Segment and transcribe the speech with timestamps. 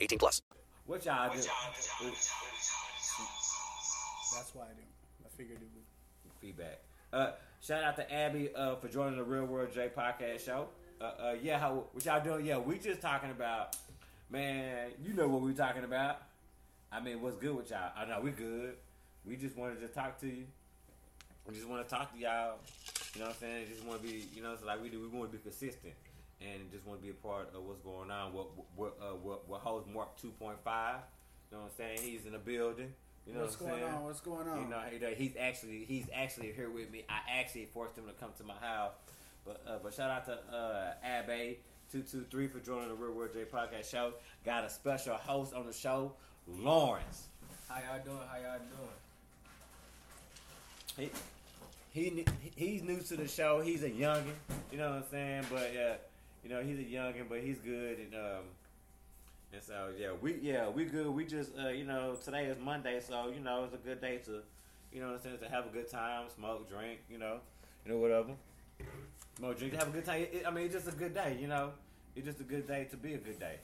[0.00, 0.42] 18 plus.
[0.86, 1.36] What y'all do?
[1.36, 1.50] That's
[4.54, 4.82] why I do.
[5.24, 5.84] I figured it would.
[6.40, 6.80] Feedback.
[7.12, 10.68] Uh, shout out to Abby uh, for joining the Real World J podcast show.
[11.00, 12.46] Uh, uh, yeah, how what y'all doing?
[12.46, 13.76] Yeah, we just talking about,
[14.30, 14.90] man.
[15.02, 16.22] You know what we talking about.
[16.90, 17.92] I mean, what's good with y'all?
[17.96, 18.74] I know we good.
[19.24, 20.46] We just wanted to talk to you.
[21.46, 22.54] We just want to talk to y'all.
[23.14, 23.66] You know what I'm saying?
[23.70, 25.00] Just want to be, you know, it's like we do.
[25.00, 25.94] We want to be consistent
[26.40, 28.32] and just want to be a part of what's going on.
[28.32, 28.46] What
[28.76, 30.24] what uh, what, what holds Mark 2.5?
[30.42, 31.98] You know what I'm saying?
[32.02, 32.92] He's in the building.
[33.26, 33.94] You know What's what I'm going saying?
[33.98, 34.04] on?
[34.04, 34.62] What's going on?
[34.62, 34.80] You know,
[35.14, 37.04] he- he's actually he's actually here with me.
[37.08, 38.92] I actually forced him to come to my house.
[39.44, 40.94] But uh, but shout out to uh,
[41.28, 41.56] Abe
[41.92, 44.14] two two three for joining the Real World J podcast show.
[44.44, 46.12] Got a special host on the show,
[46.48, 47.28] Lawrence.
[47.68, 48.16] How y'all doing?
[48.30, 48.88] How y'all doing?
[50.96, 51.10] He
[51.92, 52.24] he
[52.56, 53.60] he's new to the show.
[53.60, 54.32] He's a youngin.
[54.72, 55.44] You know what I'm saying?
[55.50, 55.94] But uh,
[56.42, 58.44] you know he's a youngin, but he's good and um.
[59.52, 61.08] And so yeah, we yeah we good.
[61.08, 64.18] We just uh, you know today is Monday, so you know it's a good day
[64.26, 64.42] to,
[64.92, 67.38] you know what I'm saying, to have a good time, smoke, drink, you know,
[67.84, 68.30] you know whatever,
[69.36, 70.22] smoke, drink, have a good time.
[70.22, 71.72] It- I mean, it's just a good day, you know.
[72.14, 73.56] It's just a good day to be a good day.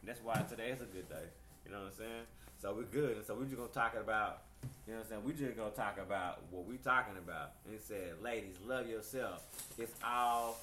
[0.00, 1.24] And that's why today is a good day.
[1.66, 2.22] You know what I'm saying?
[2.62, 3.18] So we're good.
[3.18, 4.42] And so we're just gonna talk about,
[4.86, 5.22] you know what I'm saying?
[5.24, 7.52] We're just gonna talk about what we're talking about.
[7.68, 9.42] And said, ladies, love yourself.
[9.76, 10.58] It's all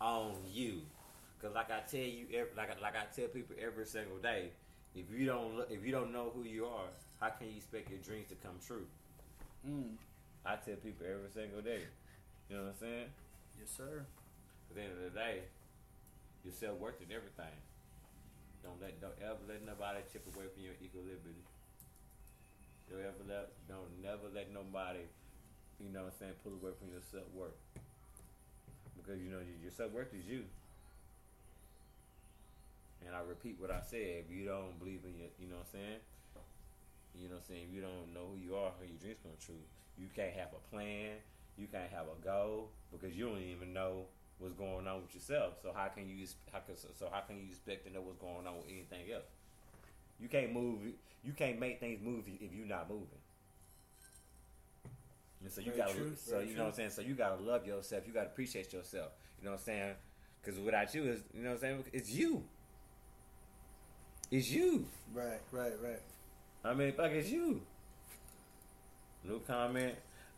[0.00, 0.82] on you.
[1.42, 4.54] Cause like I tell you, like I, like I tell people every single day,
[4.94, 6.86] if you don't look, if you don't know who you are,
[7.18, 8.86] how can you expect your dreams to come true?
[9.66, 9.98] Mm.
[10.46, 11.82] I tell people every single day.
[12.46, 13.08] You know what I'm saying?
[13.58, 14.06] Yes, sir.
[14.70, 15.42] At the end of the day,
[16.46, 17.58] your self worth is everything.
[18.62, 21.42] Don't let don't ever let nobody chip away from your equilibrium.
[22.86, 25.02] Don't ever let don't never let nobody,
[25.82, 27.58] you know what I'm saying, pull away from your self worth.
[28.94, 30.46] Because you know your self worth is you.
[33.06, 35.66] And I repeat what I said, if you don't believe in your you know what
[35.74, 36.00] I'm saying?
[37.14, 39.20] You know what I'm saying, if you don't know who you are, how your dreams
[39.22, 39.60] come true.
[39.98, 41.20] You can't have a plan,
[41.58, 44.08] you can't have a goal, because you don't even know
[44.38, 45.60] what's going on with yourself.
[45.62, 48.46] So how can you how can, so how can you expect to know what's going
[48.46, 49.28] on with anything else?
[50.18, 50.80] You can't move.
[51.24, 53.20] You can't make things move if you're not moving.
[55.42, 55.94] And so you gotta.
[55.94, 56.90] true, so you know what I'm saying.
[56.90, 58.04] So you gotta love yourself.
[58.06, 59.10] You gotta appreciate yourself.
[59.38, 59.94] You know what I'm saying?
[60.40, 61.84] Because without you, is you know what I'm saying.
[61.92, 62.44] It's you.
[64.32, 64.86] It's you.
[65.12, 66.00] Right, right, right.
[66.64, 67.60] I mean, fuck, it's you.
[69.24, 69.94] New comment.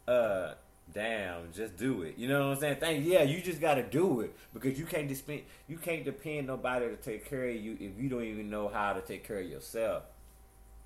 [0.06, 0.54] Uh,
[0.92, 2.18] damn, just do it.
[2.18, 2.76] You know what I'm saying?
[2.80, 5.42] Thank yeah, you just gotta do it because you can't depend.
[5.68, 8.94] You can't depend nobody to take care of you if you don't even know how
[8.94, 10.02] to take care of yourself.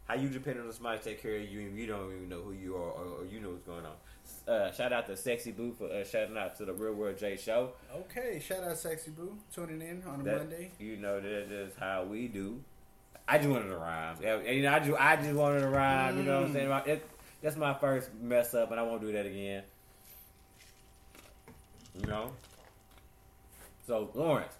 [0.06, 2.42] How you depend on somebody to take care of you and you don't even know
[2.42, 3.94] who you are or, or you know what's going on?
[4.46, 7.38] Uh, shout out to Sexy Boo for uh, shouting out to the Real World J
[7.38, 7.72] Show.
[7.94, 10.72] Okay, shout out Sexy Boo tuning in on a That- Monday.
[10.78, 12.60] You know that is how we do.
[13.28, 14.16] I just wanted to rhyme.
[14.22, 16.16] Yeah, and, you know, I just I just wanted to rhyme.
[16.16, 16.82] You know what I'm saying?
[16.86, 17.08] It,
[17.42, 19.62] that's my first mess up, and I won't do that again.
[22.00, 22.32] You know.
[23.86, 24.52] So Lawrence.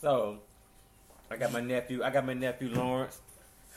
[0.00, 0.38] So
[1.30, 2.02] I got my nephew.
[2.02, 3.18] I got my nephew Lawrence.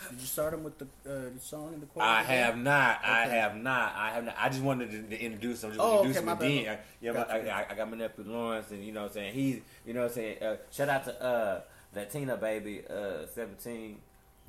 [0.09, 2.05] Did you start him with the, uh, the song and the quote?
[2.05, 3.01] I have not.
[3.03, 3.93] I have not.
[3.97, 4.35] I have not.
[4.39, 5.71] I just wanted to, to introduce him.
[5.71, 6.77] Just Oh, introduce okay, him again.
[7.01, 7.53] Yeah, my, Gotcha.
[7.53, 9.33] I, I got my nephew Lawrence, and you know what I'm saying.
[9.33, 10.41] He's, you know what I'm saying.
[10.41, 11.61] Uh, shout out to uh,
[11.93, 13.97] Latina baby, uh, 17.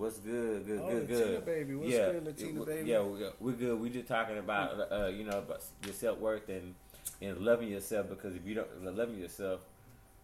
[0.00, 0.66] What's good?
[0.66, 1.44] Good, Oh, good, Latina good.
[1.44, 1.74] baby.
[1.74, 2.88] What's yeah, good, Latina it- baby?
[2.88, 3.78] Yeah, we, we're good.
[3.78, 6.74] We just talking about uh, you know about your self worth and
[7.20, 9.60] and loving yourself because if you don't loving yourself,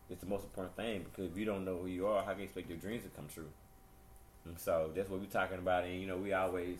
[0.08, 2.38] it's the most important thing because if you don't know who you are, how can
[2.38, 3.50] you expect your dreams to come true?
[4.46, 6.78] And so that's what we're talking about, and you know we always,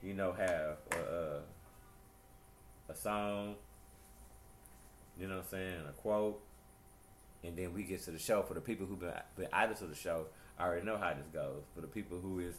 [0.00, 1.40] you know, have a,
[2.88, 3.56] a, a song,
[5.18, 6.40] you know what I'm saying, a quote,
[7.42, 9.86] and then we get to the show for the people who've been, been either to
[9.86, 10.26] the show
[10.60, 11.62] I already know how this goes.
[11.74, 12.54] For the people who is,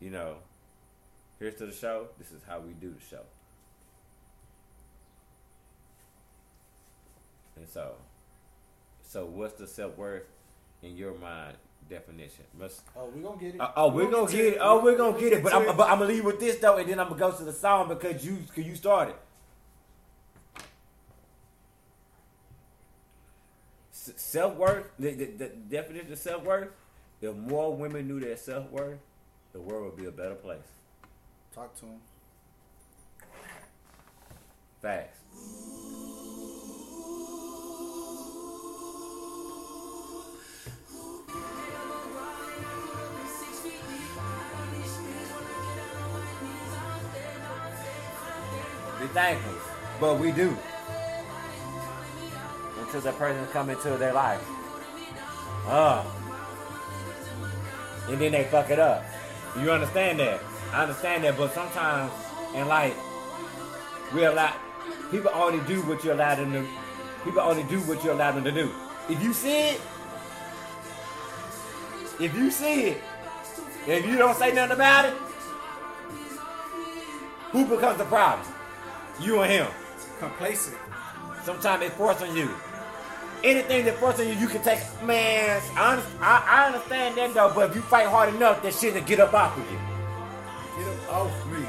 [0.00, 0.36] you know,
[1.38, 2.08] here's to the show.
[2.18, 3.22] This is how we do the show.
[7.56, 7.92] And so,
[9.06, 10.24] so what's the self worth
[10.82, 11.56] in your mind
[11.88, 12.44] definition?
[12.58, 13.60] Must Oh, we're gonna get it.
[13.60, 14.52] uh, oh, we're gonna to get it.
[14.54, 14.58] it.
[14.60, 15.42] Oh, we're gonna get it.
[15.44, 17.44] But I'm, but I'm gonna leave with this though, and then I'm gonna go to
[17.44, 19.14] the song because you, cause you started.
[23.92, 26.68] Self worth, the, the, the definition of self worth.
[27.22, 28.98] If more women knew their self worth,
[29.52, 30.58] the world would be a better place.
[31.54, 32.00] Talk to him.
[34.80, 35.18] Facts.
[48.98, 49.54] Be thankful,
[50.00, 50.56] but we do.
[52.78, 54.42] Until that person come into their life.
[55.66, 56.04] Uh.
[58.10, 59.04] And then they fuck it up.
[59.58, 60.40] You understand that?
[60.72, 62.12] I understand that, but sometimes
[62.54, 62.96] in life,
[64.12, 64.52] we allow
[65.10, 66.66] people only do what you allow them to.
[67.24, 68.70] People only do what you allow them to do.
[69.08, 69.80] If you see it,
[72.18, 73.02] if you see it,
[73.86, 75.14] if you don't say nothing about it,
[77.52, 78.46] who becomes the problem?
[79.20, 79.66] You and him.
[80.18, 80.76] Complacent.
[81.44, 82.50] Sometimes it's forcing you.
[83.42, 84.80] Anything that forcing you, you can take.
[85.02, 88.92] Man, I, I, I understand that though, but if you fight hard enough, that shit
[88.94, 89.78] will get up off of you.
[90.76, 91.66] Get up off me.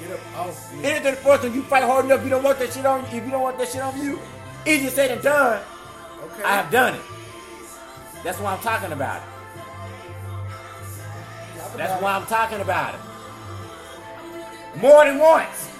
[0.00, 0.84] Get up off me.
[0.84, 2.22] Anything that forcing you, fight hard enough.
[2.22, 3.00] You don't want that shit on.
[3.00, 3.18] You.
[3.18, 4.20] If you don't want that shit on you,
[4.66, 5.62] easier said than done.
[6.24, 6.42] Okay.
[6.42, 7.02] I have done it.
[8.22, 9.28] That's why I'm talking about it.
[11.58, 13.00] Talk That's why I'm talking about it.
[14.80, 15.70] More than once.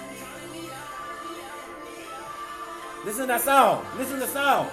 [3.05, 3.85] Listen to that song.
[3.97, 4.69] Listen to the song.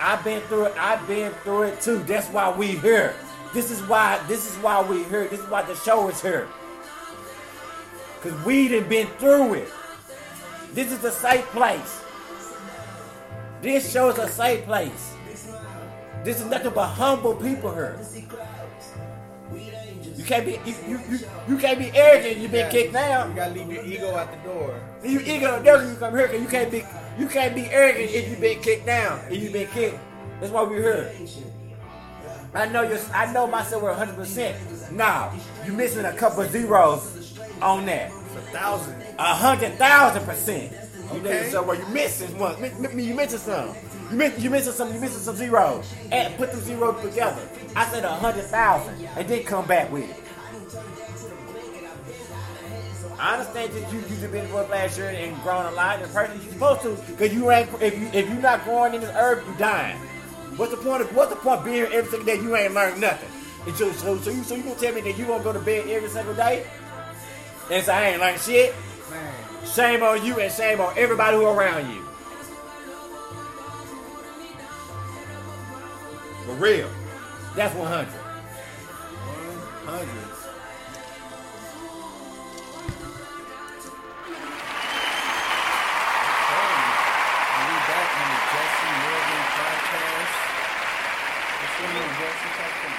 [0.00, 0.74] I've been through it.
[0.78, 1.98] I've been through it too.
[1.98, 3.14] That's why we here.
[3.52, 4.18] This is why.
[4.26, 5.28] This is why we here.
[5.28, 6.48] This is why the show is here.
[8.22, 9.68] Cause we done been through it.
[10.72, 12.02] This is a safe place.
[13.60, 15.14] This show is a safe place.
[16.24, 17.98] This is nothing but humble people here.
[20.16, 21.18] You can't be you you, you,
[21.48, 22.38] you can't be arrogant.
[22.38, 24.80] You've been kicked kicked You gotta leave your ego at the door.
[25.02, 26.84] You ego never you come here because you can't be
[27.18, 29.20] you can't be arrogant if you've been kicked down.
[29.30, 29.98] If you've been kicked,
[30.40, 31.12] that's why we're here.
[32.54, 32.98] I know you.
[33.14, 34.16] I know myself 100.
[34.16, 35.32] percent Nah,
[35.64, 38.10] you missing a couple of zeros on that.
[38.10, 39.00] A thousand.
[39.18, 40.72] A hundred thousand percent.
[40.72, 41.44] You know Okay.
[41.44, 42.56] yourself where you missing one.
[42.98, 43.74] You missing some.
[44.10, 44.92] You miss, you missing some.
[44.92, 45.92] You missing some zeros.
[46.10, 47.40] And put them zeros together.
[47.76, 50.16] I said a hundred thousand, and then come back with it.
[53.20, 56.00] I understand that you you just been for last year and grown a lot.
[56.00, 59.02] The person you're supposed to, because you ain't if you if you're not growing in
[59.02, 59.98] this earth, you dying.
[60.56, 62.36] What's the point of what's the point of being here every single day?
[62.42, 63.28] You ain't learned nothing.
[63.66, 65.58] And so so so you so you gonna tell me that you gonna go to
[65.58, 66.66] bed every single day
[67.70, 68.74] and say I ain't learned shit?
[69.10, 69.34] Man.
[69.66, 72.00] Shame on you and shame on everybody who around you.
[76.46, 76.88] For real.
[77.54, 78.08] That's 100.
[78.08, 80.29] 100.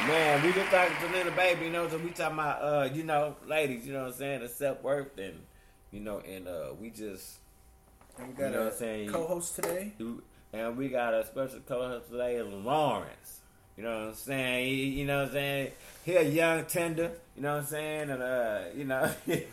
[0.08, 3.04] Man, we just talking to little baby, you know, so we talking about, uh, you
[3.04, 5.40] know, ladies, you know what I'm saying, the self worth and,
[5.92, 7.38] you know, and uh, we just,
[8.18, 9.10] And we got You know what I'm saying?
[9.10, 9.94] co-host today.
[10.54, 13.42] and we got a special co-host today, Lawrence.
[13.78, 14.66] You know what I'm saying?
[14.66, 15.72] He, you know what I'm saying?
[16.04, 17.12] He a young tender.
[17.36, 18.10] You know what I'm saying?
[18.10, 19.46] And uh, you know, young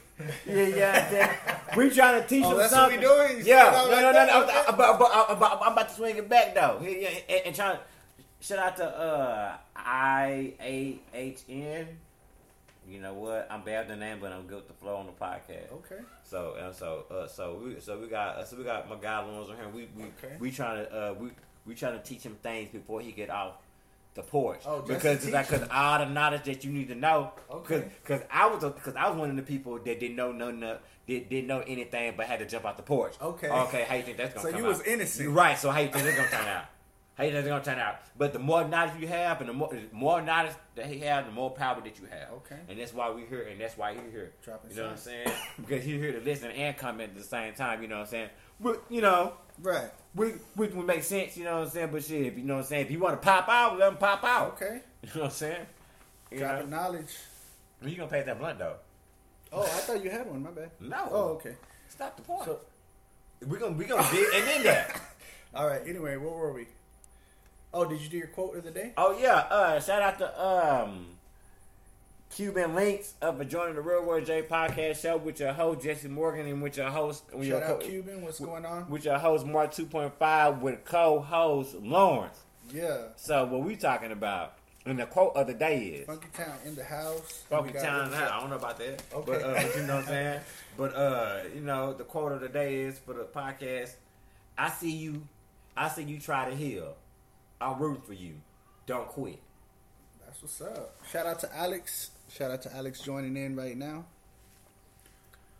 [0.74, 1.36] tender.
[1.76, 3.38] We trying to teach Oh, him that's what we doing?
[3.38, 4.64] You Yeah, no, out no, no, no.
[4.68, 6.80] I'm, but, I'm, I'm about to swing it back though.
[6.82, 7.78] Yeah, and, and trying.
[8.40, 11.86] Shout out to uh, I A H N.
[12.88, 13.46] You know what?
[13.50, 15.70] I'm bad with the name, but I'm good with the flow on the podcast.
[15.72, 16.02] Okay.
[16.24, 19.22] So and so uh, so we so we got uh, so we got my guy
[19.24, 19.68] Lawrence on here.
[19.68, 20.36] We we Okay.
[20.40, 21.30] we trying to uh, we
[21.66, 23.54] we trying to teach him things before he get off
[24.14, 24.60] the porch.
[24.64, 27.32] Oh, just because it's like cause all the knowledge that you need to know.
[27.50, 27.82] Okay.
[28.04, 30.62] Cause, cause I was because I was one of the people that didn't know none
[30.62, 33.14] of did, didn't know anything but had to jump out the porch.
[33.20, 33.48] Okay.
[33.50, 33.84] Okay.
[33.86, 34.78] How you think that's gonna So come you out?
[34.78, 35.28] was innocent.
[35.28, 35.58] Right.
[35.58, 36.64] So how you think that's gonna turn out?
[37.18, 37.96] Think it's gonna turn out?
[38.16, 41.24] But the more knowledge you have, and the more the more knowledge that he has,
[41.26, 42.30] the more power that you have.
[42.38, 42.56] Okay.
[42.68, 44.32] And that's why we're here, and that's why you're here.
[44.44, 45.28] Dropping you know what I'm saying?
[45.60, 47.82] because you're here to listen and comment at the same time.
[47.82, 48.28] You know what I'm saying?
[48.60, 49.90] But you know, Right.
[50.14, 51.36] we we make sense.
[51.36, 51.88] You know what I'm saying?
[51.90, 53.88] But shit, if you know what I'm saying, if you want to pop out, let
[53.88, 54.52] him pop out.
[54.62, 54.80] Okay.
[55.02, 55.66] You know what I'm saying?
[56.30, 56.76] You Dropping know?
[56.76, 57.16] knowledge.
[57.84, 58.76] You gonna pass that blunt though?
[59.52, 60.42] Oh, I thought you had one.
[60.42, 60.70] My bad.
[60.80, 61.08] No.
[61.10, 61.54] Oh, okay.
[61.88, 62.44] Stop the point.
[62.44, 62.60] So-
[63.46, 65.00] we gonna we gonna dig and then that.
[65.54, 65.80] All right.
[65.86, 66.66] Anyway, where were we?
[67.72, 68.92] Oh, did you do your quote of the day?
[68.96, 71.06] Oh yeah, uh, shout out to um
[72.30, 76.08] Cuban Links uh, for joining the Real World J podcast show with your host Jesse
[76.08, 78.22] Morgan and with your host with your Shout out co- Cuban.
[78.22, 78.88] What's going on?
[78.88, 82.38] with your host Mark two point five with co-host Lawrence.
[82.72, 82.98] Yeah.
[83.16, 84.54] So what we talking about?
[84.86, 87.44] And the quote of the day is Funky Town in the house.
[87.50, 88.12] Funky Town.
[88.14, 89.24] I don't know about that, Okay.
[89.32, 90.40] but, uh, but you know what I'm saying.
[90.78, 93.90] But uh, you know the quote of the day is for the podcast.
[94.56, 95.22] I see you.
[95.76, 96.94] I see you try to heal.
[97.60, 98.34] I'm rooting for you.
[98.86, 99.40] Don't quit.
[100.24, 100.96] That's what's up.
[101.10, 102.10] Shout out to Alex.
[102.30, 104.04] Shout out to Alex joining in right now.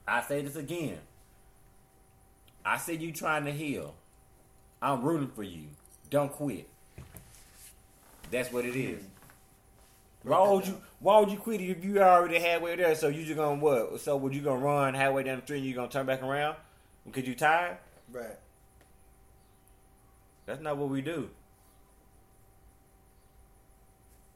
[0.06, 0.98] I say this again.
[2.64, 3.94] I see you trying to heal.
[4.80, 5.64] I'm rooting for you.
[6.10, 6.68] Don't quit.
[8.30, 8.98] That's what it mm-hmm.
[8.98, 9.04] is.
[10.22, 10.80] Why would you?
[11.00, 12.94] Why would you quit if you already halfway there?
[12.94, 14.00] So you just gonna what?
[14.00, 15.58] So would you gonna run halfway down the street?
[15.58, 16.56] and You gonna turn back around
[17.06, 17.78] because you tired?
[18.12, 18.36] Right.
[20.46, 21.30] That's not what we do.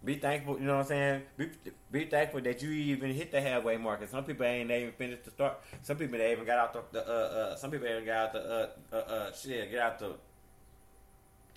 [0.04, 1.22] Be thankful, you know what I'm saying?
[1.36, 1.50] Be,
[1.92, 4.00] be thankful that you even hit the halfway mark.
[4.00, 5.60] And some people ain't even finished the start.
[5.82, 8.32] Some people they even got out the, the uh, uh, some people ain't got out
[8.32, 10.14] the uh, uh, uh, shit, get out the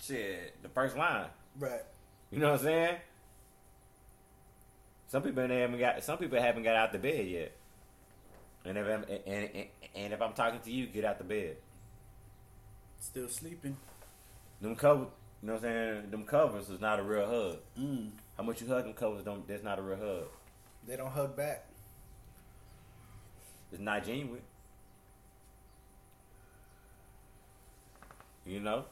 [0.00, 1.26] shit, the first line.
[1.58, 1.82] Right.
[2.30, 2.96] You know what I'm saying?
[5.08, 7.52] Some people ain't haven't got, some people haven't got out the bed yet.
[8.64, 11.56] And if I'm, and, and, and if I'm talking to you, get out the bed.
[13.00, 13.76] Still sleeping.
[14.60, 15.08] Them covers,
[15.42, 16.10] you know what I'm saying?
[16.10, 17.58] Them covers is not a real hug.
[17.78, 18.10] Mm.
[18.36, 19.22] How much you hug them?
[19.24, 19.48] Don't.
[19.48, 20.28] That's not a real hug.
[20.86, 21.66] They don't hug back.
[23.72, 24.42] It's not genuine.
[28.44, 28.84] You know.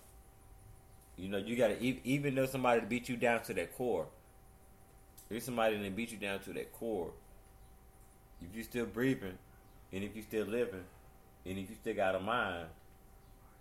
[1.16, 4.06] You know you gotta even though somebody beat you down to that core.
[5.30, 7.10] If somebody that beat you down to that core,
[8.42, 9.38] if you still breathing,
[9.92, 10.84] and if you still living,
[11.46, 12.66] and if you still got a mind,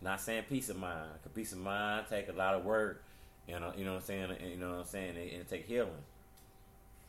[0.02, 3.03] not saying peace of mind, cause peace of mind take a lot of work,
[3.48, 5.42] and uh, you know what I'm saying, and, you know what I'm saying, and, and
[5.42, 5.92] it take healing.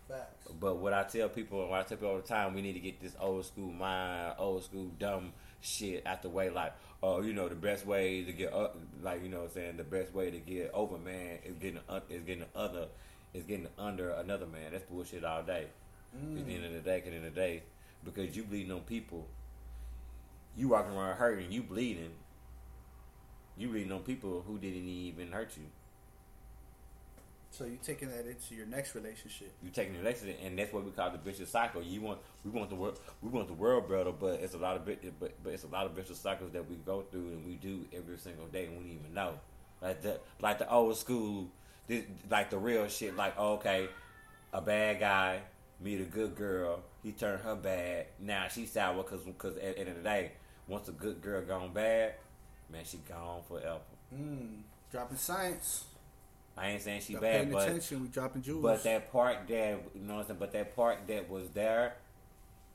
[0.09, 0.49] Facts.
[0.61, 2.81] But what I tell people, what I tell people all the time, we need to
[2.81, 6.51] get this old school mind, old school dumb shit out the way.
[6.51, 9.53] Like, oh, you know, the best way to get up, like you know, what I'm
[9.53, 12.89] saying the best way to get over, man, is getting is getting other,
[13.33, 14.73] is getting under another man.
[14.73, 15.69] That's bullshit all day.
[16.15, 17.63] At the end of the day, at the end of the day,
[18.05, 19.27] because you bleeding on people,
[20.57, 22.13] you walking around hurting, you bleeding,
[23.57, 25.65] you bleeding on people who didn't even hurt you.
[27.57, 29.53] So you're taking that into your next relationship.
[29.63, 31.85] You're taking the next, and that's what we call the vicious cycle.
[31.85, 34.75] You want we want the world we want the world better, but it's a lot
[34.75, 37.55] of but but it's a lot of vicious cycles that we go through and we
[37.55, 39.39] do every single day, and we don't even know.
[39.81, 41.47] Like the like the old school,
[41.87, 43.15] this, like the real shit.
[43.15, 43.89] Like okay,
[44.53, 45.43] a bad guy
[45.81, 48.07] meet a good girl, he turned her bad.
[48.19, 50.33] Now she's sour because because at the end of the day,
[50.67, 52.15] once a good girl gone bad,
[52.69, 53.79] man, she gone forever.
[54.13, 54.63] Mm.
[54.91, 55.85] Dropping science.
[56.57, 58.03] I ain't saying she Not bad, but attention.
[58.03, 58.63] We dropping jewels.
[58.63, 61.95] But that part that you know what I'm saying, but that part that was there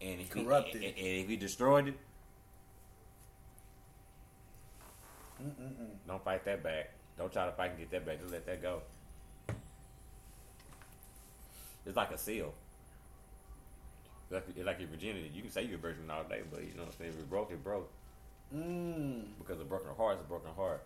[0.01, 0.81] and if Corrupted.
[0.81, 1.97] He, and, and if he destroyed it,
[5.41, 5.87] Mm-mm-mm.
[6.07, 6.91] don't fight that back.
[7.17, 8.19] Don't try to fight and get that back.
[8.19, 8.81] Just let that go.
[11.85, 12.53] It's like a seal.
[14.25, 15.31] It's like, it's like your virginity.
[15.33, 17.11] You can say you're a virgin all day, but you know what I'm saying.
[17.11, 17.89] If it broke, it broke.
[18.55, 19.23] Mm.
[19.39, 20.83] Because a broken heart is a broken heart.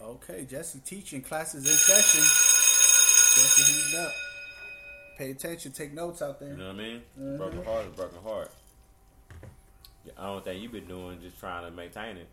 [0.00, 2.20] Okay, Jesse teaching classes in session.
[2.20, 4.12] Jesse heating up.
[5.18, 5.72] Pay attention.
[5.72, 6.50] Take notes out there.
[6.50, 7.02] You know what I mean?
[7.18, 7.36] Mhm.
[7.38, 8.50] Broken heart is broken heart.
[10.16, 12.28] I don't think you've been doing just trying to maintain it.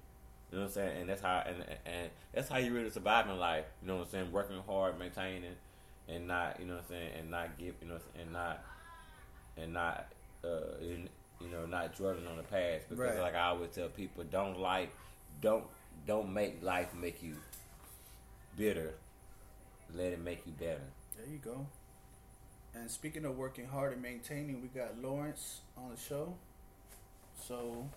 [0.51, 1.01] You know what I'm saying?
[1.01, 3.65] And that's how and and that's how you really survive in life.
[3.81, 4.31] You know what I'm saying?
[4.31, 5.55] Working hard, maintaining,
[6.07, 8.63] and not you know what I'm saying, and not give you know and not
[9.57, 10.11] and not
[10.43, 11.09] uh in,
[11.41, 13.19] you know not dwelling on the past because Right.
[13.19, 14.91] like I always tell people, don't like
[15.41, 15.63] don't
[16.05, 17.35] don't make life make you
[18.57, 18.93] bitter.
[19.93, 20.81] Let it make you better.
[21.17, 21.67] There you go.
[22.75, 26.33] And speaking of working hard and maintaining, we got Lawrence on the show.
[27.47, 27.87] So,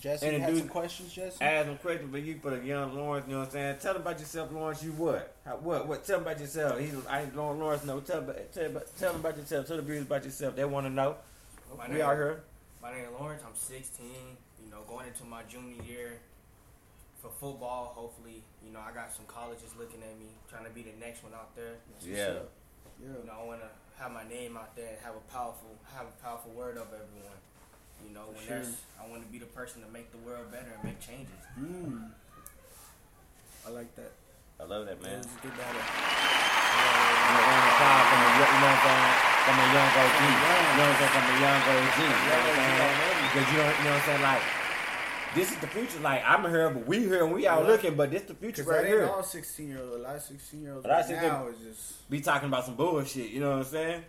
[0.00, 1.44] Jesse, And you the had dude- some questions, Jesse?
[1.44, 3.26] Ask them questions for you for the young Lawrence.
[3.26, 3.76] You know what I'm saying?
[3.80, 4.82] Tell them about yourself, Lawrence.
[4.82, 5.36] You what?
[5.44, 5.86] How, what?
[5.86, 6.04] What?
[6.06, 6.78] Tell them about yourself.
[6.78, 7.84] He's I ain't Lawrence Lawrence.
[7.84, 9.66] No, tell tell tell them about yourself.
[9.66, 10.56] Tell the viewers about yourself.
[10.56, 11.16] They want to know.
[11.76, 12.40] My we name- out here.
[12.80, 13.42] My name is Lawrence.
[13.46, 14.06] I'm 16.
[14.64, 16.12] You know, going into my junior year
[17.22, 17.94] for football.
[17.94, 21.22] Hopefully, you know, I got some colleges looking at me, trying to be the next
[21.22, 21.78] one out there.
[21.94, 22.42] That's Yeah.
[22.42, 22.50] up.
[22.98, 23.14] Yeah.
[23.14, 23.70] You know, I want to
[24.02, 27.38] have my name out there and have a powerful, have a powerful word of everyone.
[28.02, 28.58] You know, when Sure.
[28.58, 31.38] there's, I want to be the person to make the world better and make changes.
[31.54, 32.10] Mm.
[33.66, 34.10] I like that.
[34.58, 35.22] I love that man.
[35.22, 35.78] That was a good battle.
[35.78, 39.22] You know, round of applause from a young- you know what I'm saying?
[39.46, 40.18] From a young OG.
[40.18, 41.12] You know what I'm saying?
[41.14, 41.98] From a young OG.
[42.02, 43.22] You know what I'm saying?
[43.22, 44.22] Because you don't, you know what I'm saying?
[44.22, 44.42] Like,
[45.34, 45.98] this is the future.
[46.00, 48.86] Like I'm here, but we here and we out looking, but this the future right
[48.86, 49.08] here.
[49.08, 49.96] all 16 year olds.
[49.96, 52.10] A lot of 16 year olds A lot of right 16 now is just.
[52.10, 54.04] Be talking about some bullshit, you know what I'm saying?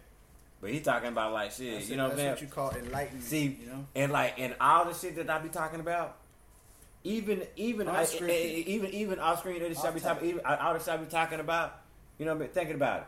[0.61, 2.31] But he talking about like shit, That's, you know what I'm that's saying?
[2.31, 3.25] what you call enlightenment.
[3.25, 3.85] See, you know?
[3.95, 6.17] and like and all the shit that I be talking about,
[7.03, 8.29] even even I, Unscripted.
[8.29, 10.97] eh, eh, even even off screen shit I be talking, even all the shit I
[10.97, 11.81] be talking about,
[12.17, 12.49] you know, what I mean?
[12.53, 13.07] thinking about it.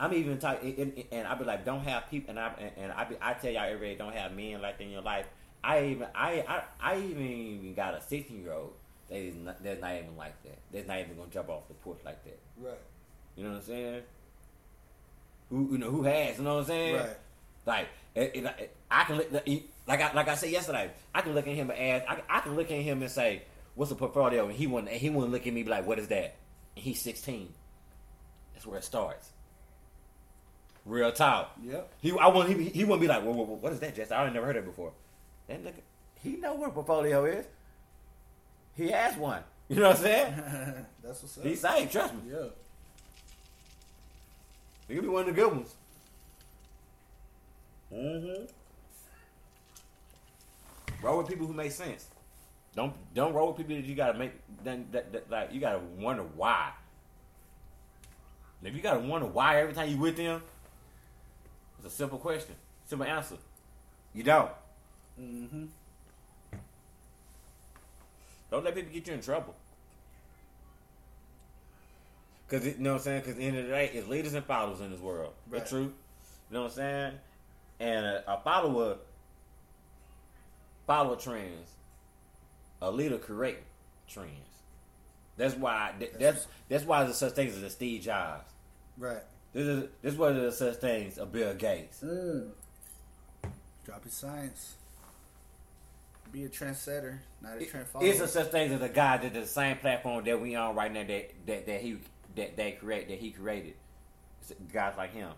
[0.00, 2.92] I'm even talking, and, and I be like, don't have people, and I and, and
[2.92, 5.26] I be, I tell y'all every day, don't have men like in your life.
[5.62, 8.72] I even I I, I even even got a 16 year old
[9.08, 10.58] that is not, that's not even like that.
[10.72, 12.38] That's not even gonna jump off the porch like that.
[12.58, 12.78] Right.
[13.36, 14.02] You know what I'm saying?
[15.50, 16.38] Who you know who has?
[16.38, 16.96] You know what I'm saying?
[16.96, 17.16] Right.
[17.66, 19.32] Like it, it, I can look
[19.86, 20.90] like I like I said yesterday.
[21.14, 22.10] I can look at him and ask.
[22.10, 23.42] I, I can look at him and say,
[23.74, 24.92] "What's a portfolio?" And he wouldn't.
[24.92, 26.36] He wouldn't look at me and be like, "What is that?"
[26.76, 27.48] And he's 16.
[28.54, 29.30] That's where it starts.
[30.84, 31.52] Real talk.
[31.62, 31.92] Yep.
[32.00, 32.58] He I wouldn't.
[32.60, 34.10] He, he wouldn't be like, "Whoa, whoa, whoa, what is that, Jess?
[34.10, 34.92] I never heard it before."
[35.48, 35.80] That nigga,
[36.22, 37.46] he know where a portfolio is.
[38.76, 39.42] He has one.
[39.68, 40.34] You know what I'm saying?
[41.02, 41.44] That's what's up.
[41.44, 42.20] He's saying, trust me.
[42.30, 42.46] Yeah.
[44.86, 45.74] He could be one of the good ones.
[47.92, 48.44] Mm-hmm.
[51.02, 52.06] Roll with people who make sense.
[52.74, 55.80] Don't don't roll with people that you gotta make then that, that like you gotta
[55.98, 56.70] wonder why.
[58.62, 60.42] If you gotta wonder why every time you with them,
[61.78, 62.54] it's a simple question,
[62.86, 63.36] simple answer.
[64.14, 64.50] You don't.
[65.20, 65.64] Mm-hmm.
[68.50, 69.54] Don't let people get you in trouble.
[72.48, 73.20] Cause it, you know what I'm saying?
[73.22, 75.34] Cause at the end of the day, it's leaders and followers in this world.
[75.50, 75.58] Right.
[75.58, 75.82] That's true.
[75.82, 75.92] You
[76.50, 77.12] know what I'm saying?
[77.80, 78.96] And a, a follower
[80.86, 81.68] follow trends.
[82.80, 83.58] A leader create
[84.08, 84.30] trends.
[85.36, 85.92] That's why.
[85.98, 88.48] th- That's that's why there's such things as a Steve Jobs.
[88.96, 89.22] Right.
[89.52, 92.00] This is this is why there's such things a Bill Gates.
[92.02, 92.48] Mm.
[93.84, 94.74] Drop his science.
[96.30, 98.06] Be a trendsetter, not a trend follower.
[98.06, 100.92] It's a such thing as a guy that the same platform that we on right
[100.92, 101.98] now that that, that he
[102.36, 103.74] that they create that he created.
[104.42, 105.30] It's guys like him.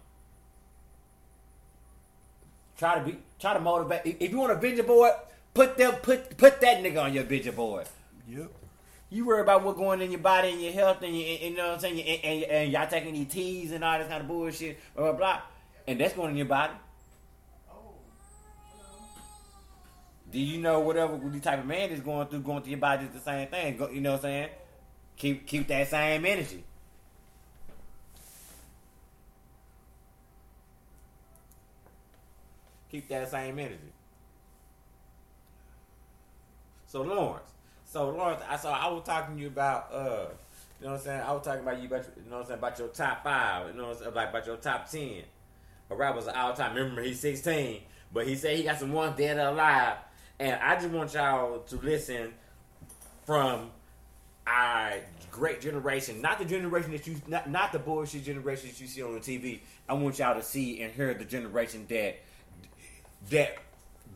[2.76, 4.00] Try to be try to motivate.
[4.04, 5.12] If if you want a vision board,
[5.54, 7.86] put them put put that nigga on your vision board.
[8.28, 8.50] Yep.
[9.10, 11.56] You worry about what going in your body and your health and, your, and you
[11.56, 14.20] know what I'm saying, and, and, and y'all taking these teas and all this kind
[14.20, 15.42] of bullshit, blah blah blah,
[15.86, 16.72] and that's going in your body.
[20.30, 23.06] Do you know whatever the type of man is going through, going through your body
[23.06, 23.76] is the same thing?
[23.76, 24.48] Go, you know what I'm saying?
[25.16, 26.64] Keep keep that same energy.
[32.90, 33.92] Keep that same energy.
[36.86, 37.50] So Lawrence,
[37.84, 40.26] so Lawrence, I saw I was talking to you about uh,
[40.80, 41.20] you know what I'm saying.
[41.20, 43.68] I was talking about you about you know what I'm saying about your top five,
[43.68, 45.22] you know what I'm saying, like about your top ten.
[45.90, 46.74] A rapper's all time.
[46.74, 47.80] Remember he's 16,
[48.12, 49.96] but he said he got some ones dead or alive,
[50.40, 52.32] and I just want y'all to listen
[53.26, 53.70] from
[54.46, 54.94] our
[55.30, 59.02] great generation, not the generation that you, not, not the bullshit generation that you see
[59.02, 59.60] on the TV.
[59.88, 62.18] I want y'all to see and hear the generation that
[63.28, 63.58] that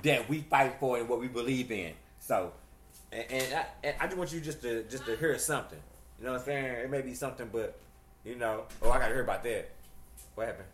[0.03, 1.93] that we fight for and what we believe in.
[2.21, 2.53] So,
[3.13, 5.79] and, and, I, and I just want you just to just to hear something.
[6.19, 6.65] You know what I'm saying?
[6.65, 7.79] It may be something, but
[8.25, 9.71] you know, oh, I gotta hear about that.
[10.35, 10.69] What happened?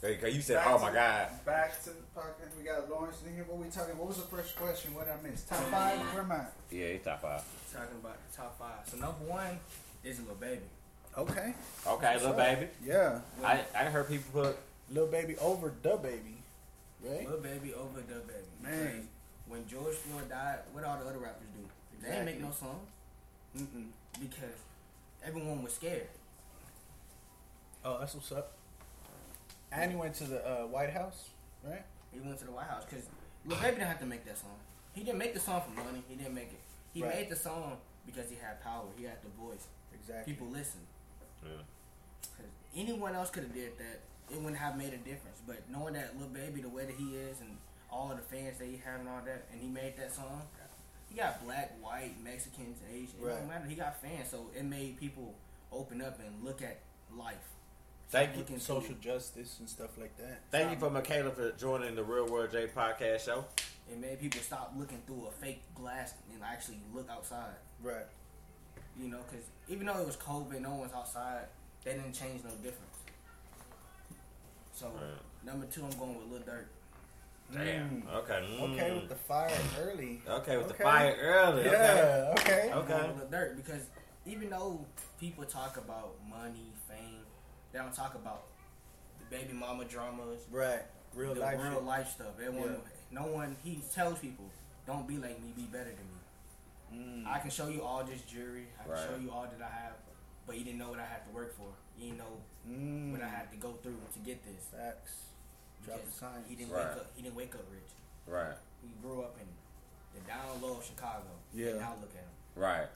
[0.00, 2.56] Because you said, Back "Oh to- my God." Back to the podcast.
[2.58, 3.44] We got Lawrence in here.
[3.48, 3.96] What we talking?
[3.98, 4.94] What was the first question?
[4.94, 5.42] What did I miss?
[5.44, 5.98] Top five.
[6.14, 6.44] Where am I?
[6.70, 7.42] Yeah, he's top five.
[7.72, 8.86] Talking about the top five.
[8.88, 9.58] So number one
[10.04, 10.60] is Lil Baby.
[11.16, 11.54] Okay.
[11.86, 12.66] Okay, little baby.
[12.84, 13.20] Yeah.
[13.42, 14.56] I I heard people put
[14.90, 16.36] Little baby over DaBaby.
[17.02, 17.28] Right.
[17.28, 18.62] Lil Baby over DaBaby.
[18.62, 18.84] Man.
[18.84, 19.04] Because
[19.48, 21.64] When George Floyd died, what all the other rappers do?
[22.02, 22.80] They didn't make no song
[23.56, 23.86] Mm-mm.
[24.20, 24.58] because
[25.24, 26.06] everyone was scared.
[27.84, 28.52] Oh, that's what's up.
[29.72, 31.30] And he went to the uh, White House,
[31.64, 31.84] right?
[32.12, 33.06] He went to the White House because
[33.44, 34.56] Lil Baby didn't have to make that song.
[34.94, 36.02] He didn't make the song for money.
[36.08, 36.60] He didn't make it.
[36.94, 37.14] He Right.
[37.14, 37.76] made the song
[38.06, 38.86] because he had power.
[38.96, 39.66] He had the voice.
[39.92, 40.32] Exactly.
[40.32, 40.86] People listened.
[41.42, 41.50] Yeah.
[42.22, 44.00] 'Cause anyone else could have did that.
[44.30, 45.40] It wouldn't have made a difference.
[45.46, 47.58] But knowing that Lil Baby, the way that he is, and
[47.90, 50.42] all of the fans that he had and all that, and he made that song,
[51.08, 53.20] he got black, white, Mexicans, Asian.
[53.20, 53.38] It Right.
[53.38, 53.66] don't matter.
[53.66, 55.34] He got fans, so it made people
[55.70, 56.78] open up and look at
[57.12, 57.48] life.
[58.08, 58.38] Thank you.
[58.38, 60.42] Look into social justice and stuff like that.
[60.50, 63.44] Thank you for Michaela for joining the Real World J podcast show.
[63.90, 67.54] It made people stop looking through a fake glass and actually look outside.
[67.82, 68.06] Right.
[68.98, 71.44] You know, because even though it was COVID, no one's outside.
[71.84, 72.96] That didn't change no difference.
[74.74, 74.90] So
[75.44, 76.64] number two, I'm going with Lil Durk.
[77.52, 78.02] Damn.
[78.12, 78.44] Okay.
[78.60, 78.72] mm.
[78.72, 80.20] Okay, with the fire early.
[80.28, 81.60] Okay, with the fire early.
[81.60, 81.70] Okay.
[81.70, 82.34] Yeah.
[82.40, 82.70] Okay.
[82.72, 82.88] I'm Okay.
[82.98, 83.82] going with Lil Durk because
[84.26, 84.84] even though
[85.20, 86.75] people talk about money, fame,
[87.76, 88.44] they don't talk about
[89.18, 90.80] the baby mama dramas, Right.
[91.14, 91.58] Real the life.
[91.60, 91.82] real shit.
[91.84, 92.40] life stuff.
[92.42, 93.56] Everyone, no one.
[93.62, 94.46] He tells people,
[94.86, 95.52] "Don't be like me.
[95.54, 96.06] Be better than
[97.22, 98.68] me." I can show you all this jewelry.
[98.80, 99.08] I can Right.
[99.08, 99.92] show you all that I have,
[100.46, 101.68] but you didn't know what I had to work for.
[101.98, 103.12] You didn't know Mm.
[103.12, 104.64] what I had to go through to get this.
[104.66, 105.26] Facts.
[105.84, 106.44] Drop the Because sign.
[106.48, 106.88] He didn't Right.
[106.88, 107.06] wake up.
[107.16, 107.90] He didn't wake up rich.
[108.26, 108.56] Right.
[108.82, 109.48] He grew up in
[110.14, 111.28] the down low of Chicago.
[111.52, 111.70] Yeah.
[111.70, 112.30] And now look at him.
[112.54, 112.88] Right.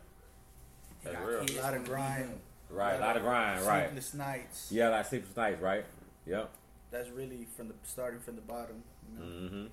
[1.00, 1.40] He That's got real.
[1.40, 2.40] kids A lot of from the grind.
[2.70, 2.86] Beginning.
[2.90, 2.96] Right.
[2.96, 3.66] A lot of grind.
[3.66, 3.84] Right.
[3.86, 4.68] Sleepless nights.
[4.70, 5.60] Yeah, like sleepless nights.
[5.60, 5.84] Right.
[6.26, 6.50] Yep.
[6.90, 8.82] That's really from the starting from the bottom.
[9.12, 9.24] You know?
[9.24, 9.66] Mm-hmm.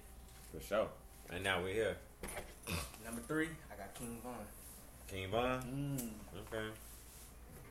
[0.53, 0.88] For sure.
[1.29, 1.97] And now we're here.
[3.05, 4.33] Number three, I got King Von.
[5.07, 5.62] King Von.
[5.62, 6.10] Mm.
[6.53, 6.65] Okay.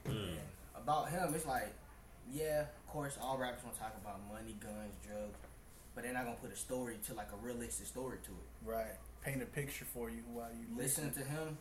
[0.08, 0.28] Mm.
[0.28, 0.38] And
[0.76, 1.72] about him, it's like,
[2.32, 5.36] yeah, of course, all rappers want to talk about money, guns, drugs,
[5.94, 8.70] but they're not gonna put a story to like a realistic story to it.
[8.70, 8.94] Right.
[9.24, 11.22] Paint a picture for you while you Listen listen.
[11.22, 11.58] to him,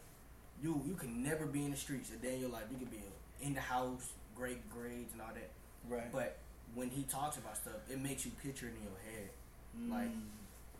[0.62, 2.64] you you can never be in the streets a day in your life.
[2.72, 2.98] You could be
[3.42, 5.50] in the house, great grades and all that.
[5.90, 6.12] Right.
[6.12, 6.38] But
[6.74, 9.30] when he talks about stuff, it makes you picture it in your head.
[9.80, 9.92] Mm.
[9.92, 10.12] Like,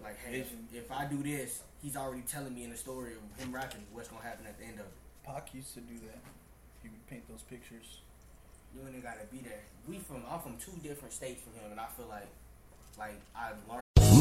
[0.04, 0.68] like, hey, if, Vision.
[0.74, 4.08] if I do this, he's already telling me in the story of him rapping what's
[4.10, 4.94] gonna happen at the end of it.
[5.26, 6.20] Pac used to do that.
[6.84, 8.00] He would paint those pictures.
[8.76, 9.64] You ain't gotta be there.
[9.88, 12.28] We from I'm from two different states from him, and I feel like,
[12.98, 13.85] like I've learned.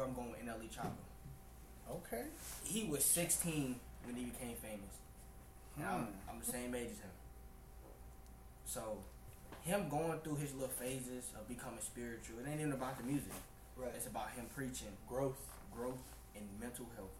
[0.00, 0.92] number I'm going with NLE Choppa.
[1.90, 2.24] Okay.
[2.64, 4.94] He was 16 when he became famous.
[5.76, 6.30] And I'm, Hmm.
[6.30, 7.10] I'm the same age as him.
[8.64, 8.98] So,
[9.62, 13.32] him going through his little phases of becoming spiritual, it ain't even about the music.
[13.76, 13.90] Right.
[13.94, 15.38] It's about him preaching Growth.
[15.74, 16.02] growth
[16.36, 17.10] and mental health.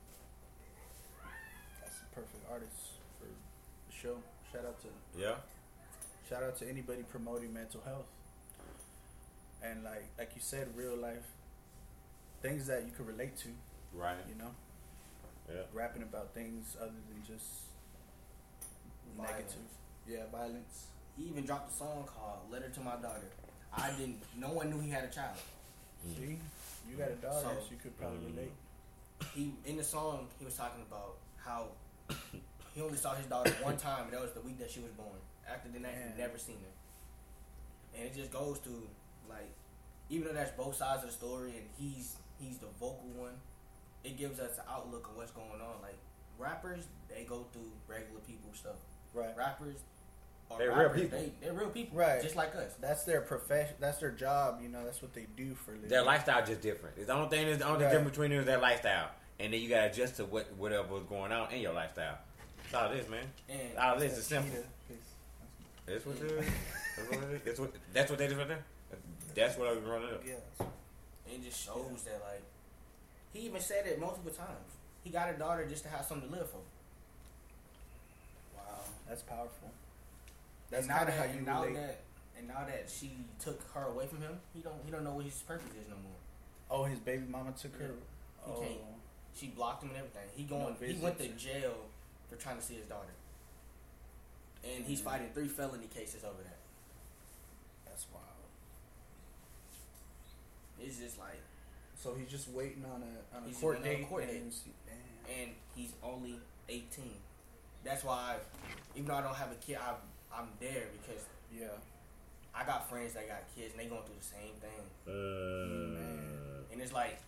[1.80, 2.76] That's the perfect artist
[3.18, 4.18] for the show.
[4.52, 4.88] Shout out to
[5.18, 5.36] Yeah.
[6.28, 8.06] shout out to anybody promoting mental health.
[9.62, 11.26] And like like you said, real life
[12.42, 13.48] things that you could relate to,
[13.92, 14.16] Right.
[14.28, 14.54] you know?
[15.48, 15.62] Yeah.
[15.72, 17.46] Rapping about things other than just
[19.16, 19.68] negative.
[20.06, 20.86] Yeah, violence.
[21.16, 23.28] He even dropped a song called "Letter to My Daughter."
[23.76, 24.22] I didn't.
[24.36, 25.36] No one knew he had a child.
[26.04, 26.22] See?
[26.22, 26.38] You
[26.88, 26.98] mm-hmm.
[26.98, 28.36] got a daughter, so, So- you could probably mm-hmm.
[28.36, 28.52] relate.
[29.34, 31.68] He in the song he was talking about how
[32.74, 34.92] he only saw his daughter one time, and that was the week that she was
[34.92, 35.18] born.
[35.48, 36.12] After that, Man.
[36.14, 37.98] he never seen her.
[37.98, 38.70] And it just goes to
[39.28, 39.50] like,
[40.08, 43.32] even though that's both sides of the story, and he's he's the vocal one,
[44.04, 45.80] it gives us an outlook on what's going on.
[45.82, 45.98] Like
[46.38, 48.76] rappers, they go through regular people stuff.
[49.14, 49.36] Right.
[49.36, 49.76] Rappers,
[50.50, 51.18] are They're real people.
[51.18, 52.22] They, they're real people, Right.
[52.22, 52.72] Just like us.
[52.80, 53.74] That's their profession.
[53.80, 54.60] That's their job.
[54.62, 55.88] You know, that's what they do for a living.
[55.90, 56.96] Their lifestyle just different.
[56.96, 57.46] It's the only thing.
[57.46, 57.90] Is the only Right.
[57.92, 61.04] difference between them is their lifestyle, and then you gotta adjust to what whatever was
[61.04, 62.18] going on in your lifestyle.
[62.64, 63.24] That's all it is, man.
[63.48, 64.50] And all it is is simple.
[64.50, 66.46] Cheetah, 'cause- That's what it is.
[66.96, 67.44] That's what.
[67.44, 68.64] That's what, that's what they did right there.
[69.34, 70.22] That's what I was running up.
[70.26, 70.66] Yeah.
[71.32, 72.42] It just shows that like
[73.32, 74.74] he even said it multiple times.
[75.04, 76.60] He got a daughter just to have something to live for.
[78.56, 79.70] Wow, that's powerful.
[80.70, 81.74] That's and now kind of that, how you and now relate.
[81.76, 82.00] that
[82.38, 85.24] and now that she took her away from him, he don't he don't know what
[85.24, 86.18] his purpose is no more.
[86.70, 87.90] Oh, his baby mama took her.
[88.46, 88.80] He Oh, can't.
[89.36, 90.28] She blocked him and everything.
[90.34, 91.74] He going No he went to jail
[92.28, 93.12] for trying to see his daughter.
[94.64, 95.04] And he's mm.
[95.04, 96.58] fighting three felony cases over that.
[97.86, 98.29] that's wild.
[100.82, 101.40] It's just like
[101.96, 104.08] So he's just waiting on a on a court waiting on a date.
[104.08, 104.52] court and date.
[104.52, 105.40] see- damn.
[105.42, 106.36] and he's only
[106.68, 107.12] 18.
[107.84, 108.36] That's why, I,
[108.94, 109.94] even though I don't have a kid, I,
[110.38, 111.68] I'm there because Yeah.
[112.54, 114.80] I got friends that got kids and they going through the same thing.
[115.06, 117.18] Uh, And it's like,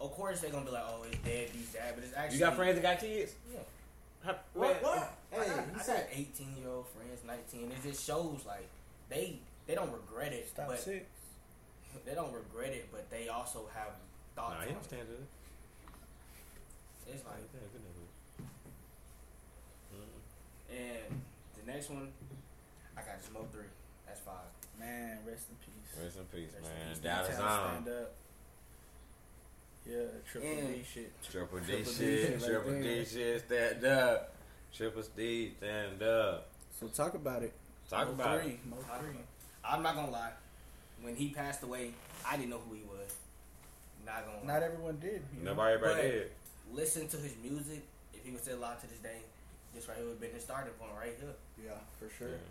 [0.00, 2.44] of course they're gonna be like, oh, it's dead, these dad, but it's actually you
[2.44, 3.32] got friends that got kids?
[3.52, 3.60] Yeah.
[4.24, 4.82] How- What?
[4.82, 5.12] man, What?
[5.40, 7.70] I got, I said 18 year old friends, 19.
[7.72, 8.68] It just shows like
[9.08, 11.04] they they don't regret it, stop but six.
[12.04, 13.92] They don't regret it, but they also have
[14.34, 14.54] thoughts.
[14.54, 15.00] Nah, on he it.
[15.00, 15.26] it.
[17.08, 17.96] It's like, he understands
[20.68, 21.22] and
[21.64, 22.08] the next one,
[22.96, 23.70] I got Smoke Three.
[24.06, 24.34] That's five.
[24.78, 26.02] Man, rest in peace.
[26.02, 26.88] Rest in peace, Rest in man.
[26.90, 26.98] peace.
[26.98, 28.12] Dallas stand up.
[29.86, 31.12] Yeah, triple And- D shit.
[31.30, 32.22] Triple D Triple D shit.
[32.22, 33.44] shit right Triple D shit.
[33.46, 34.32] Stand up.
[34.74, 35.54] Triple D.
[35.58, 36.48] Stand up.
[36.78, 37.52] So talk about it.
[37.88, 38.66] Talk Mo about three, it.
[38.66, 39.16] Mo three.
[39.64, 40.32] I'm not gonna lie.
[41.06, 41.94] When he passed away,
[42.26, 43.14] I didn't know who he was.
[44.04, 44.42] Not gonna.
[44.42, 45.22] Not everyone did.
[45.40, 46.30] Nobody everybody But- did.
[46.74, 47.86] Listen to his music.
[48.12, 49.22] If he was still alive to this day,
[49.72, 51.30] this right here would have been his starting point right here.
[51.62, 52.34] Yeah, for sure.
[52.34, 52.50] Yeah.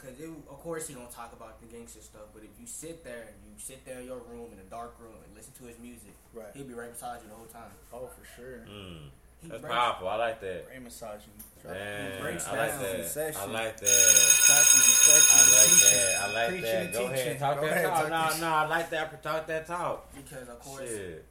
[0.00, 3.04] Cause it, of course he gonna talk about the gangster stuff, but if you sit
[3.04, 5.64] there and you sit there in your room in a dark room and listen to
[5.68, 6.48] his music, Right.
[6.56, 7.68] he'll be right beside you the whole time.
[7.92, 8.64] Oh, for sure.
[8.64, 9.10] Mm.
[9.42, 10.08] He That's breaks- powerful.
[10.08, 10.66] I like that.
[10.66, 11.32] Brain massaging.
[11.64, 13.00] Man, breaks I like that.
[13.00, 13.40] in session.
[13.40, 13.86] I like that.
[13.86, 15.30] Classes and sessions.
[15.34, 16.20] I like that.
[16.22, 16.84] I like Preaching that.
[16.84, 17.38] and Go ahead.
[17.38, 18.08] Talk Go that ahead, talk.
[18.08, 19.22] talk No, no, I like that.
[19.22, 20.14] Talk that talk.
[20.14, 21.24] Because of course Shit.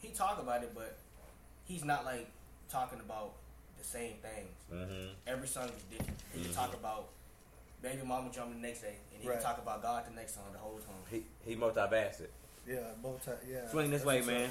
[0.00, 0.96] he talk about it, but
[1.64, 2.28] he's not like
[2.70, 3.32] talking about
[3.78, 4.56] the same things.
[4.72, 5.08] Mm-hmm.
[5.26, 6.18] Every song is different.
[6.34, 7.08] He can talk about
[7.82, 9.34] baby mama jumping the next day, and he Right.
[9.38, 10.96] can talk about God the next song the whole time.
[11.10, 12.28] He he multifaceted.
[12.68, 13.68] Yeah, both ti- Yeah.
[13.70, 14.50] Swing this way, man.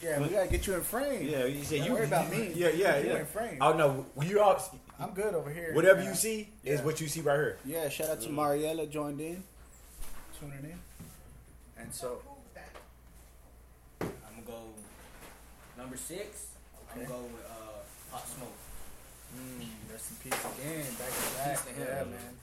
[0.00, 1.28] Yeah, we gotta get you in frame.
[1.28, 2.52] Yeah, you said Don't you worry about me.
[2.54, 3.18] Yeah, yeah, you yeah.
[3.18, 3.58] in frame.
[3.60, 4.62] Oh no, you all.
[5.00, 5.74] I'm good over here.
[5.74, 6.08] Whatever Yeah.
[6.10, 7.58] you see is what you see right here.
[7.64, 9.42] Yeah, shout out to Mariella joined in,
[10.38, 10.78] tuning in,
[11.82, 12.20] and so
[14.00, 14.60] I'm gonna go
[15.76, 16.46] number six.
[16.94, 18.52] I'm gonna go with uh, Pop Smoke.
[19.36, 21.50] mm, rest in peace again, back to back.
[21.50, 21.86] Peace to him.
[21.88, 22.34] Yeah, man.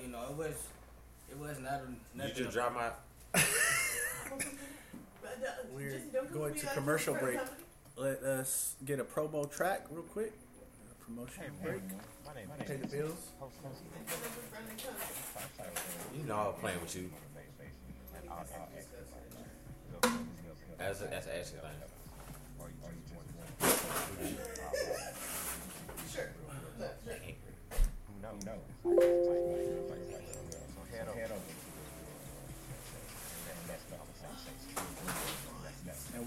[0.00, 0.54] You know, it was
[1.30, 2.34] it was not You nothing.
[2.36, 2.90] just drop my.
[5.74, 6.00] We're
[6.32, 7.38] going to commercial break.
[7.96, 10.32] Let us get a promo track real quick.
[10.90, 11.82] A promotion break.
[12.66, 13.32] Pay the bills.
[16.16, 17.10] You know I'm playing with you.
[20.78, 21.70] That's a, that's an action thing.
[28.22, 29.99] And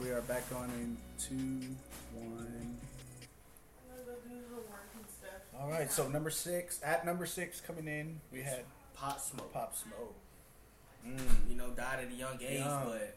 [0.04, 1.70] we are back on in two,
[2.14, 2.78] one.
[5.58, 9.54] All right, so number six at number six coming in, we had Pop Smoke.
[9.54, 10.14] Pop Smoke.
[11.08, 11.50] Mm.
[11.50, 12.86] You know, died at a young age, Young.
[12.86, 13.16] but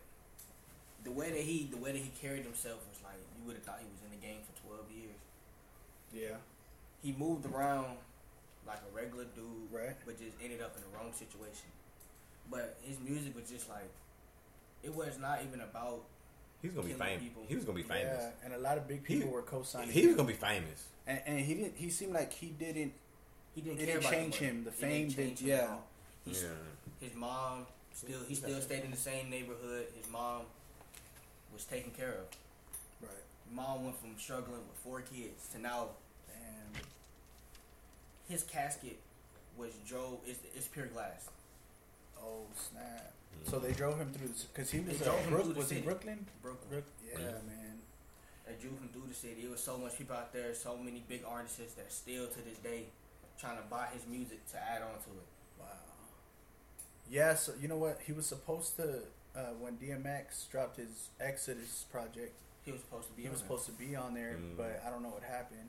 [1.02, 3.64] the way that he the way that he carried himself was like you would have
[3.64, 5.18] thought he was in the game for twelve years.
[6.12, 6.36] Yeah,
[7.02, 7.96] He moved around
[8.66, 9.96] like a regular dude, Right.
[10.06, 11.66] But just ended up in the wrong situation.
[12.48, 13.90] But his music was just like
[14.84, 16.04] it was not even about
[16.66, 17.22] He's gonna be famous.
[17.22, 17.42] people.
[17.48, 18.22] He was gonna be famous.
[18.22, 19.90] yeah, and a lot of big He- people were co-signing.
[19.90, 20.16] He was him.
[20.16, 20.86] gonna be famous.
[21.06, 21.76] and, and he didn't.
[21.76, 22.92] He seemed like he didn't.
[23.54, 24.64] he didn't care didn't change him.
[24.64, 25.76] The It fame didn't change did- him yeah.
[26.24, 27.06] He's- Yeah.
[27.08, 29.86] His mom still he still stayed in the same neighborhood.
[29.96, 30.42] His mom
[31.52, 32.26] was taken care of.
[33.00, 33.10] Right.
[33.52, 35.90] Mom went from struggling with four kids to now
[36.28, 36.76] And
[38.28, 38.98] his casket
[39.56, 40.20] was Joe.
[40.26, 41.28] It's, it's pure glass.
[42.20, 43.12] oh snap!
[43.44, 44.98] So they drove him through because he was.
[44.98, 45.80] They Uh, drove him Brook, through the was he.
[45.80, 46.26] Brooklyn?
[46.42, 46.68] Brooklyn.
[46.70, 47.78] Brook, yeah, man.
[48.46, 49.42] They drew him through the city.
[49.44, 50.54] It was so much people out there.
[50.54, 52.86] So many big artists that still to this day
[53.38, 55.26] trying to buy his music to add on to it.
[55.60, 55.66] Wow.
[57.10, 58.00] Yeah, so you know what?
[58.06, 59.00] He was supposed to
[59.36, 62.34] uh, when DMX dropped his Exodus project.
[62.64, 63.22] He was supposed to be.
[63.22, 63.44] He on was it.
[63.44, 64.56] supposed to be on there, Mm.
[64.56, 65.68] but I don't know what happened.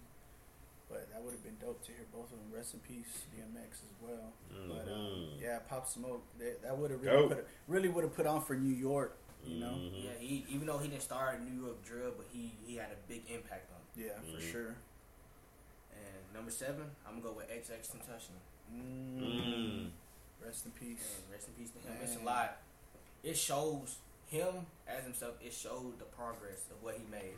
[0.90, 2.48] But that would have been dope to hear both of them.
[2.54, 4.32] Rest in peace, DMX as well.
[4.70, 6.24] But um, yeah, Pop Smoke.
[6.40, 9.18] That, that would have really put really would have put on for New York.
[9.46, 9.68] You know.
[9.76, 10.04] Mhm.
[10.06, 12.88] Yeah, he even though he didn't start in New York drill, but he he had
[12.92, 13.82] a big impact on.
[14.02, 14.08] It.
[14.08, 14.52] Yeah, for Mhm.
[14.52, 14.76] sure.
[15.92, 18.38] And number seven, I'm gonna go with XXXTentacion.
[18.74, 19.90] Mm.
[20.44, 21.20] Rest in peace.
[21.24, 21.98] And rest in peace to him.
[22.02, 22.58] It's a lot.
[23.24, 23.98] It shows
[24.28, 25.36] him as himself.
[25.42, 27.36] It showed the progress of what he made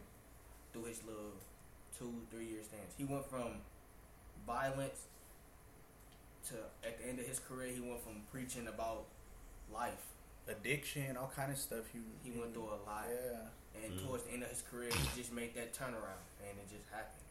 [0.74, 1.34] through his little
[2.00, 2.96] two, three year stance.
[2.98, 3.60] He went from
[4.48, 5.06] violence
[6.48, 6.56] to
[6.88, 9.06] at the end of his career, he went from preaching about
[9.74, 10.06] life.
[10.48, 11.86] Addiction, all kind of stuff.
[11.94, 13.06] He He went through a lot.
[13.08, 13.84] Yeah.
[13.84, 14.08] And mm-hmm.
[14.08, 17.22] towards the end of his career, he just made that turnaround, and it just happened.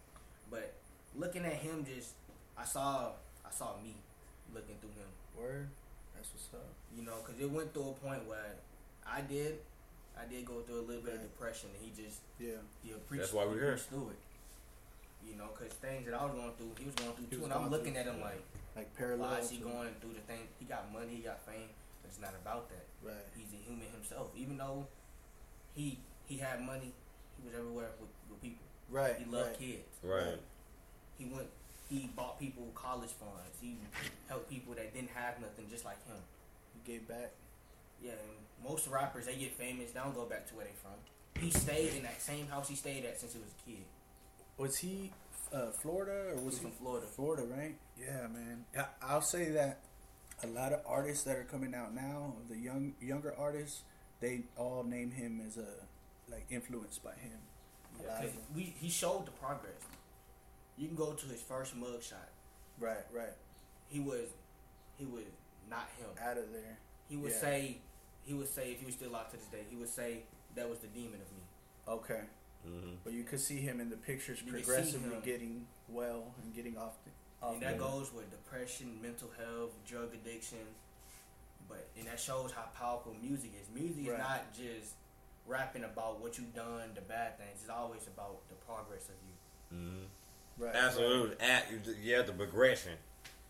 [0.51, 0.75] But
[1.17, 2.15] looking at him, just
[2.57, 3.11] I saw
[3.45, 3.97] I saw me
[4.55, 5.11] looking through him.
[5.37, 5.69] Word.
[6.15, 6.71] That's what's up.
[6.97, 8.55] You know, because it went through a point where
[9.07, 9.59] I did,
[10.19, 12.63] I did go through a little bit of depression, and he just Yeah.
[12.83, 13.23] he preached.
[13.23, 13.73] That's why we're here.
[13.73, 14.19] preached through it.
[15.27, 17.45] You know, because things that I was going through, he was going through He too,
[17.45, 18.43] and I'm looking through at him like,
[18.77, 19.31] Like parallel.
[19.31, 20.49] why is he to- going through the thing?
[20.59, 21.69] He got money, he got fame,
[22.03, 22.87] but it's not about that.
[23.03, 23.27] Right.
[23.37, 24.31] He's a human himself.
[24.37, 24.87] Even though
[25.75, 26.93] he he had money,
[27.37, 28.65] he was everywhere with, with people.
[28.91, 29.17] Right.
[29.19, 29.59] He loved right.
[29.59, 29.95] kids.
[30.03, 30.41] Right.
[31.19, 31.49] He went.
[31.89, 33.57] He bought people college funds.
[33.61, 33.77] He
[34.29, 36.21] helped people that didn't have nothing, just like him.
[36.75, 37.33] He gave back.
[38.03, 39.93] Yeah, and most rappers they get famous.
[39.93, 40.99] They don't go back to where they from.
[41.43, 43.85] He stayed in that same house he stayed at since he was a kid.
[44.59, 45.12] Was he
[45.53, 47.07] uh, Florida or was was he from Florida.
[47.07, 47.77] Florida, right?
[47.99, 48.64] Yeah, man.
[48.77, 49.81] I- I'll say that
[50.42, 53.83] a lot of artists that are coming out now, the young younger artists,
[54.21, 55.66] they all name him as a
[56.31, 57.38] like influenced by him.
[58.01, 58.42] A lot Cause of them.
[58.55, 59.83] we he showed the progress.
[60.77, 62.29] You can go to his first mugshot.
[62.79, 63.33] Right, right.
[63.88, 64.29] He was
[64.97, 65.25] he was
[65.71, 66.09] not him.
[66.23, 66.79] Out of there.
[67.09, 67.38] He would Yeah.
[67.40, 67.79] say
[68.25, 70.68] he would say if he was still alive to this day, he would say that
[70.68, 71.42] was the demon of me.
[71.88, 72.21] Okay.
[72.66, 72.90] Mm-hmm.
[73.05, 76.94] But you could see him in the pictures You progressively getting well and getting off
[77.05, 77.11] the
[77.47, 80.59] off And that the- goes with depression, mental health, drug addiction.
[81.68, 83.68] But and that shows how powerful music is.
[83.75, 84.14] Music Right.
[84.14, 84.94] is not just
[85.47, 87.61] rapping about what you've done, the bad things.
[87.61, 89.79] It's always about the progress of you.
[89.79, 90.62] Mm-hmm.
[90.64, 91.37] Right, Absolutely.
[91.40, 91.66] At,
[92.03, 92.94] yeah, the progression.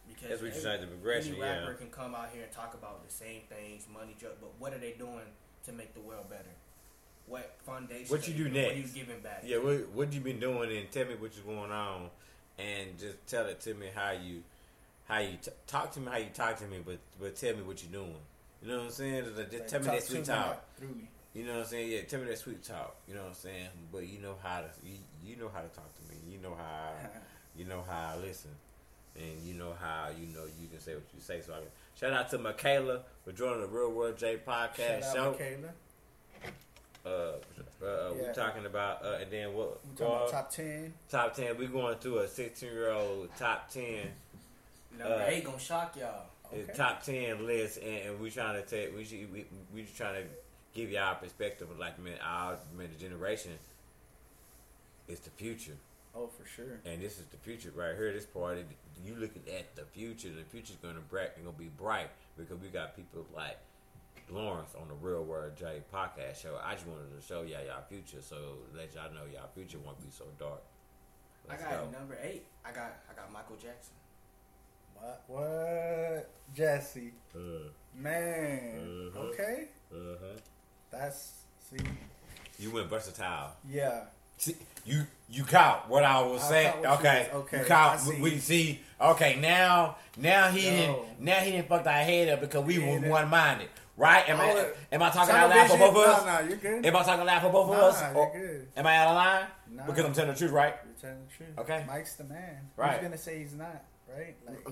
[0.06, 1.58] Because That's what you every- said, the progression, Any yeah.
[1.60, 4.72] rapper can come out here and talk about the same things, money, drug, but what
[4.74, 5.24] are they doing
[5.66, 6.50] to make the world better?
[7.28, 8.06] What foundation?
[8.08, 8.72] What you do What next?
[8.72, 9.42] are you giving back?
[9.44, 12.08] Yeah, what what you been doing and tell me what's going on,
[12.58, 14.42] and just tell it to me how you
[15.06, 17.62] how you t- talk to me how you talk to me, but but tell me
[17.62, 18.14] what you're doing.
[18.62, 19.24] You know what I'm saying?
[19.24, 20.46] Just, Like, tell me that sweet talk.
[20.46, 21.08] not through me.
[21.34, 21.92] You know what I'm saying?
[21.92, 22.96] Yeah, tell me that sweet talk.
[23.06, 23.68] You know what I'm saying?
[23.92, 26.18] But you know how to you, you know how to talk to me.
[26.32, 27.06] You know how I,
[27.58, 28.50] you know how I listen,
[29.16, 31.40] and you know how you know you can say what you say.
[31.46, 31.66] So I can,
[32.00, 35.24] shout out to Michaela for joining the Real World J podcast Shout show.
[35.26, 35.72] out Michaela.
[37.04, 37.32] Uh, uh,
[37.84, 38.22] uh, Yeah.
[38.22, 39.80] we're talking about uh, and then what?
[39.86, 40.94] We talking about top ten.
[41.08, 41.56] Top ten.
[41.56, 44.10] We're going through a 16 year old top ten.
[44.98, 46.26] Number Uh, eight gonna shock y'all.
[46.52, 48.94] the Top ten list, and, and we trying to take.
[48.96, 50.28] We should, we we just trying to
[50.74, 53.52] give y'all perspective of like man, our man, the generation
[55.08, 55.76] is the future,
[56.14, 56.80] Oh, for sure.
[56.84, 58.12] and this is the future right here.
[58.12, 58.64] This party,
[59.04, 60.28] you looking at the future.
[60.30, 63.56] The future's gonna bright, and gonna be bright because we got people like
[64.30, 66.58] Lawrence on the Real World J podcast show.
[66.64, 68.36] I just wanted to show y'all y'all future, so
[68.76, 70.62] let y'all know y'all future won't be so dark.
[71.48, 71.98] Let's I got go.
[71.98, 72.44] number eight.
[72.64, 73.94] I got I got Michael Jackson.
[74.94, 75.22] What?
[75.28, 76.30] What?
[76.54, 77.12] Jesse.
[77.34, 77.38] Uh,
[77.94, 79.10] Man.
[79.14, 79.20] Uh-huh.
[79.28, 79.68] Okay.
[79.92, 80.26] uh-huh.
[80.90, 81.32] That's
[81.70, 81.84] see.
[82.58, 83.52] You went versatile.
[83.68, 84.02] Yeah.
[84.36, 86.80] See, you you caught what I was I saying.
[86.80, 88.00] what Okay, was- okay, You caught.
[88.00, 88.20] See.
[88.20, 88.80] We see.
[89.00, 90.70] Okay, now now he Yo.
[90.70, 93.68] didn't now he didn't fuck our head up because we He were one minded.
[93.98, 94.28] Right?
[94.28, 96.24] Am I am I talking out loud for both of us?
[96.24, 96.86] Nah, nah, you're good.
[96.86, 98.14] Am I talking loud for both of Nah, us?
[98.14, 98.68] you're good.
[98.76, 99.46] Am I out of line?
[99.72, 99.86] Nah.
[99.86, 100.74] Because I'm telling the truth, right?
[100.84, 101.58] You're telling the truth.
[101.58, 101.84] Okay.
[101.86, 102.58] Mike's the man.
[102.76, 102.92] Right.
[102.92, 103.82] Who's gonna say he's not?
[104.16, 104.36] Right.
[104.46, 104.64] Like.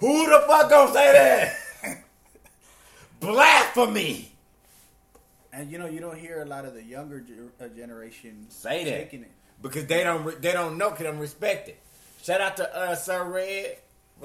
[0.00, 1.12] Who the fuck gonna say
[1.84, 2.04] that?
[3.20, 4.32] Blasphemy!
[5.52, 8.82] And you know, you don't hear a lot of the younger ge- uh, generation Say
[8.84, 9.30] that taking it.
[9.60, 11.76] because they don't re- they don't know, cause I'm respected.
[12.22, 13.76] Shout out to uh, Sir Red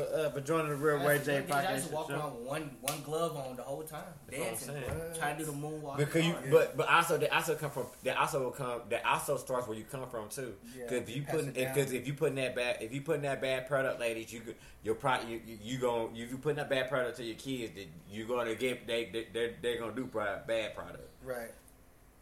[0.04, 1.88] uh, for joining the Real Ray J I used podcast.
[1.88, 2.16] to walk show.
[2.16, 4.84] around with one one glove on the whole time, That's dancing,
[5.18, 5.98] trying to do the moonwalk.
[5.98, 6.52] Because you, hard.
[6.52, 9.78] but but also they also come from that also will come that also starts where
[9.78, 10.54] you come from too.
[10.78, 13.02] Yeah, Because if you pass put it because if you putting that bad if you
[13.02, 16.38] putting that bad product, ladies, you could your pro you you, you going if you
[16.38, 19.80] putting that bad product to your kids, that you're gonna get they they they're, they're
[19.80, 21.10] gonna do bad product.
[21.24, 21.52] Right.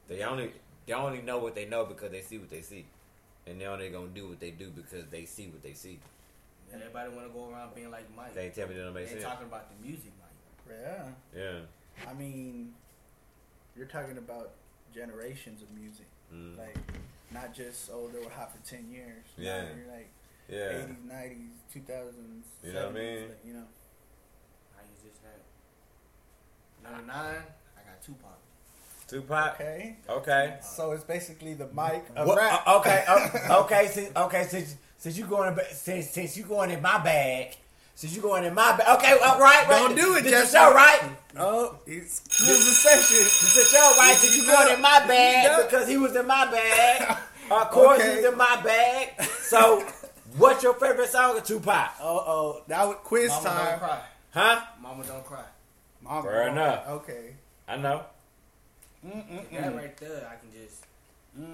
[0.08, 0.52] They only
[0.86, 2.86] they only know what they know because they see what they see,
[3.48, 6.00] and they only gonna do what they do because they see what they see.
[6.76, 8.34] And everybody want to go around being like Mike.
[8.36, 9.24] They tell me that don't make They sense.
[9.24, 10.78] talking about the music, Mike.
[10.78, 11.40] Yeah.
[11.42, 12.10] Yeah.
[12.10, 12.74] I mean,
[13.78, 14.52] you're talking about
[14.94, 16.08] generations of music.
[16.34, 16.58] Mm.
[16.58, 16.76] Like,
[17.32, 19.24] not just oh they were hot for ten years.
[19.38, 19.62] Yeah.
[19.62, 20.10] Nah, you're like
[20.50, 20.84] Yeah.
[20.84, 22.46] eighties, nineties, two thousands.
[22.64, 23.24] You know what I mean?
[23.46, 23.64] You know.
[24.76, 25.40] How you just that?
[26.92, 27.44] Number nine,
[27.78, 28.40] I got Tupac.
[29.08, 29.54] Tupac.
[29.56, 29.96] Okay.
[30.10, 30.58] Okay.
[30.62, 32.68] So it's basically the mic of What- rap.
[32.68, 33.06] okay,
[33.50, 34.76] okay, since, okay, since
[35.06, 37.56] since you going in, since since you going in my bag,
[37.94, 39.70] since you going in my bag, okay, all right, right.
[39.70, 40.54] Don't do it, This Jesse.
[40.54, 41.02] the show, right?
[41.38, 43.18] Oh, it's here's the session.
[43.18, 44.16] This the show, right?
[44.18, 47.18] Since you going in my bag because he was in my bag.
[47.52, 48.16] Of course, Okay.
[48.16, 49.22] he's in my bag.
[49.42, 49.86] So,
[50.38, 51.92] what's your favorite song of Tupac?
[52.02, 53.70] Oh, oh, that was quiz Mama time.
[53.70, 54.02] don't cry.
[54.32, 54.62] Huh?
[54.82, 55.44] Mama don't cry.
[56.02, 56.88] Mama, Fair enough.
[56.88, 57.36] Okay.
[57.68, 58.02] I know.
[59.04, 60.86] That right there, I can just.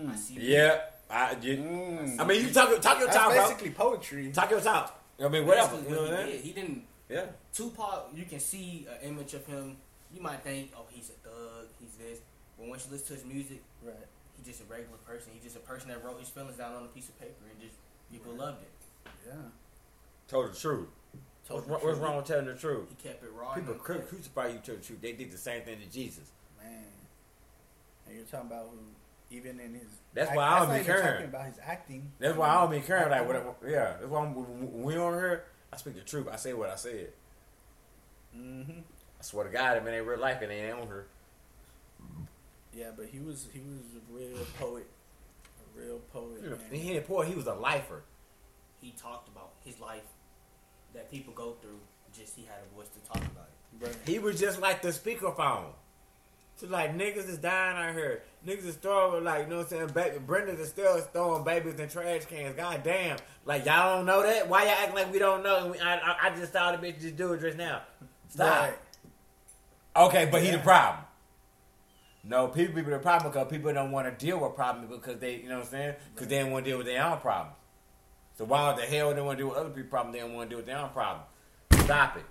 [0.10, 0.36] I see.
[0.40, 0.80] Yeah.
[1.12, 3.41] I, you, I mean, you talk talk your That's talk, bro.
[3.43, 4.32] basically poetry.
[4.32, 4.97] Talk your talk.
[5.24, 5.76] I mean, whatever.
[5.78, 6.36] Basically You know what what he I mean?
[6.38, 6.45] did.
[6.45, 6.84] He didn't.
[7.10, 7.26] Yeah.
[7.54, 9.78] Tupac, you can see an image of him.
[10.13, 12.20] You might think, oh, he's a thug, he's this.
[12.57, 13.95] But once you listen to his music, Right.
[14.38, 15.32] he's just a regular person.
[15.34, 17.59] He's just a person that wrote his feelings down on a piece of paper and
[17.62, 17.76] just
[18.12, 18.72] people loved it.
[19.28, 19.34] Yeah.
[20.28, 20.88] Told the truth.
[21.47, 21.99] Told What's, the wrong- what's truth.
[22.07, 22.86] wrong with telling the truth?
[22.89, 23.53] He kept it raw.
[23.53, 25.01] People and cru- crucify you to the truth.
[25.01, 26.32] They did the same thing to Jesus.
[26.64, 26.84] Man.
[28.07, 28.78] And you're talking about who,
[29.32, 29.88] even in his.
[30.13, 31.11] That's act- why I don't not be even caring.
[31.11, 32.11] talking about his acting.
[32.19, 33.09] That's why I don't be caring.
[33.09, 33.93] Like, what, yeah.
[33.99, 36.27] That's why I'm, when we on here, I speak the truth.
[36.32, 37.09] I say what I said.
[38.38, 38.79] Mm-hmm.
[38.79, 41.07] I swear to God, if it ain't real life, it ain't on her.
[42.73, 44.88] Yeah, but he was he was a real poet,
[45.59, 46.41] a real poet.
[46.41, 46.59] Man.
[46.71, 47.25] He ain't poor.
[47.25, 48.03] He was a lifer.
[48.79, 50.03] he talked about his life
[50.93, 51.79] that people go through
[52.17, 53.86] just he had a voice to talk about it.
[53.86, 53.95] Right.
[54.05, 55.71] He was just like the speakerphone.
[56.62, 58.22] So like niggas is dying out here.
[58.45, 59.88] Niggas is throwing like you know what I'm saying.
[59.95, 62.55] Baby, Brenda is still throwing babies in trash cans.
[62.55, 63.18] God damn!
[63.45, 64.47] Like y'all don't know that?
[64.47, 65.64] Why y'all acting like we don't know?
[65.64, 67.82] And We- I, I, I just saw the bitch just do it just now.
[68.30, 68.62] Stop.
[68.62, 68.74] Right.
[69.95, 71.03] Okay, but he the problem.
[72.24, 75.38] No, people be the problem because people don't want to deal with problems because they,
[75.38, 75.95] you know what I'm saying?
[76.14, 77.55] Because they don't want to deal with their own problems.
[78.38, 80.14] So why the hell they want to deal with other people's problems?
[80.16, 81.26] They don't want to deal with their own problems.
[81.80, 82.26] Stop it.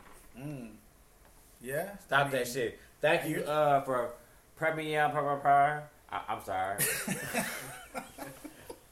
[1.60, 1.96] Yeah.
[2.06, 2.78] Stop I that shit.
[3.00, 4.12] Thank you uh, for
[4.60, 6.76] Premier Papa I, I'm sorry.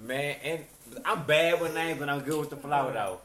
[0.01, 0.64] Man, and
[1.05, 3.19] I'm bad with names, but I'm good with the flow though.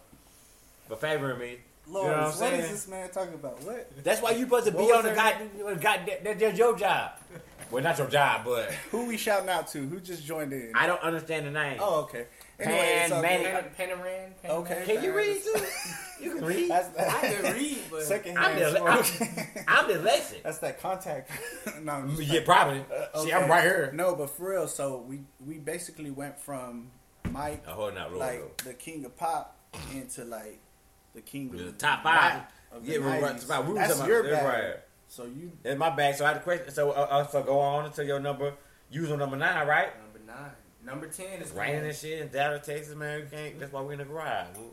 [0.89, 1.57] But favoring me.
[1.87, 3.61] Lord, you know what what is this man talking about?
[3.63, 4.03] What?
[4.03, 5.35] That's why you supposed to be on the god,
[5.81, 5.99] god.
[6.23, 7.11] That's your job.
[7.71, 9.79] Well, not your job, but Who we shouting out to?
[9.79, 10.71] Who just joined in?
[10.75, 11.77] I don't understand the name.
[11.79, 12.25] Oh, okay.
[12.63, 13.75] Anyway, Pan, it's all man, good.
[13.77, 14.49] Pen, Panaran, Panaran.
[14.49, 14.83] Okay.
[14.85, 15.55] Can you read too?
[16.21, 16.69] You can read.
[16.69, 18.77] That's I can read, but Second I'm, hand.
[18.77, 18.97] I'm.
[19.67, 20.43] I'm dyslexic.
[20.43, 21.31] That's that contact.
[21.83, 22.83] no, I'm just Yeah, probably.
[23.23, 23.91] See, I'm right here.
[23.93, 26.91] No, but for real, so we we basically went from
[27.31, 28.19] Mike, Oh, hold on, roll, roll.
[28.19, 29.57] like the king of pop,
[29.93, 30.59] into like
[31.15, 32.15] the king of The top five.
[32.15, 33.47] rap of the Yeah, we were right- 90s.
[33.47, 33.65] top.
[33.65, 34.63] We were That's talking your about- bag.
[34.63, 34.75] right.
[35.07, 36.15] So you It's my bag.
[36.15, 36.71] So I had a question.
[36.71, 38.53] So, uh, uh, so go on until your number.
[38.89, 39.89] Use on number nine, right?
[40.03, 40.51] number nine,
[40.85, 43.21] number ten is It's raining and shit in Dallas, Texas, man.
[43.21, 43.59] We can't.
[43.59, 44.47] That's why we in the garage.
[44.57, 44.63] We,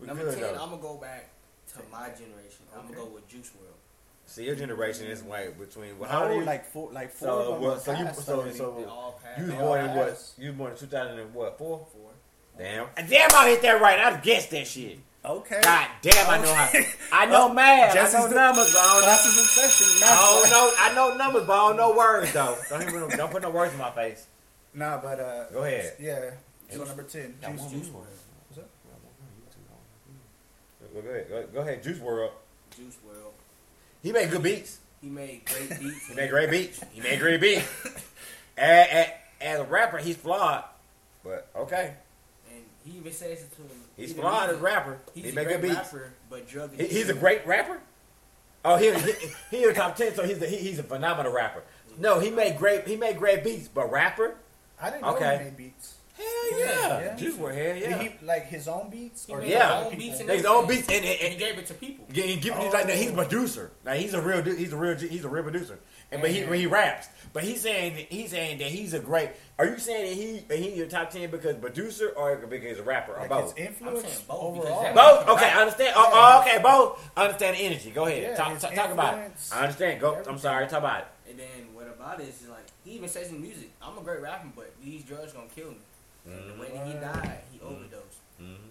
[0.00, 0.62] we Number good ten, though.
[0.62, 1.30] I'm gonna go back
[1.74, 2.64] to my generation.
[2.76, 3.72] I'm gonna go with Juice WRLD.
[4.28, 5.98] See, your generation is like between.
[5.98, 6.44] Well, how how old are you?
[6.44, 7.28] Like four, like four.
[7.28, 8.56] so, of them what, so you, passed so, already.
[8.56, 8.80] so They
[9.42, 10.32] you was They born in what?
[10.38, 11.58] You was born in 2000 and what?
[11.58, 11.86] Four?
[11.92, 12.10] Four.
[12.58, 12.86] Damn.
[12.96, 13.98] And damn, I hit that right.
[14.00, 14.98] I guessed that shit.
[15.24, 15.60] okay.
[15.62, 16.70] God damn, I know how.
[17.12, 17.94] I know Oh, math.
[17.94, 19.06] Jesse's I know the- numbers, but I don't know.
[19.06, 20.08] Classes in.
[20.08, 20.72] I don't know.
[20.78, 22.56] I know numbers, but I don't know words though.
[22.68, 24.26] Don't even, don't put no words in my face.
[24.76, 25.94] Nah, but uh, Go ahead.
[25.98, 26.30] Yeah.
[26.70, 28.02] So number ten, Juice, one Juice more.
[28.02, 28.06] WRLD.
[28.48, 28.68] What's up?
[30.94, 31.28] Go, go ahead.
[31.28, 31.82] Go, go ahead.
[31.82, 32.30] Juice WRLD.
[32.76, 33.32] Juice WRLD.
[34.02, 34.78] He made good beats.
[35.00, 36.06] He made great beats.
[36.08, 36.80] He made great beats.
[36.92, 37.66] He made great beats.
[38.58, 39.06] as, as,
[39.40, 40.64] as a rapper, he's flawed.
[41.24, 41.94] But okay,
[42.52, 43.70] And he even says it to him.
[43.96, 44.98] he's even flawed as a rapper.
[45.14, 45.74] He's he a great good beats.
[45.74, 47.80] rapper, but drug He, he's a great rapper.
[48.64, 49.12] Oh, he he,
[49.50, 51.62] he in the top ten, so he's a, he, he's a phenomenal rapper.
[51.98, 54.36] No, he made great he made great beats, but rapper,
[54.80, 55.38] I didn't know Okay.
[55.38, 55.94] he made beats.
[56.16, 56.26] hell
[56.60, 57.14] yeah, Yeah.
[57.16, 59.26] Juice WRLD, hell yeah, Did he like his own beats?
[59.28, 59.76] Or made Yeah.
[59.84, 62.06] his own beats and his own beats, and, and, And he gave it to people.
[62.12, 62.96] Yeah, he give me like that.
[62.96, 63.16] He's a oh.
[63.16, 63.70] producer.
[63.84, 64.42] Like he's a real.
[64.42, 64.96] He's a real.
[64.96, 65.78] He's a real producer.
[66.12, 69.00] And but he when he raps, but he's saying that, he's saying that he's a
[69.00, 69.30] great.
[69.58, 72.78] Are you saying that he that he your top ten because producer or because he's
[72.78, 73.56] a rapper or Like both?
[73.56, 74.94] his influence I'm both, overall.
[74.94, 75.28] Both.
[75.30, 75.94] Okay, I understand.
[75.96, 77.10] Oh, oh, okay, both.
[77.16, 77.90] I understand the energy.
[77.90, 78.22] Go ahead.
[78.22, 79.32] Yeah, talk, talk, talk about it.
[79.52, 80.00] I understand.
[80.00, 80.22] Go.
[80.28, 80.66] I'm sorry.
[80.68, 81.06] Talk about it.
[81.30, 84.22] And then what about it is like he even says in music, "I'm a great
[84.22, 85.78] rapper, but these drugs gonna kill me."
[86.26, 87.20] And the way that he mm-hmm.
[87.20, 87.66] died, he mm-hmm.
[87.66, 88.20] overdosed.
[88.40, 88.68] Mm-hmm.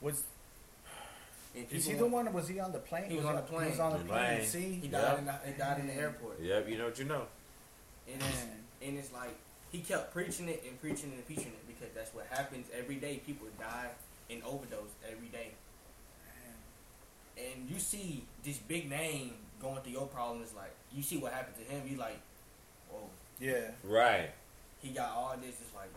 [0.00, 0.24] Was
[1.70, 2.30] is he the one?
[2.32, 3.10] Was he on the plane?
[3.10, 3.64] He was on the plane.
[3.64, 4.36] He was on the The plane.
[4.36, 4.46] plane.
[4.46, 5.00] See, He Yeah.
[5.00, 5.18] died.
[5.20, 6.40] In the, he died in the airport.
[6.40, 6.68] Yep.
[6.68, 7.26] You know what you know.
[8.12, 8.42] And it's,
[8.82, 9.34] and it's like
[9.72, 13.20] he kept preaching it and preaching and preaching it because that's what happens every day.
[13.26, 13.88] People die
[14.28, 15.52] in overdose every day.
[17.38, 21.56] And you see this big name going through your problems, like you see what happened
[21.56, 21.82] to him.
[21.86, 22.18] You like,
[22.92, 23.08] oh,
[23.40, 23.70] yeah.
[23.84, 24.30] Right.
[24.82, 25.56] he got all this.
[25.60, 25.90] It's like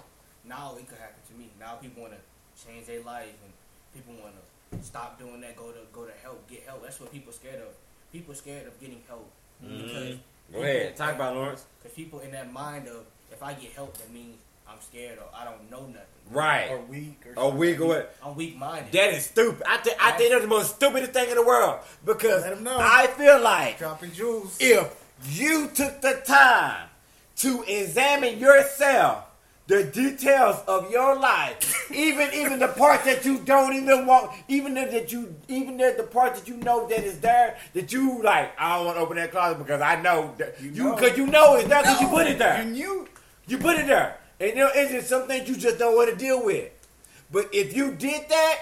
[0.46, 1.50] now it could happen to me.
[1.60, 3.54] Now people want to change their life and
[3.94, 5.56] people want to stop doing that.
[5.56, 6.84] Go to go to help, get help.
[6.84, 7.68] That's what people scared of.
[8.12, 9.30] People scared of getting help
[9.64, 9.82] mm-hmm.
[9.84, 10.18] because
[10.52, 10.96] Go ahead.
[10.96, 11.66] Talk about Lawrence.
[11.82, 14.38] because people in that mind of if I get help, that means
[14.68, 16.06] I'm scared or I don't know nothing.
[16.32, 16.70] Right.
[16.72, 17.22] Or weak.
[17.28, 17.92] Or Oh, we go.
[17.92, 18.08] ahead.
[18.26, 18.92] I'm weak minded.
[18.92, 19.62] That is stupid.
[19.68, 22.64] I think I think that's the most stupidest thing in the world because Let 'em
[22.64, 22.78] know.
[22.80, 24.58] I feel like dropping jewels.
[24.60, 24.96] if
[25.28, 26.90] you took the time
[27.40, 29.26] to examine yourself,
[29.68, 34.74] the details of your life, even even the part that you don't even want, even
[34.74, 38.52] that you even the, the part that you know that is there, that you like,
[38.60, 41.28] I don't want to open that closet because I know that You you because you
[41.28, 42.64] know it's there because you put it there.
[42.64, 43.08] You knew.
[43.48, 44.18] You put it there.
[44.40, 46.72] And you know, it's just some things you just don't want to deal with.
[47.32, 48.58] But if you did that,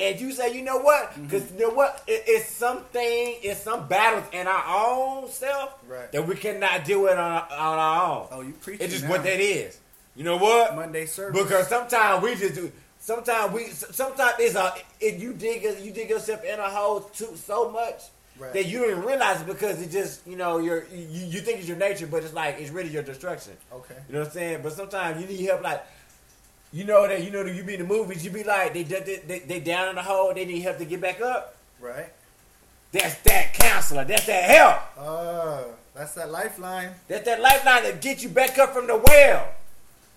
[0.00, 1.10] and you say, you know what?
[1.10, 1.24] Mm-hmm.
[1.24, 2.02] Because you know what?
[2.06, 6.10] It, it's something, it's some battles in our own self Right.
[6.12, 8.26] that we cannot deal with on, our- on our own.
[8.32, 9.10] Oh, you preaching It's just now.
[9.10, 9.78] what that is.
[10.16, 10.74] You know what?
[10.76, 11.40] Monday service.
[11.40, 12.72] Because sometimes we just do.
[12.98, 13.68] Sometimes we.
[13.68, 14.74] Sometimes it's a.
[15.00, 15.62] It, you dig.
[15.82, 18.02] You dig yourself in a hole too so much
[18.38, 18.52] Right.
[18.52, 20.26] that you don't even realize it because it just.
[20.26, 20.58] You know.
[20.58, 20.84] You're.
[20.88, 23.52] You, you think it's your nature, but it's like it's really your destruction.
[23.72, 23.94] Okay.
[24.08, 24.60] You know what I'm saying?
[24.62, 25.62] But sometimes you need help.
[25.62, 25.82] Like.
[26.72, 28.24] You know that you know that you be in the movies.
[28.24, 30.32] You be like they they they, they down in the hole.
[30.32, 31.56] They need help to get back up.
[31.80, 32.12] Right.
[32.92, 34.04] That's that counselor.
[34.04, 34.80] That's that help.
[34.98, 35.62] Uh,
[35.94, 36.90] that's that lifeline.
[37.08, 39.48] That's that lifeline that get you back up from the well.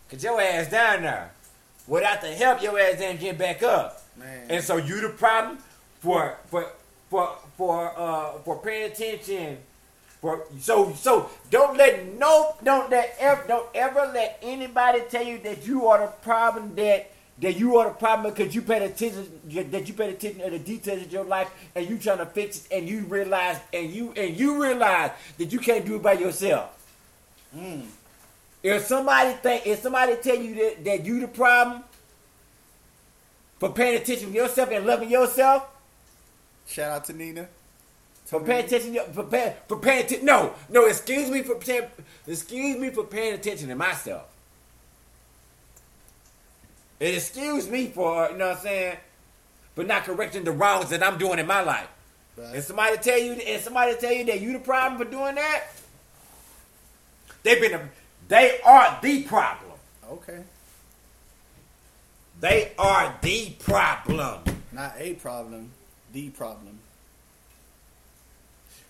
[0.09, 1.31] Cause your ass down there.
[1.87, 4.03] Without the help, your ass ain't get back up.
[4.17, 4.45] Man.
[4.49, 5.57] And so you the problem
[5.99, 6.71] for for
[7.09, 9.57] for for uh for paying attention.
[10.59, 15.67] So so don't let no don't let ever don't ever let anybody tell you that
[15.67, 19.87] you are the problem that that you are the problem because you paid attention that
[19.87, 22.77] you paid attention to the details of your life and you trying to fix it
[22.77, 26.69] and you realize and you and you realize that you can't do it by yourself.
[27.53, 27.85] Mm.
[28.61, 31.83] If somebody think if somebody tell you that, that you the problem
[33.59, 35.67] for paying attention to yourself and loving yourself,
[36.65, 37.49] Shout out to Nina.
[38.33, 38.67] For paying mm.
[38.67, 41.83] attention for paying for paying attention no, no, excuse me for paying
[42.27, 44.23] excuse me for paying attention to myself.
[46.99, 48.97] And excuse me for, you know what I'm saying,
[49.75, 51.87] but not correcting the wrongs that I'm doing in my life.
[52.37, 52.55] Right.
[52.55, 55.65] And somebody tell you and somebody tell you that you the problem for doing that,
[57.43, 57.89] they've been a,
[58.29, 59.71] they are the problem.
[60.09, 60.41] Okay.
[62.39, 64.43] They are the problem.
[64.71, 65.71] Not a problem,
[66.11, 66.72] the problem.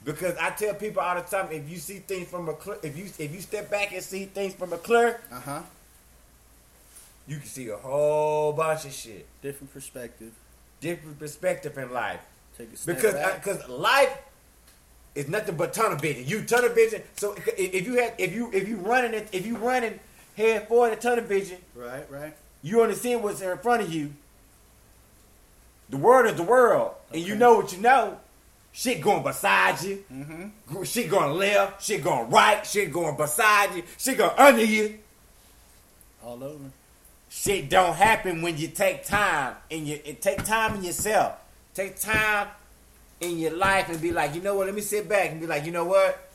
[0.05, 2.97] Because I tell people all the time, if you see things from a clear, if
[2.97, 5.61] you if you step back and see things from a clear, Uh huh.
[7.27, 10.33] you can see a whole bunch of shit, Different perspective.
[10.81, 12.19] different perspective in life.
[12.57, 14.17] Take a step Because because life
[15.15, 16.25] is nothing but tunnel vision.
[16.27, 17.01] You tunnel vision.
[17.15, 19.99] So if if you had if you if you running it if you running
[20.35, 22.33] head forward in tunnel vision, right, right.
[22.61, 24.11] you understand what's in front of you.
[25.89, 28.17] The world is the world, and you know what you know.
[28.75, 30.03] Shit going beside you.
[30.11, 30.83] Mm-hmm.
[30.83, 31.83] Shit going left.
[31.83, 32.65] Shit going right.
[32.65, 33.83] Shit going beside you.
[33.99, 34.97] Shit going under you.
[36.25, 36.71] All over.
[37.29, 41.35] Shit don't happen when you take time and you it take time in yourself.
[41.75, 42.47] Take time
[43.21, 44.65] in your life and be like, you know what?
[44.65, 46.29] Let me sit back and be like, you know what?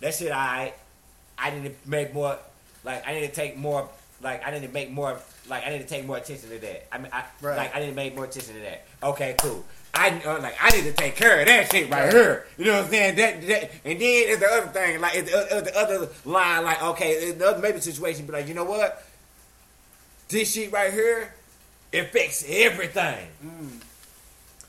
[0.00, 0.72] That shit, I,
[1.38, 2.36] I need to make more.
[2.84, 3.88] Like I need to take more.
[4.24, 5.18] Like I need to make more.
[5.48, 6.92] Like I need to take more attention to that.
[6.94, 7.56] I mean, I, Right.
[7.58, 8.86] like I need to make more attention to that.
[9.02, 9.62] Okay, cool.
[9.92, 12.46] I uh, like I need to take care of that shit right here.
[12.58, 13.16] You know what I'm saying?
[13.16, 15.00] That, that and then it's the other thing.
[15.00, 16.64] Like it's the, uh, the other line.
[16.64, 18.26] Like okay, the other maybe situation.
[18.26, 19.04] Be like, you know what?
[20.28, 21.32] This shit right here,
[21.92, 23.28] affects everything.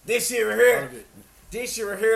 [0.05, 0.91] This shit right here,
[1.49, 2.15] this shit right here.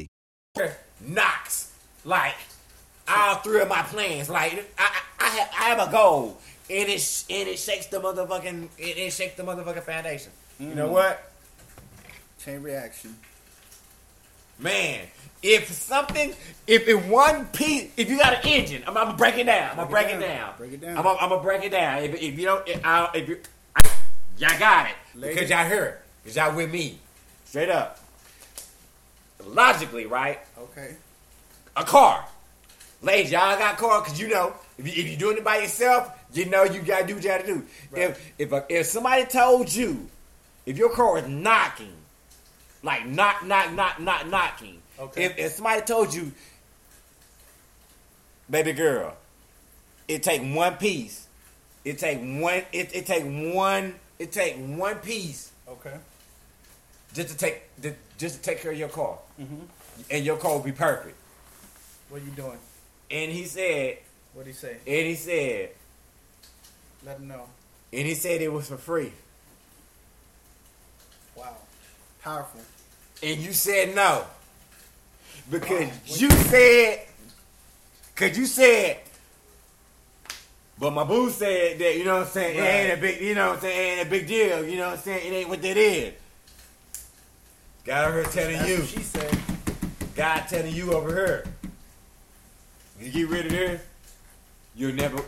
[1.07, 1.71] Knocks
[2.05, 2.35] like
[3.07, 4.29] all three of my plans.
[4.29, 4.83] Like I,
[5.19, 6.37] I, I have, I have a goal,
[6.69, 10.31] and it and it shakes the motherfucking, it, it shakes the motherfucking foundation.
[10.59, 10.93] You know mm-hmm.
[10.93, 11.31] what,
[12.39, 13.15] Chain reaction.
[14.59, 15.07] man?
[15.43, 16.35] If something,
[16.67, 19.71] if in one piece, if you got an engine, I'm, I'm gonna break it down.
[19.71, 20.37] I'm gonna break, Break it it down.
[20.37, 20.53] down.
[20.57, 20.97] Break it down.
[20.97, 22.03] I'm, gonna- I'm gonna break it down.
[22.03, 23.39] If, if you don't, if, I, if you,
[23.75, 23.89] I,
[24.37, 25.33] y'all got it Lady.
[25.33, 26.99] because y'all heard, because y'all with me,
[27.45, 28.00] straight up.
[29.47, 30.39] Logically, right?
[30.57, 30.95] Okay.
[31.75, 32.25] a car.
[33.01, 36.11] Ladies, y'all got car because you know if, you, if you're doing it by yourself,
[36.33, 37.65] you know you gotta do what you gotta do.
[37.95, 40.07] If if a, if somebody told you
[40.65, 41.93] if your car is knocking,
[42.83, 45.25] like knock knock knock knock knocking, Okay.
[45.25, 46.31] if, if somebody told you,
[48.49, 49.15] baby girl,
[50.07, 51.27] it take one piece,
[51.83, 53.23] it take one it, it take
[53.55, 55.97] one it take one piece Okay.
[57.13, 57.63] just to take
[58.19, 59.63] just to take care of your car, Mm-hmm.
[60.11, 61.17] and your will be perfect.
[62.09, 62.59] What you doing?
[63.09, 63.97] And he said,
[64.33, 64.77] What he say?
[64.85, 65.69] and he said,
[67.05, 67.45] Let him know.
[67.91, 69.11] and he said it was for free.
[71.35, 71.55] Wow.
[72.21, 72.61] Powerful.
[73.23, 74.25] And you said no.
[75.49, 75.91] Because Wow.
[76.05, 76.99] you said,
[78.13, 78.99] because you said,
[80.79, 83.35] but my boo said that, you know what I'm saying, it ain't a big, you
[83.35, 85.35] know what I'm saying, it ain't a big deal, you know what I'm saying, it
[85.35, 86.13] ain't what that is.
[87.85, 88.83] God over telling you.
[88.85, 89.37] She said.
[90.15, 91.45] God telling you over here.
[92.99, 93.81] You get rid of this,
[94.75, 95.23] you'll never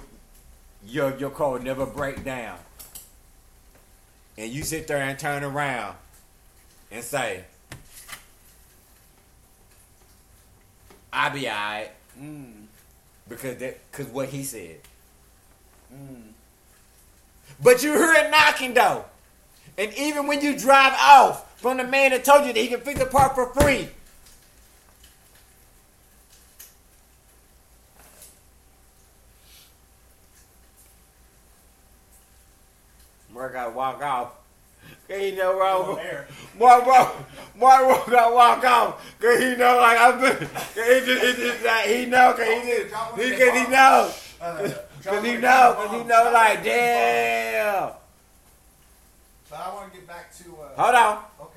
[0.85, 2.57] your your car will never break down.
[4.37, 5.95] And you sit there and turn around
[6.91, 7.43] and say,
[11.11, 11.91] I be alright.
[12.19, 12.65] Mm.
[13.27, 14.79] Because that cause what he said.
[15.93, 16.33] Mm.
[17.61, 19.05] But you hear it knocking though.
[19.77, 22.81] And even when you drive off, from the man that told you that he can
[22.81, 23.87] fix the part for free.
[33.33, 34.33] Mark gotta walk off.
[35.07, 36.01] Cause he know wrong.
[36.59, 37.15] Mark, Mark,
[37.57, 39.15] Mark gotta walk off.
[39.21, 40.19] Cause he know like I'm.
[40.19, 40.39] Cause
[40.75, 42.33] he just, he just like he know.
[42.33, 44.11] Cause he just he, cause he know.
[45.01, 45.75] Cause he know.
[45.77, 47.91] Cause he know like damn.
[49.49, 50.43] But I want to get back to.
[50.43, 51.23] Uh, Hold on.
[51.41, 51.52] Okay.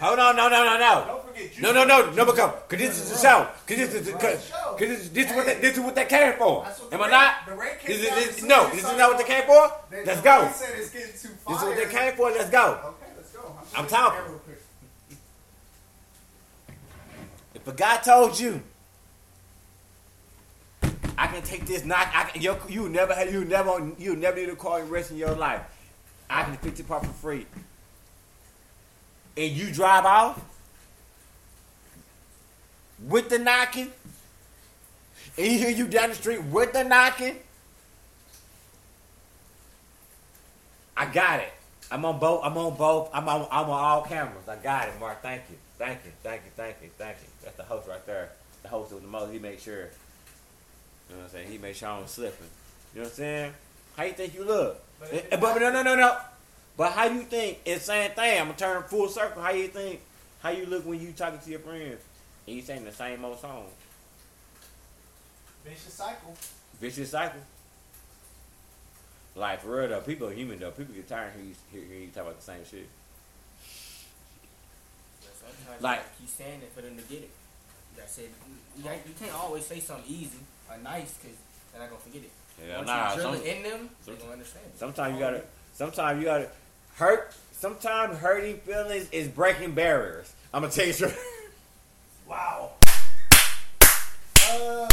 [0.00, 1.04] Hold on, no, no, no, no.
[1.06, 1.62] Don't forget you.
[1.62, 2.38] No, no, no, no, because
[2.68, 3.48] cause this is the show.
[3.66, 6.34] Cause this is cause, cause this, this is what they, this is what they came
[6.34, 6.64] for.
[6.92, 7.34] Am I not?
[7.46, 8.70] the This is this, no.
[8.70, 9.72] This is not what they came for.
[9.90, 10.50] Let's the go.
[10.52, 12.30] said it's getting too This is what they came for.
[12.30, 12.80] Let's go.
[12.84, 13.56] Okay, let's go.
[13.76, 14.18] I'm talking.
[14.18, 14.62] looking at it real quick.
[17.54, 18.62] If a guy told you,
[21.18, 24.48] I can take this knock, I can, you you never you never, you never need
[24.48, 25.62] a car in the rest of your life.
[26.30, 27.46] I can fix it part for free.
[29.38, 30.40] And you drive off
[33.06, 33.92] with the knocking,
[35.36, 37.36] and he hear you down the street with the knocking.
[40.96, 41.52] I got it.
[41.92, 42.44] I'm on both.
[42.44, 43.10] I'm on both.
[43.14, 43.46] I'm on.
[43.52, 44.48] I'm on all cameras.
[44.48, 45.22] I got it, Mark.
[45.22, 45.56] Thank you.
[45.78, 46.10] Thank you.
[46.24, 46.50] Thank you.
[46.56, 46.90] Thank you.
[46.98, 47.28] Thank you.
[47.44, 48.30] That's the host right there.
[48.64, 49.32] The host of the most.
[49.32, 49.82] He make sure.
[51.08, 51.48] You know what I'm saying?
[51.52, 52.48] He make sure I don't slipping.
[52.92, 53.52] You know what I'm saying?
[53.96, 54.82] How you think you look?
[54.98, 56.18] But Eh, eh, But, no, no, no, no.
[56.78, 57.58] But how you think?
[57.64, 58.40] It's the same thing.
[58.40, 59.42] I'm gonna turn full circle.
[59.42, 60.00] How you think?
[60.40, 62.00] How you look when you talking to your friends
[62.46, 63.66] and you saying the same old song?
[65.64, 66.34] Vicious cycle.
[66.80, 67.40] Vicious cycle.
[69.34, 70.70] Like for real though, people are human though.
[70.70, 72.88] People get tired of hearing you, hearing you talk about the same shit.
[75.20, 77.30] Sometimes Like- you gotta keep saying it for them to get it.
[77.94, 78.22] You gotta say
[78.76, 80.38] you, can't- you can't always say something easy
[80.70, 81.36] or nice because
[81.72, 82.30] they're not gonna forget it.
[82.64, 84.78] Yeah, Once nah, you drill some- it in them, some- they gonna understand it.
[84.78, 85.42] Sometimes you gotta.
[85.74, 86.50] Sometimes you gotta
[86.98, 87.32] hurt.
[87.52, 90.32] Sometimes hurting feelings is breaking barriers.
[90.52, 91.14] I'm gonna tell you straight.
[92.28, 92.72] Wow.
[94.50, 94.86] Uh,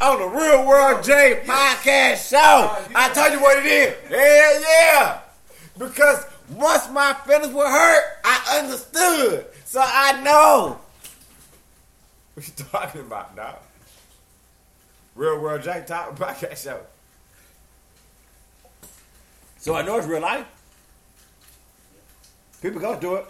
[0.00, 4.08] On the Real World J podcast show, I told you what it is.
[4.08, 5.18] Hell yeah!
[5.76, 10.78] Because once my feelings were hurt, I understood, so I know.
[12.34, 13.56] What you talking about, dog?
[15.16, 16.78] Real World J Talk podcast show.
[19.58, 20.46] So I know it's real life.
[22.64, 23.26] People go do it.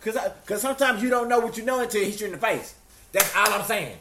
[0.00, 2.32] Cause, I, Cause sometimes you don't know what you know until he hits you in
[2.32, 2.76] the face.
[3.10, 3.98] That's all I'm saying.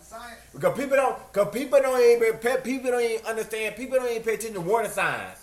[0.00, 0.38] science.
[0.52, 3.74] Because people don't, cause people don't even, people don't even understand.
[3.74, 5.38] People don't even pay attention to warning signs.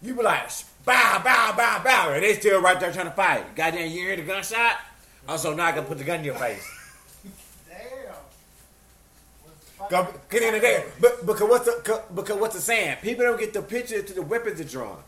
[0.00, 0.48] You be like,
[0.84, 3.56] bow, bow, bow, bow, and they still right there trying to fight.
[3.56, 4.76] Goddamn, you hear the gunshot?
[5.28, 6.64] Also, now I can put the gun in your face.
[7.68, 8.14] Damn.
[9.90, 12.98] Cause in the day, but because what's the, 'cause- because what's the saying?
[13.02, 15.02] People don't get the picture to the weapons are drawn.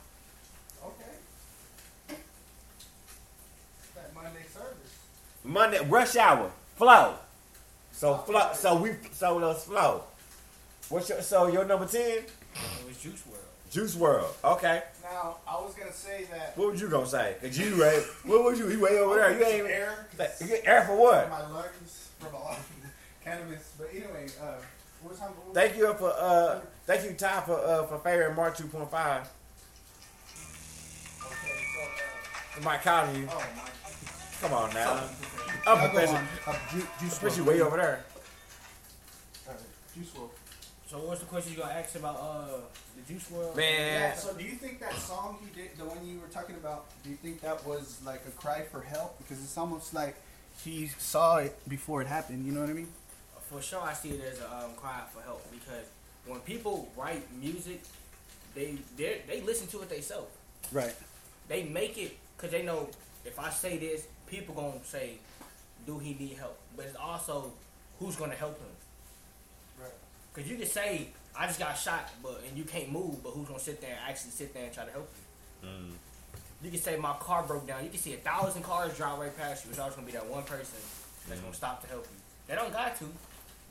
[0.85, 2.16] Okay.
[3.95, 4.95] That Monday service.
[5.49, 7.15] Monday rush hour flow.
[7.93, 8.51] So flow.
[8.55, 10.03] So we so let's flow.
[10.91, 12.19] What's your so your number ten?
[12.19, 12.27] It
[12.87, 13.71] was Juice WRLD.
[13.73, 14.27] Juice WRLD.
[14.57, 14.83] Okay.
[15.03, 17.37] Now, I was gonna say that What was you gonna say?
[17.41, 18.03] Cause you right.
[18.25, 18.69] What was you?
[18.71, 19.39] You way over there.
[19.39, 20.07] You ain't even air.
[20.41, 21.31] You get air for what?
[21.31, 22.57] My lungs from all
[23.25, 23.73] cannabis.
[23.79, 24.55] But anyway, uh,
[25.01, 25.31] what was time?
[25.31, 28.67] what was- Thank you for uh thank you Ty for uh for favoring Mark two
[28.67, 29.23] point five.
[31.25, 31.55] Okay,
[32.55, 33.27] so Mike calling you.
[33.29, 33.63] uh, oh my.
[34.41, 34.95] Come on now.
[34.95, 35.09] Y'all
[35.66, 36.16] I'm go professional.
[36.18, 36.55] on.
[36.55, 38.05] Uh, ju- juice Especially way over there.
[39.49, 39.53] Uh,
[39.95, 40.28] Juice WRLD.
[40.86, 42.61] So what's the question you gonna ask about uh
[42.97, 43.57] the Juice WRLD?
[43.57, 44.01] Man.
[44.01, 44.14] Yeah.
[44.14, 47.11] So, do you think that song he did, the one you were talking about, do
[47.11, 49.18] you think that was like a cry for help?
[49.18, 50.14] Because it's almost like
[50.64, 52.47] he saw it before it happened.
[52.47, 52.89] You know what I mean?
[53.51, 55.86] For sure, I see it as a um, cry for help because
[56.26, 57.82] when people write music,
[58.55, 60.30] they they they listen to it themselves.
[60.70, 60.95] Right.
[61.49, 62.89] They make it because they know
[63.24, 65.18] if I say this, people gonna say,
[65.87, 67.53] "Do he need help?" But it's also
[67.99, 68.74] who's gonna help him.
[69.81, 69.93] Right.
[70.33, 73.47] Because you can say, "I just got shot," but and you can't move, but who's
[73.49, 75.11] gonna sit there and actually sit there and try to help
[75.62, 75.68] you?
[75.68, 75.93] Mm.
[76.62, 77.85] You can say my car broke down.
[77.85, 79.70] You can see a thousand cars drive right past you.
[79.70, 80.79] It's always gonna be that one person
[81.29, 81.57] that's gonna mm.
[81.57, 82.18] stop to help you.
[82.49, 83.05] They don't got to.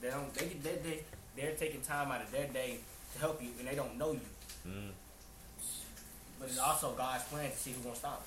[0.02, 0.34] They don't.
[0.34, 1.04] They they they
[1.36, 2.80] they're taking time out of their day
[3.14, 4.28] to help you, and they don't know you.
[4.68, 4.92] Mm.
[6.40, 8.24] But it's also God's plan to see who's gonna stop.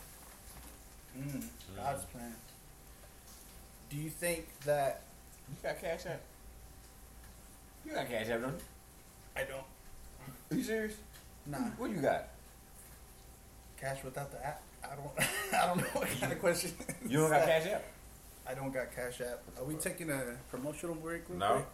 [1.18, 1.44] Mm,
[1.76, 2.34] God's plan.
[3.90, 5.02] Do you think that?
[5.48, 6.20] You got cash app?
[7.84, 8.60] You got cash app, don't you?
[9.36, 9.64] I don't.
[10.50, 10.94] Are you serious?
[11.46, 11.58] Nah.
[11.78, 12.28] What you got?
[13.80, 14.62] Cash without the app?
[14.84, 15.10] I don't.
[15.62, 16.72] I don't know what kind of question.
[17.08, 17.84] You don't got cash app?
[18.48, 19.42] I don't got Cash App.
[19.58, 21.28] Are we taking a promotional break?
[21.28, 21.52] real No.
[21.52, 21.66] quick?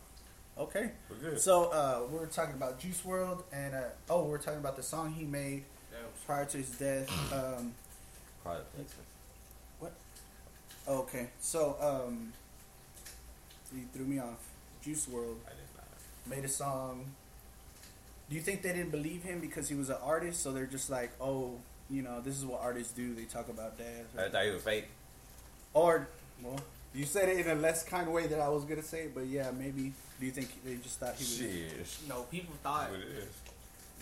[0.59, 0.91] Okay.
[1.09, 1.41] We're good.
[1.41, 3.81] So uh, we're talking about Juice WRLD, and uh,
[4.11, 7.09] oh, we're talking about the song he made That prior to his death.
[7.33, 7.73] Um,
[8.43, 9.07] Product placement.
[10.87, 10.95] What?
[11.01, 11.29] Okay.
[11.41, 12.33] So um,
[13.75, 14.47] he threw me off.
[14.83, 16.37] Juice WRLD I did not.
[16.37, 17.05] made a song.
[18.29, 20.43] Do you think they didn't believe him because he was an artist?
[20.43, 21.53] So they're just like, oh,
[21.91, 23.15] you know, this is what artists do.
[23.15, 24.07] They talk about death.
[24.19, 24.87] I thought he was fake.
[25.75, 26.09] Or,
[26.43, 26.59] well,
[26.95, 29.51] you said it in a less kind way than I was gonna say, but yeah,
[29.57, 29.93] maybe.
[30.19, 31.37] Do you think they just thought he was?
[31.37, 32.09] Shit.
[32.09, 33.29] No, people thought What it is.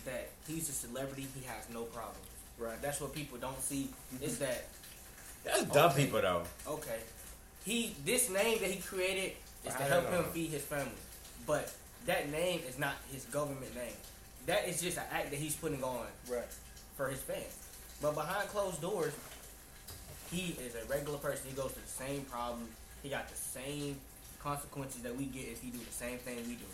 [0.05, 1.27] that he's a celebrity.
[1.35, 2.15] He has no problem.
[2.57, 2.81] Right.
[2.81, 3.89] That's what people don't see.
[4.23, 4.65] Is that
[5.45, 6.05] That's dumb Okay.
[6.05, 6.43] people though.
[6.67, 6.99] okay?
[7.65, 9.33] He this name that he created
[9.67, 10.91] is to help don't him feed his family,
[11.47, 11.73] but
[12.07, 13.97] that name is not his government name.
[14.47, 16.45] That is just an act that he's putting on Right.
[16.97, 17.57] for his fans.
[18.03, 19.15] But behind closed doors,
[20.31, 21.47] he is a regular person.
[21.49, 22.69] He goes through the same problems.
[23.03, 23.99] He got the same
[24.41, 26.65] consequences that we get if he do the same thing we do.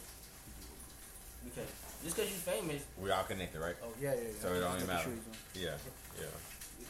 [1.45, 1.69] Because
[2.03, 3.77] just because you're famous, We all connected, right?
[3.83, 4.21] Oh yeah, yeah.
[4.21, 4.29] yeah.
[4.43, 5.05] So it don't even Like the matter.
[5.05, 5.37] shoes on.
[5.63, 5.77] Yeah,
[6.19, 6.27] yeah.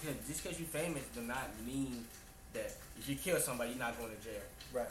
[0.00, 2.04] Because just because you're famous does not mean
[2.54, 4.40] that if you kill somebody, you're not going to jail.
[4.72, 4.88] Right.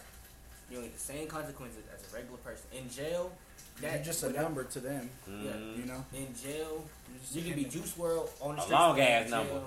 [0.72, 2.66] You get the same consequences as a regular person.
[2.78, 3.32] In jail,
[3.82, 5.10] that You're just a number to them.
[5.28, 6.06] Yeah, You know.
[6.14, 7.74] in jail, You're just you can be image.
[7.74, 8.72] Juice WRLD on the A streets.
[8.72, 9.62] long ass jail, number.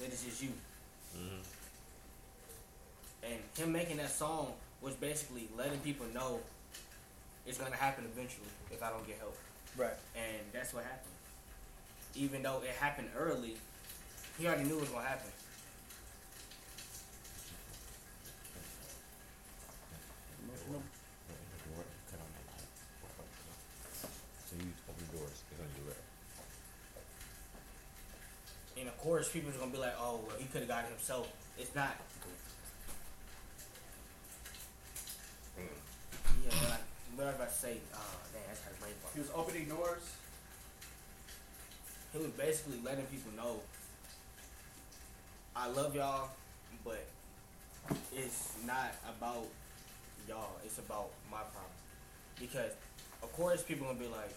[0.00, 0.50] That is just you.
[1.16, 1.42] Mm-hmm.
[3.24, 6.38] And him making that song was basically letting people know
[7.46, 9.36] it's gonna happen eventually if I don't get help.
[9.76, 9.94] Right.
[10.14, 11.12] And that's what happened.
[12.14, 13.56] Even though it happened early,
[14.38, 15.30] he already knew it was gonna happen.
[24.48, 25.30] So you open the doors.
[25.30, 26.00] It's gonna do it.
[28.80, 30.90] And of course, people are gonna be like, "Oh, well, he could have got it
[30.90, 31.28] himself."
[31.58, 31.96] It's not.
[35.58, 36.84] Yeah, but like,
[37.16, 37.98] what I was about to say, uh,
[38.32, 39.14] dang, that's how brain part.
[39.14, 40.04] He was opening doors.
[42.12, 43.60] He was basically letting people know,
[45.60, 46.28] I love y'all,
[46.84, 47.04] but
[48.14, 49.44] it's not about
[50.28, 50.52] y'all.
[50.64, 51.72] It's about my problem.
[52.38, 52.70] Because,
[53.22, 54.32] of course, people gonna be like,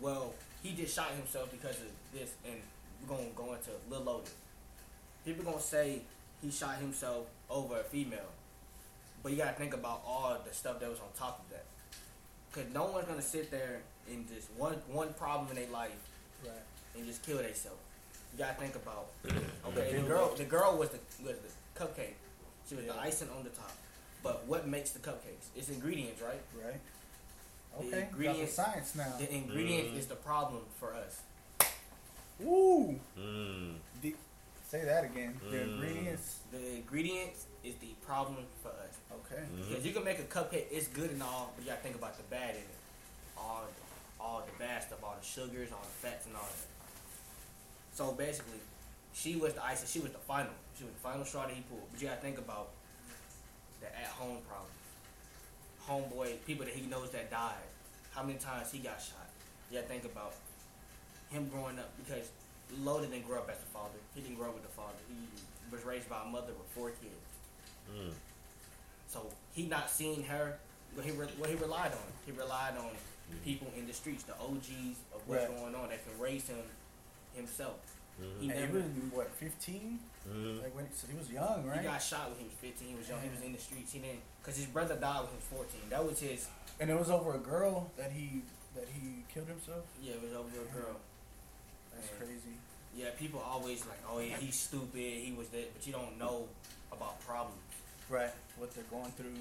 [0.00, 0.34] well,
[0.64, 2.56] he just shot himself because of this, and
[3.00, 4.30] we're gonna go into Lil Loaded.
[5.24, 6.02] People gonna say
[6.42, 8.32] he shot himself over a female,
[9.22, 11.64] but you gotta think about all the stuff that was on top of that.
[12.50, 15.92] Cause no one's gonna sit there and just one one problem in their life
[16.44, 16.52] Right.
[16.96, 17.78] and just kill themselves.
[18.32, 19.08] You gotta think about
[19.68, 22.14] okay, the girl the girl was the was the cupcake.
[22.68, 23.72] She was the icing on the top.
[24.22, 25.46] But what makes the cupcakes?
[25.56, 26.40] It's ingredients, right?
[26.64, 26.80] Right.
[27.72, 27.90] The Okay.
[27.90, 29.14] Got the ingredients science now.
[29.18, 31.20] The ingredients is the problem for us.
[32.38, 32.98] Woo.
[33.18, 33.74] Mm.
[34.02, 34.14] The,
[34.68, 35.38] say that again.
[35.50, 35.72] The Mm.
[35.74, 36.38] ingredients.
[36.52, 38.94] The ingredients is the problem for us.
[39.12, 39.42] Okay.
[39.68, 42.16] Because you can make a cupcake, it's good and all, but you gotta think about
[42.16, 42.78] the bad in it.
[43.36, 43.64] All
[44.20, 46.68] all the bad stuff, all the sugars, all the fats and all that.
[47.92, 48.58] So basically,
[49.12, 50.52] she was the icing, she was the final.
[50.78, 51.82] She was the final straw that he pulled.
[51.92, 52.70] But you gotta think about
[53.80, 54.70] the at home problem.
[55.88, 57.66] Homeboy, people that he knows that died.
[58.12, 59.28] How many times he got shot.
[59.70, 60.34] You gotta think about
[61.30, 62.28] him growing up because
[62.80, 63.98] Loda didn't grow up as a father.
[64.14, 64.96] He didn't grow up with a father.
[65.08, 65.14] He
[65.74, 67.28] was raised by a mother with four kids.
[67.92, 68.12] Mm.
[69.08, 70.58] So he not seeing her.
[70.94, 72.08] What he re- what he relied on.
[72.26, 72.90] He relied on
[73.44, 75.56] people in the streets, the OGs of what's Right.
[75.58, 76.58] going on that can raise him
[77.34, 77.76] himself.
[78.18, 79.98] He And he never was what, fifteen?
[80.28, 80.62] Mhm.
[80.62, 81.80] Like when so he was young, right?
[81.80, 82.88] he got shot when he was 15.
[82.88, 83.20] He was young.
[83.22, 83.92] He was in the streets.
[83.92, 85.80] He didn't because his brother died when he was 14.
[85.90, 86.46] That was his.
[86.78, 88.42] And it was over a girl that he
[88.76, 89.84] that he killed himself.
[90.00, 90.96] Yeah, it was over a girl.
[91.94, 92.56] That's And, crazy.
[92.94, 95.00] Yeah, people always like, oh yeah, he's stupid.
[95.00, 96.48] He was that, but you don't know
[96.92, 97.58] about problems
[98.08, 98.30] Right.
[98.58, 99.34] What they're going through,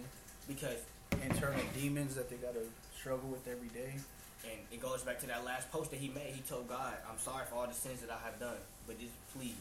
[0.47, 0.77] because
[1.21, 2.63] internal demons that they gotta
[2.97, 3.95] struggle with every day.
[4.43, 6.33] And it goes back to that last post that he made.
[6.33, 9.13] He told God, I'm sorry for all the sins that I have done, but just
[9.37, 9.55] please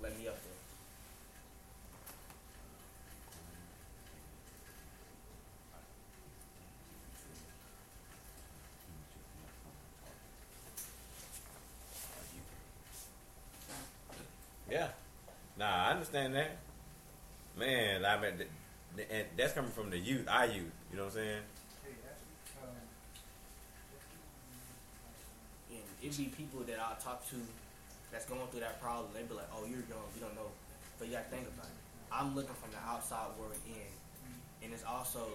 [0.00, 0.52] let me up there.
[14.70, 14.88] Yeah.
[15.58, 16.56] Nah, I understand that.
[17.58, 18.32] Man, I mean,
[19.10, 20.72] and that's coming from the youth, I youth.
[20.90, 21.42] You know what I'm saying?
[26.02, 27.36] It'd be people that I talk to
[28.10, 29.08] that's going through that problem.
[29.14, 30.50] They'd be like, oh, you're young, you don't know.
[30.98, 31.78] But you gotta think about it.
[32.12, 33.88] I'm looking from the outside world in.
[34.62, 35.26] And it's also,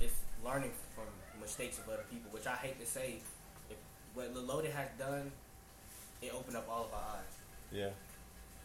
[0.00, 1.06] it's learning from
[1.40, 3.16] mistakes of other people, which I hate to say.
[3.70, 3.76] If
[4.14, 5.30] what Lil Loaded has done,
[6.22, 7.32] it opened up all of our eyes.
[7.72, 7.90] Yeah.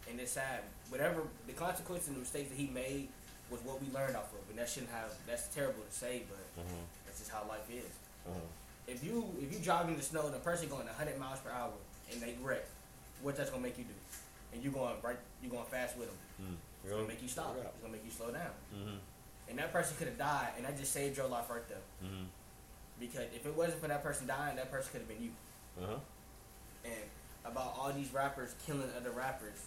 [0.10, 0.62] and it's sad.
[0.90, 3.08] Whatever the consequences and the mistakes that he made
[3.52, 5.14] was what we learned off of, and that shouldn't have.
[5.28, 6.84] That's terrible to say, but Mhm.
[7.06, 7.86] that's just how life is.
[8.28, 8.42] Mhm.
[8.88, 11.52] If you if you drive in the snow and a person going 100 miles per
[11.52, 11.72] hour
[12.12, 12.66] and they wreck,
[13.22, 13.94] what that's gonna make you do?
[14.54, 16.18] And you going right, you going fast with them.
[16.42, 16.56] Mm.
[16.84, 17.56] It's gonna make you stop.
[17.58, 18.52] It's gonna make you slow down.
[18.74, 18.98] Mhm.
[19.50, 21.82] And that person could have died, and that just saved your life right there.
[22.04, 22.28] Mhm.
[23.00, 25.32] Because if it wasn't for that person dying, that person could have been you.
[25.82, 26.00] Uh-huh.
[26.84, 27.10] And
[27.46, 29.66] about all these rappers killing other rappers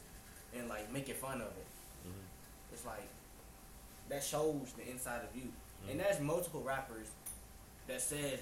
[0.55, 1.67] and like making fun of it,
[2.07, 2.13] Mhm.
[2.73, 3.09] it's like
[4.09, 5.45] that shows the inside of you.
[5.83, 5.91] Mm-hmm.
[5.91, 7.09] And there's multiple rappers
[7.87, 8.41] that said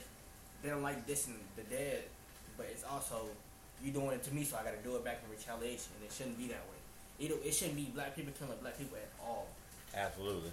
[0.63, 2.03] they don't like dissing the dead,
[2.57, 3.27] but it's also
[3.83, 5.93] you doing it to me, so I got to do it back in retaliation.
[5.99, 7.27] And it shouldn't be that way.
[7.27, 9.49] It, it shouldn't be black people killing black people at all.
[9.95, 10.53] Absolutely.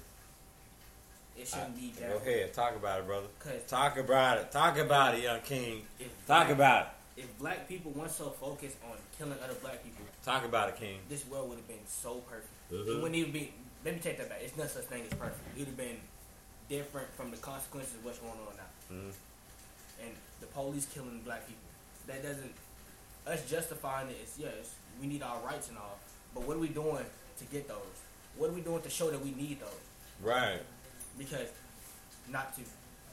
[1.37, 2.09] It shouldn't be Uh, that.
[2.09, 2.33] Go way.
[2.41, 3.27] ahead, talk about it, brother.
[3.67, 4.51] Talk about it.
[4.51, 5.85] Talk about it, young king.
[5.99, 7.21] If Talk black- about it.
[7.23, 10.99] If black people weren't so focused on killing other black people, Talk about it, king.
[11.09, 12.47] this world would have been so perfect.
[12.71, 12.95] It Mhm.
[13.01, 13.53] wouldn't even be.
[13.85, 14.39] Let me take that back.
[14.41, 15.39] It's not such thing as perfect.
[15.55, 15.99] It would have been
[16.67, 18.95] different from the consequences of what's going on now.
[18.95, 19.13] Mhm.
[20.03, 21.61] And the police killing black people.
[22.07, 22.53] That doesn't.
[23.27, 25.99] Us justifying it is yes, we need our rights and all.
[26.33, 27.05] But what are we doing
[27.37, 27.77] to get those?
[28.37, 29.69] What are we doing to show that we need those?
[30.23, 30.59] Right.
[31.17, 31.49] Because
[32.29, 32.61] not to,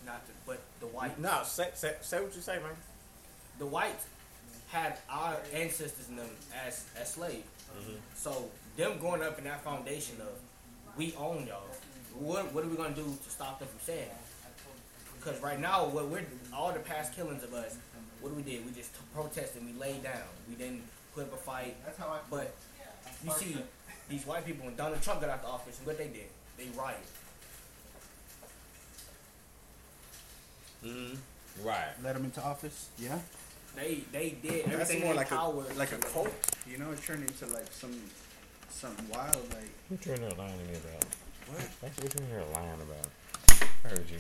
[0.06, 1.18] not to, but the white.
[1.18, 2.76] No, say, say, say what you say, man.
[3.58, 4.06] the whites
[4.68, 6.28] had our ancestors in them
[6.66, 7.46] as as slaves.
[7.78, 7.96] Mhm.
[8.14, 10.28] So them going up in that foundation of
[10.96, 11.62] we own y'all.
[12.18, 14.10] What what are we gonna do to stop them from saying?
[15.26, 16.24] Because right now, what we're
[16.54, 17.76] all the past killings of us,
[18.20, 20.82] what we did, we just protested, we laid down, we didn't
[21.16, 21.74] put up a fight.
[21.84, 22.18] That's how I.
[22.30, 22.54] But
[23.24, 23.56] you see
[24.08, 26.66] these white people when Donald Trump got out the office, and what they did, they
[26.78, 27.00] rioted.
[30.84, 31.16] Mhm.
[31.64, 31.88] Right.
[32.04, 32.88] Let them into office.
[32.96, 33.18] Yeah.
[33.74, 35.64] They they did That's everything more in like power.
[35.68, 36.32] a like a cult.
[36.70, 38.00] You know, it turned into like some
[38.70, 39.42] something wild.
[39.52, 41.04] Like What you in here lying to me about?
[41.48, 41.68] What?
[41.80, 43.08] What you in here lying about?
[43.84, 44.18] I heard you.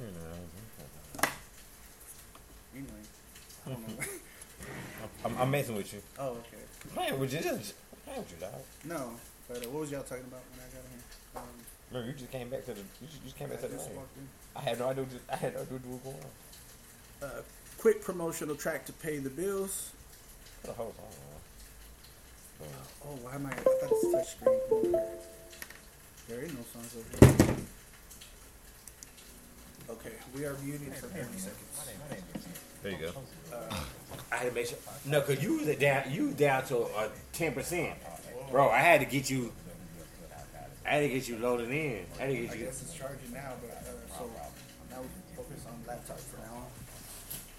[0.00, 1.28] You know,
[2.74, 2.90] anyway.
[3.66, 4.04] I don't know.
[5.24, 6.02] I'm, I'm messing with you.
[6.18, 6.62] oh, okay.
[6.96, 7.74] Man, would you just
[8.04, 8.52] playing with you, dog?
[8.84, 9.10] No,
[9.48, 11.02] but uh, what was y'all talking about when I got here?
[11.36, 11.42] Um,
[11.90, 12.80] Remember, you just came back to the.
[12.80, 13.76] You just, you just came back I to the.
[13.76, 13.90] just.
[14.56, 15.04] I had no idea.
[15.32, 17.28] I had no idea what was going on.
[17.28, 17.42] Uh,
[17.78, 19.92] quick promotional track to pay the bills.
[20.62, 22.68] What the whole song?
[23.06, 23.50] Oh, why am I?
[23.50, 25.00] I thought it's touchscreen.
[26.28, 27.53] There is no songs over here.
[29.90, 32.48] Okay, we are muted for 30 seconds.
[32.82, 33.12] There you go.
[33.54, 33.84] Uh,
[34.32, 34.78] I had to make sure.
[35.06, 36.04] No, cause you was down.
[36.10, 37.94] You was down to uh, ten percent,
[38.50, 38.68] bro.
[38.68, 39.52] I had to get you.
[40.86, 42.04] I had to get you loaded in.
[42.18, 42.64] I had to I get you.
[42.66, 44.30] guess it's charging now, but uh, so
[44.90, 46.66] now we focus on laptop for now on.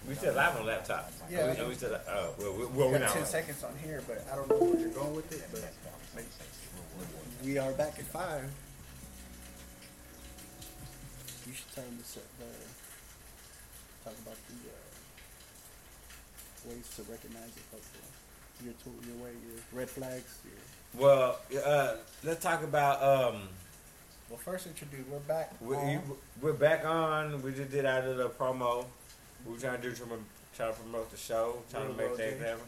[0.08, 1.10] We still live on laptop.
[1.28, 1.60] Yeah.
[1.60, 1.98] We, we still.
[2.08, 3.10] Oh, well, we, We well, we're got not.
[3.10, 3.28] 10 live.
[3.28, 5.42] seconds on here, but I don't know where you're going with it.
[5.50, 6.24] But
[7.44, 8.44] we are back at five.
[11.46, 12.46] You should tell them to set the,
[14.04, 14.86] talk about the uh,
[16.68, 18.64] ways to recognize it.
[18.64, 20.38] Your tool, your way, your red flags.
[20.44, 23.02] Your, Well, uh, let's talk about.
[23.02, 23.42] Um,
[24.28, 25.06] well, first introduce.
[25.08, 25.52] We're back.
[25.60, 26.02] we, on.
[26.42, 27.40] we're back on.
[27.42, 28.86] We just did out of the promo.
[29.44, 30.16] We were trying to do trying to,
[30.56, 32.62] to promote the show, trying to Real make World things happen.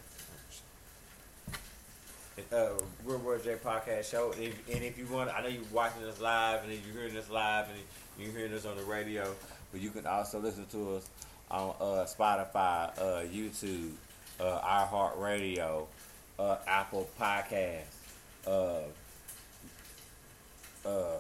[2.53, 2.69] Uh,
[3.05, 6.03] Real World J podcast show, and if, and if you want, I know you're watching
[6.03, 7.79] this live, and if you're hearing this live, and
[8.19, 9.35] you're hearing us on the radio,
[9.73, 11.09] but you can also listen to us
[11.51, 13.93] on uh, Spotify, uh, YouTube,
[14.41, 15.87] uh, iHeartRadio,
[16.39, 17.83] uh, Apple Podcasts,
[18.47, 18.81] uh,
[20.87, 21.19] uh,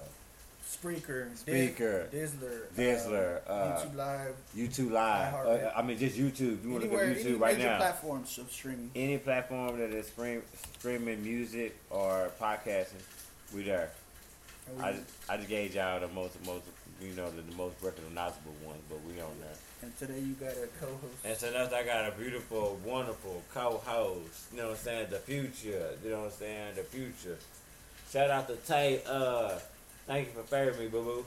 [0.66, 5.34] Spreaker, Spreaker, Dizzler, Dizzler, uh, uh, YouTube Live, YouTube Live.
[5.34, 5.70] Uh.
[5.74, 6.62] I mean, just YouTube.
[6.62, 7.76] You want to anywhere, at any right major now.
[7.78, 8.90] platforms of streaming.
[8.94, 10.42] Any platform that is stream,
[10.78, 13.00] streaming music or podcasting,
[13.54, 13.90] we there.
[14.76, 16.64] We- I, just- I just gave y'all the most, most,
[17.00, 19.56] you know, the, the most recognizable ones, but we on there.
[19.82, 21.24] And today you got a co-host.
[21.24, 24.52] And so now I got a beautiful, wonderful co-host.
[24.52, 25.06] You know what I'm saying?
[25.10, 25.90] The future.
[26.04, 26.74] You know what I'm saying?
[26.76, 27.38] The future.
[28.10, 29.02] Shout out to Tay.
[29.06, 29.58] Uh,
[30.06, 31.24] thank you for favoring me, boo boo.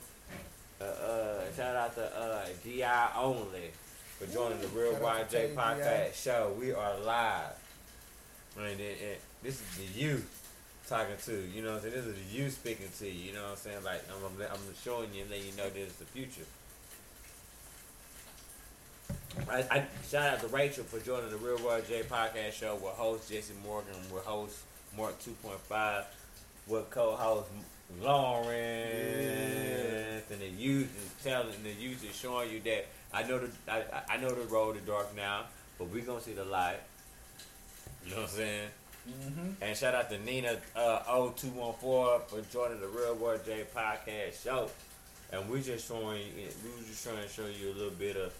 [0.82, 2.84] Uh, uh, shout out to uh, Di
[3.16, 3.72] Only
[4.18, 6.54] for joining the Real Shout out to YJ podcast show.
[6.60, 7.56] We are live.
[8.58, 10.41] And, and, and this is the youth
[10.92, 11.62] talking to you.
[11.64, 12.06] Know what I'm saying?
[12.06, 13.30] This is you speaking to you.
[13.30, 13.84] You know what I'm saying?
[13.86, 16.44] Like I'm, I'm, showing you and letting you know this is the future.
[19.50, 22.92] I, I shout out to Rachel for joining the Real World J podcast show with
[22.94, 24.58] host Jesse Morgan, with host
[24.98, 26.04] Mark 2.5,
[26.68, 27.48] with co-host
[28.02, 28.52] Lawrence,
[30.30, 33.78] and the youth is telling the youth is showing you that I know the I,
[33.80, 35.46] I- I know the road is dark now,
[35.80, 36.82] but we're gonna see the light.
[38.04, 38.70] You know what I'm saying?
[39.62, 41.00] And shout out to Nina uh,
[41.36, 44.70] 0214 for joining the Real World J podcast show.
[45.32, 48.34] And we just showing you, we just trying to show you a little bit of,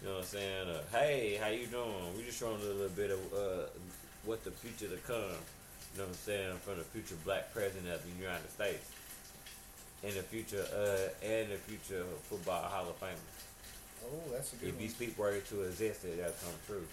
[0.00, 0.68] you know what I'm saying?
[0.68, 2.16] Uh, hey, how you doing?
[2.16, 3.66] We just showing a little bit of uh,
[4.24, 5.16] what the future to come.
[5.94, 6.56] You know what I'm saying?
[6.64, 8.90] From the future black president of the United States.
[10.04, 13.16] And the future, uh, and the future football Hall of Famer.
[14.04, 14.82] Oh, that's a good If one.
[14.82, 16.86] these people were to exist, it that'll come true.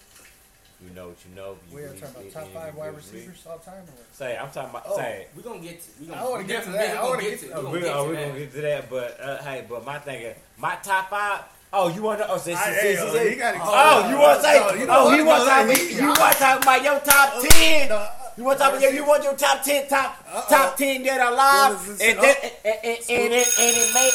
[0.86, 1.56] You know what you know.
[1.70, 3.82] You We are talking about top five wide receivers all time.
[3.84, 4.04] Or?
[4.12, 4.82] Say, I'm talking about.
[4.86, 4.96] Oh.
[4.96, 5.88] say, We gonna get to.
[6.00, 6.96] We I gonna, wanna get to that.
[6.96, 7.46] I wanna get get to.
[7.48, 8.28] to- We oh, gonna get oh, to that.
[8.28, 11.42] gonna get to that, but uh, hey, but my thing is, my top five.
[11.72, 12.30] Oh, you want to?
[12.30, 14.58] Oh, see, see, I- see, hey, oh, he gotta- oh, you want to say?
[14.60, 15.64] no, you oh, don't he wanna want talk.
[15.64, 18.08] about- You want to talk about your top ten?
[18.36, 21.32] You want to talk about you want your top ten, top top ten that are
[21.32, 22.22] alive, and oh.
[22.22, 24.10] that, and, and, and, it and it may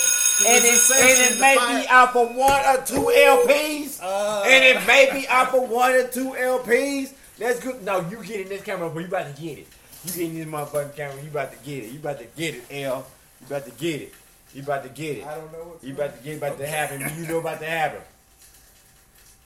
[0.48, 4.44] and it, and it may be out for one or two LPs, Uh.
[4.46, 7.14] and it may be out for one or two LPs.
[7.38, 7.84] That's good.
[7.84, 9.68] No, you get in this camera, but you about to get it.
[10.06, 11.92] You get in this motherfucking camera, you about to get it.
[11.92, 13.06] You about to get it, L.
[13.42, 14.14] You about to get it.
[14.54, 15.26] You about to get it.
[15.28, 17.02] I don't know what's You about to get about to happen.
[17.18, 18.02] You know about to happen.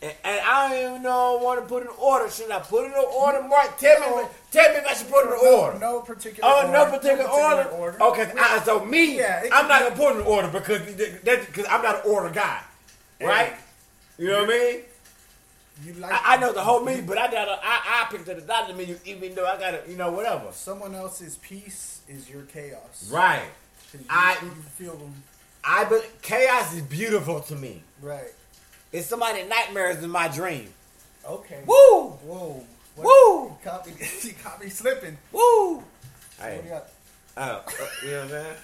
[0.04, 2.30] And, and I don't even know I want to put an order.
[2.30, 3.78] Should I put it in order, Mark?
[3.80, 4.30] Tell me, No.
[4.52, 5.80] tell me if I should put in No, order.
[5.80, 6.72] no particular Oh, order.
[6.74, 8.04] no particular order.
[8.04, 10.82] Okay, We- I, so me, Yeah, I'm not gonna put in order because
[11.24, 12.60] that because I'm not an order guy,
[13.22, 13.54] right?
[14.18, 14.80] You know what I mean?
[15.86, 18.36] You like I, I know the whole me, but I gotta I, I picked the
[18.36, 20.48] dotted menu even though I gotta you know whatever.
[20.52, 23.10] someone else's peace is your chaos.
[23.10, 23.42] right?
[23.94, 25.14] You, I- you feel them.
[25.64, 27.82] I but chaos is beautiful to me.
[28.02, 28.34] Right.
[28.94, 30.70] It's somebody nightmares in my dream.
[31.28, 31.62] Okay.
[31.66, 32.10] Woo!
[32.10, 32.64] Whoa.
[32.96, 33.46] What- Woo!
[33.50, 33.94] You caught me.
[34.22, 35.18] you caught me slipping.
[35.32, 35.84] Woo!
[36.40, 36.88] Hey, do you got?
[37.36, 37.72] uh, uh,
[38.06, 38.56] you know what I'm saying?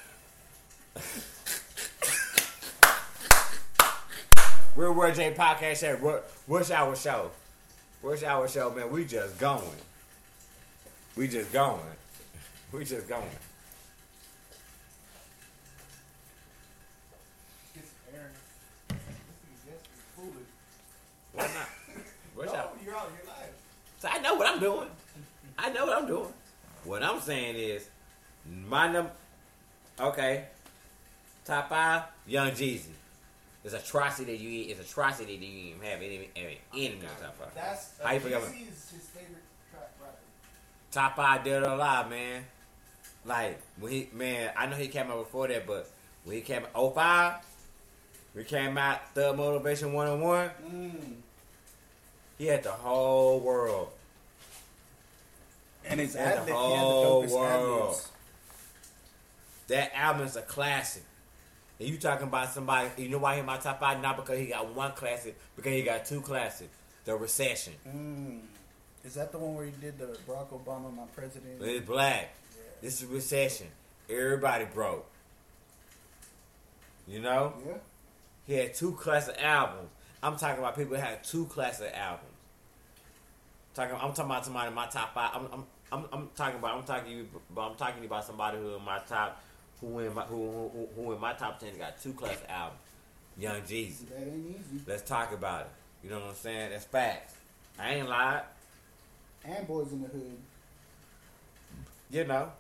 [4.76, 5.96] Real World J Podcast Show.
[5.98, 7.32] What- What's our show?
[8.02, 8.92] What's our show, man?
[8.92, 9.64] We just going.
[11.16, 11.82] We just going.
[12.72, 13.24] We just going.
[17.76, 18.30] Get some air.
[18.90, 20.48] This is just foolish.
[21.40, 21.70] Why not?
[22.36, 22.70] What's No, our?
[22.84, 23.12] you're out.
[23.18, 23.54] You're live.
[24.00, 24.88] So I know what I'm doing.
[25.58, 26.34] I know what I'm doing.
[26.86, 27.88] What I'm saying is,
[28.68, 29.12] my number.
[30.00, 30.46] Okay.
[31.46, 32.92] Top five, Young Jeezy.
[33.64, 34.50] It's atrocity that you.
[34.50, 34.70] Eat.
[34.72, 37.54] It's atrocity that you even have any any in top five.
[37.56, 38.42] That's How you forget?
[38.44, 40.14] Jeezy is his favorite track rapper.
[40.92, 42.46] Top five dead or alive, man.
[43.26, 45.90] Like when he man, I know he came out before that, but
[46.24, 47.34] when he came out 05,
[48.36, 51.14] we came out Thug Motivation 101, Mm.
[52.40, 53.90] He had the whole world.
[55.86, 57.82] And his the ad lib, he whole the world.
[57.84, 58.10] ad-libs.
[59.68, 61.04] That album is a classic.
[61.80, 64.02] And you talking about somebody, you know why he in my top five?
[64.02, 66.72] Not because he got one classic, because he got two classics.
[67.06, 67.74] The Recession.
[67.88, 68.42] Mm.
[69.04, 71.62] Is that the one where he did the Barack Obama, my president?
[71.62, 72.34] It's black.
[72.82, 73.68] This is Recession.
[74.10, 75.10] Everybody broke.
[77.08, 77.54] You know?
[77.66, 77.74] Yeah.
[78.46, 79.90] He had two classic albums.
[80.22, 82.29] I'm talking about people that had two classic albums.
[83.76, 85.32] Talking, I'm talking about somebody in my top five.
[85.36, 86.78] I'm, I'm, I'm, I'm talking about.
[86.78, 89.42] I'm talking you, but I'm talking about somebody who in my top,
[89.80, 90.36] who in my, who,
[90.74, 92.80] who, who in my top ten got two classic albums.
[93.38, 94.10] Young Jeezy.
[94.10, 94.84] That ain't easy.
[94.86, 95.72] Let's talk about it.
[96.04, 96.72] You know what I'm saying?
[96.72, 97.36] That's facts.
[97.80, 98.42] I ain't lied.
[99.46, 100.38] And Boyz n da Hood.
[102.12, 102.52] You know,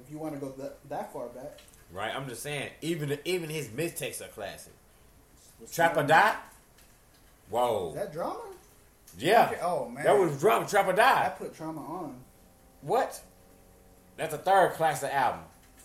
[0.00, 1.58] If you want to go that, that far back.
[1.92, 2.14] right?
[2.14, 2.70] I'm just saying.
[2.80, 4.72] Even even his mixtapes are classic.
[5.58, 6.04] What's Trap or?
[6.04, 6.36] Die.
[7.50, 7.88] Whoa.
[7.90, 8.38] Is that drama?
[9.18, 9.54] Yeah.
[9.62, 10.04] Oh man.
[10.04, 10.66] That was drama.
[10.66, 11.26] Trap or die.
[11.26, 12.16] I put trauma on.
[12.82, 13.20] What?
[14.16, 15.40] That's a third classic album.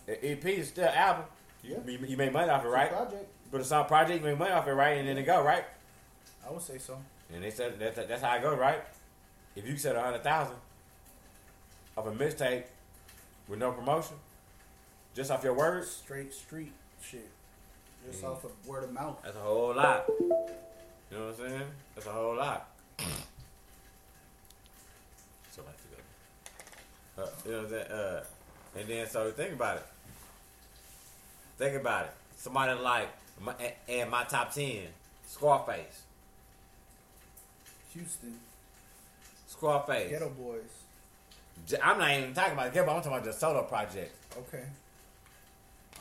[0.06, 1.24] The EP is still album.
[1.62, 1.90] You, Yeah.
[1.98, 2.90] you, you made money off it, right?
[2.90, 3.26] Project.
[3.50, 4.98] But it's on project, you make money off it, right?
[4.98, 5.64] And then it go, right?
[6.46, 6.98] I would say so.
[7.32, 8.82] And they said that, that- that's how it goes, right?
[9.56, 10.56] If you said a hundred thousand
[11.96, 12.64] of a mixtape
[13.48, 14.16] with no promotion,
[15.14, 16.72] just off your words, Straight street
[17.02, 17.28] shit.
[18.06, 18.30] Just Mm.
[18.32, 19.18] off of word of mouth.
[19.24, 20.04] that's a whole lot.
[20.08, 20.28] You
[21.18, 21.62] know what I'm saying?
[21.94, 22.68] That's a whole lot.
[22.98, 23.04] So
[25.62, 26.02] I have to go.
[27.22, 27.90] Uh, you know what I'm saying?
[27.90, 28.24] Uh,
[28.78, 29.86] and then so think about it.
[31.58, 32.12] Think about it.
[32.36, 33.08] Somebody like
[33.40, 33.54] my,
[33.88, 34.82] and my top ten,
[35.26, 36.02] Scarface.
[37.94, 38.34] Houston.
[39.48, 40.12] Scarface.
[40.12, 40.60] Geto Boys.
[41.82, 42.80] I'm not even talking about Geto.
[42.82, 44.14] I'm talking about the solo project.
[44.36, 44.64] Okay.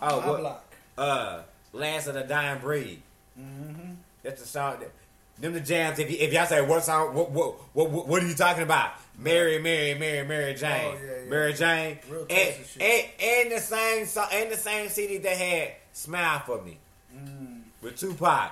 [0.02, 0.39] Oh, My what?
[0.41, 0.66] block.
[0.98, 1.41] Uh,
[1.72, 3.02] Last of the Dying Breed.
[3.39, 3.93] Mm-hmm.
[4.24, 4.80] That's the song.
[4.80, 4.91] That,
[5.40, 6.00] them the jams.
[6.00, 8.64] If, y- if y'all say what song, what, what what what what are you talking
[8.64, 8.92] about?
[9.18, 11.30] Mary, Mary, Mary, Mary Jane, Oh, yeah, yeah.
[11.30, 12.82] Mary Jane, Real and, shit.
[12.82, 16.78] and and the same song, and the same CD that had "Smile for Me"
[17.16, 17.62] Mm.
[17.82, 18.52] with Tupac,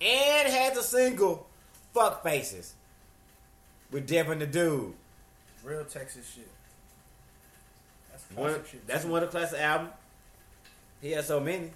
[0.00, 1.46] and had the single
[1.92, 2.74] "Fuck Faces"
[3.90, 4.94] with Devin the Dude.
[5.62, 6.48] Real Texas shit.
[8.10, 8.86] That's One, shit.
[8.86, 9.10] that's too.
[9.10, 9.88] one of the classic album.
[11.02, 11.70] He has so many.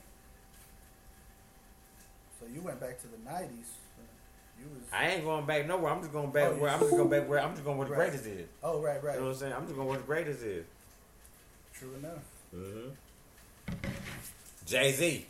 [2.40, 3.72] So you went back to the nineties.
[4.72, 4.82] Was.
[4.92, 5.92] I ain't going back nowhere.
[5.92, 7.86] I'm just going back Oh, where I'm just going back where I'm just going where
[7.88, 8.10] the Right.
[8.10, 8.46] greatest is.
[8.62, 9.14] Oh right, right.
[9.14, 9.52] You know what I'm saying?
[9.52, 10.64] I'm just going where the greatest is.
[11.74, 12.18] True enough.
[12.54, 13.88] Mm-hmm.
[14.66, 15.26] Jay Z,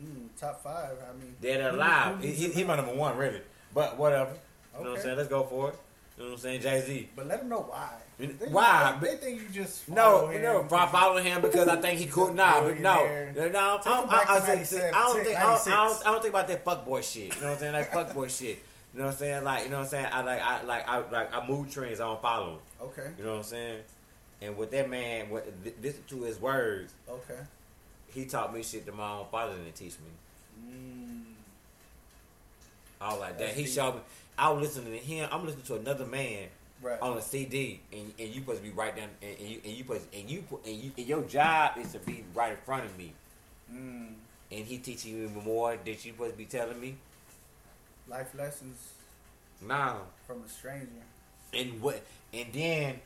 [0.00, 0.90] Mm, top five.
[1.08, 2.22] I mean, dead or alive.
[2.22, 3.40] He, he, he my number one, really.
[3.74, 4.30] But whatever.
[4.78, 5.16] You know what I'm saying?
[5.16, 5.74] Let's go for it.
[6.16, 6.60] You know what I'm saying?
[6.60, 7.08] Jay Z.
[7.16, 7.94] But let them know why.
[8.48, 8.98] Why?
[9.00, 12.32] They, think you just No, no, I follow him because I think he cool.
[12.34, 15.38] Nah, but no, no, no, I, I, I, I, to say- 97, I don't think,
[15.38, 17.34] I don't, I don't, I don't think about that fuckboy shit.
[17.36, 17.72] You know what I'm saying?
[17.74, 18.58] Like fuckboy shit.
[18.94, 19.44] You know what I'm saying?
[19.44, 20.06] Like, you know what I'm saying?
[20.10, 22.00] I like, I like, I like, I move trends.
[22.00, 22.58] I don't follow him.
[22.82, 23.10] Okay.
[23.18, 23.78] You know what I'm saying?
[24.42, 25.46] And with that man, what
[25.80, 27.38] listen to his words, Okay.
[28.12, 30.72] he taught me shit that my own father didn't teach me.
[30.74, 31.22] Mm,
[33.00, 33.46] All like that.
[33.46, 33.72] That's He deep.
[33.74, 34.00] showed me.
[34.36, 35.28] I was listening to him.
[35.30, 36.46] I'm listening to another man
[36.82, 37.00] right.
[37.00, 39.72] on a CD, and, and you supposed to be right down, and, and you and
[39.72, 42.58] you supposed and you put- and you and your job is to be right in
[42.58, 43.12] front of me,
[43.72, 44.14] Mm,
[44.50, 46.96] and he teaching you even more than you supposed to be telling me.
[48.08, 48.92] life lessons
[49.60, 50.86] Nah, from a stranger.
[51.52, 52.00] and what
[52.32, 53.00] and then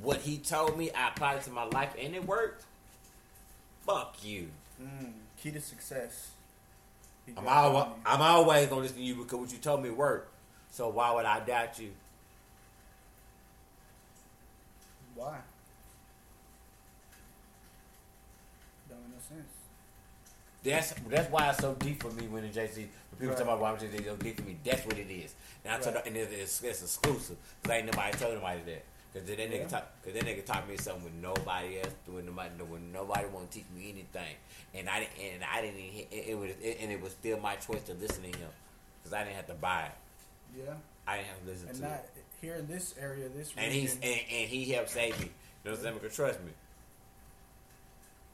[0.00, 2.64] what he told me, I applied it to my life, and it worked.
[3.86, 4.48] Fuck you.
[4.82, 6.30] Mm, key to success.
[7.36, 7.86] I'm always.
[8.06, 10.32] I'm always gonna listen to you because what you told me worked.
[10.70, 11.90] So why would I doubt you?
[15.14, 15.38] Why?
[18.88, 19.50] Don't make no sense.
[20.64, 22.80] That's that's why it's so deep for me when the Jay Z.
[22.82, 23.36] When people Right.
[23.36, 24.56] talk about why I'm Jay Z, it's so deep for me.
[24.64, 25.34] That's what it is.
[25.64, 26.06] And I told Right.
[26.06, 28.84] and it's, it's, it's exclusive because ain't nobody told nobody that.
[29.12, 29.64] Because then that Yeah.
[29.64, 33.26] nigga talk, cause that nigga taught me something when nobody else doing nobody when nobody
[33.28, 34.36] want to teach me anything,
[34.72, 37.56] and I didn't and I didn't it, it was it, and it was still my
[37.56, 38.48] choice to listen to him
[39.02, 40.58] because I didn't have to buy it.
[40.64, 40.74] Yeah.
[41.06, 42.21] I didn't have to listen And to not it.
[42.42, 44.02] Here in this area, this And he's region.
[44.02, 45.26] and, and he helped save me.
[45.26, 45.30] You
[45.64, 45.94] know what I'm saying?
[46.02, 46.50] Because trust me.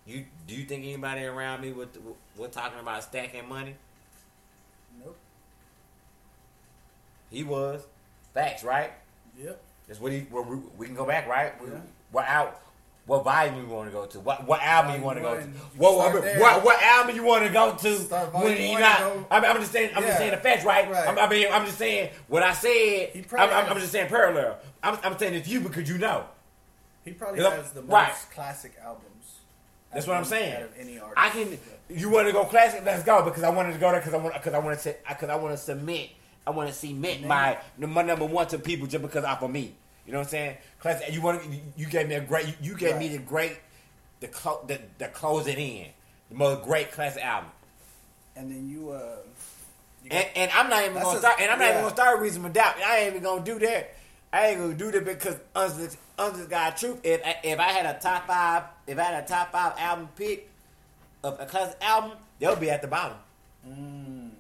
[0.07, 1.97] You do you think anybody around me with
[2.37, 3.75] we're talking about stacking money?
[5.05, 5.17] Nope.
[7.31, 7.87] He was.
[8.33, 8.91] Facts, right?
[9.39, 9.61] Yep.
[9.87, 10.27] That's what he.
[10.31, 10.41] We,
[10.79, 11.61] we can go back, right?
[11.63, 11.81] We- Yeah.
[12.11, 12.59] What out?
[13.09, 14.21] What volume you want to go to?
[14.21, 15.41] What what album you want to go to?
[15.41, 17.89] Volume one, you What what, what album you want to go to?
[18.37, 18.99] When you not?
[18.99, 19.93] go- I'm, I'm just saying.
[19.97, 20.91] I'm just saying the facts, right?
[20.91, 21.09] Right.
[21.09, 23.25] I'm, I mean, I'm just saying what I said.
[23.33, 24.59] I'm, I'm, I'm just saying parallel.
[24.83, 26.27] I'm, I'm saying it to you because you know.
[27.03, 28.13] He probably has the most Right.
[28.35, 29.05] classic albums.
[29.91, 30.57] That's what I'm saying.
[30.57, 31.15] out of any artist.
[31.17, 31.59] I can.
[31.89, 32.83] You want to go classic?
[32.85, 34.97] Let's go because I wanted to go there because I want because I want to
[35.09, 36.11] because I want to submit.
[36.47, 39.75] I want to cement my my number one to people just because I'm for me.
[40.09, 40.57] You know what I'm saying?
[40.81, 41.13] Classic.
[41.13, 41.43] You want
[41.77, 42.57] you gave me a great.
[42.63, 43.59] You, gave me the great
[44.21, 45.89] the clo- the the close it in
[46.31, 47.51] the most great classic album.
[48.35, 49.17] And then you, uh,
[50.03, 51.39] you And, and I'm not even gonna a- start.
[51.43, 52.77] And I'm not even gonna start reason for doubt.
[52.79, 53.97] I ain't even gonna do that.
[54.33, 57.01] I ain't gonna do that because honest, honest God truth.
[57.05, 60.09] If I- if I had a top five, if I had a top five album
[60.17, 60.49] pick
[61.23, 63.19] of a classic album, they'll be at the bottom
[63.69, 64.31] Mm.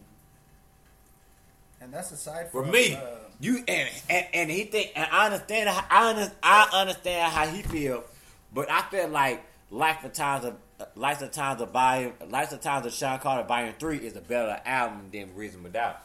[1.82, 2.94] And that's aside for me.
[2.94, 5.68] Uh, You and, and and he think and I understand.
[5.68, 8.04] How, I I understand how he feel,
[8.52, 10.56] but I feel like Life of Times of
[10.96, 14.20] Life of Times of Volume Life of Times of Sean Carter Volume Three is a
[14.20, 15.98] better album than Reasonable Doubt.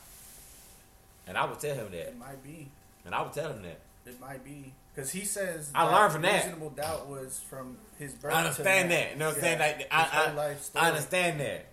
[1.25, 2.09] And I would tell him that.
[2.09, 2.67] it might be.
[3.05, 3.79] And I would tell him that.
[4.05, 6.43] It might be because he says I learned from that.
[6.43, 8.33] Reasonable doubt was from his birth.
[8.33, 9.13] I understand that.
[9.13, 9.59] You know what I'm saying?
[9.59, 10.81] Like I, I.
[10.81, 11.65] I understand that.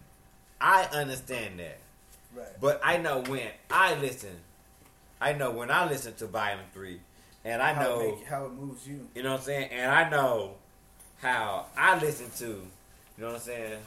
[0.61, 1.79] I understand that.
[2.35, 2.61] Right.
[2.61, 4.37] But I know when I listen,
[5.21, 7.01] I know when I listen to Volume Three,
[7.45, 9.09] and I how know it make, how it moves you.
[9.15, 10.55] you know what I'm saying, and I know
[11.21, 12.63] how I listen to, you
[13.19, 13.79] know what I'm saying,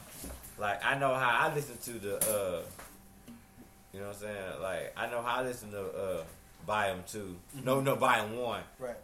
[0.58, 2.62] like I know how I listen to the, uh,
[3.92, 6.22] you know what I'm saying, like I know how I listen to uh,
[6.66, 8.62] Volume 2 No, no, Volume One.
[8.78, 8.96] Right.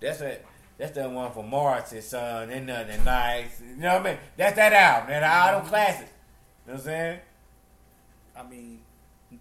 [0.00, 0.44] That's it.
[0.78, 2.50] That's the one for Morris's son.
[2.50, 3.60] Ain't nothing nice.
[3.60, 4.18] You know what I mean?
[4.36, 5.10] That's that album.
[5.10, 6.08] That album classic.
[6.66, 7.18] You know what I'm saying?
[8.36, 8.80] I mean,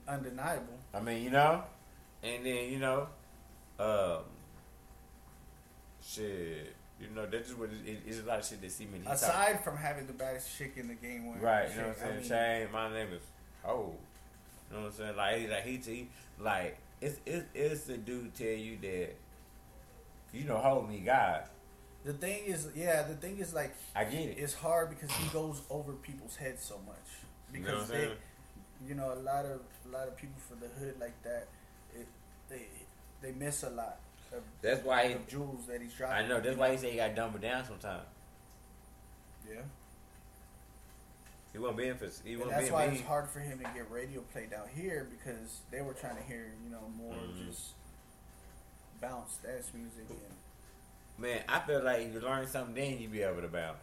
[0.08, 0.78] undeniable.
[0.94, 1.64] I mean, you know?
[2.24, 3.08] And then, you know,
[3.80, 4.24] um,
[6.04, 6.76] shit.
[7.00, 9.00] You know, that's just what it, it, it's a lot of shit that see me.
[9.00, 11.88] he talk- Aside from having the baddest chick in the game, winning Right, you know
[11.88, 12.14] what I'm saying?
[12.14, 12.28] I mean,
[12.68, 13.22] Shane, my name is
[13.66, 13.94] Oh.
[14.70, 15.16] You know what I'm saying?
[15.16, 16.10] Like, he- like he, he
[16.40, 19.16] like it's it's it's the dude tell you that
[20.32, 21.44] you know hold me God.
[22.04, 24.38] The thing is, yeah, the thing is like I get it.
[24.38, 26.96] It's hard because he goes over people's heads so much
[27.54, 28.18] You know because what I'm they, saying?
[28.88, 31.48] You know, a lot of a lot of people from the hood like that,
[31.96, 32.08] it,
[32.50, 32.68] they
[33.22, 33.98] they miss a lot.
[34.34, 36.26] Of, That's why he- jewels that he's dropping.
[36.26, 36.40] I know.
[36.40, 38.06] That's why he said he got dumb it down sometimes.
[39.50, 39.62] Yeah,
[41.52, 43.92] He wasn't being for he wasn't that's being why it's hard for him to get
[43.92, 47.46] radio play down here because they were trying to hear you know more Mhm.
[47.48, 47.72] just
[49.02, 50.18] bounce dance music and
[51.18, 53.78] Man, I feel like if you learn something, then you be able to bounce.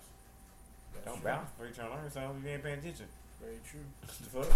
[1.05, 1.25] Don't true.
[1.25, 3.07] bounce before you trying to learn something you ain't paying attention.
[3.41, 3.81] Very true.
[4.01, 4.53] The fuck?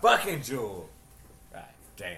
[0.00, 0.88] Fucking Jewel.
[1.52, 1.64] God
[1.96, 2.16] damn.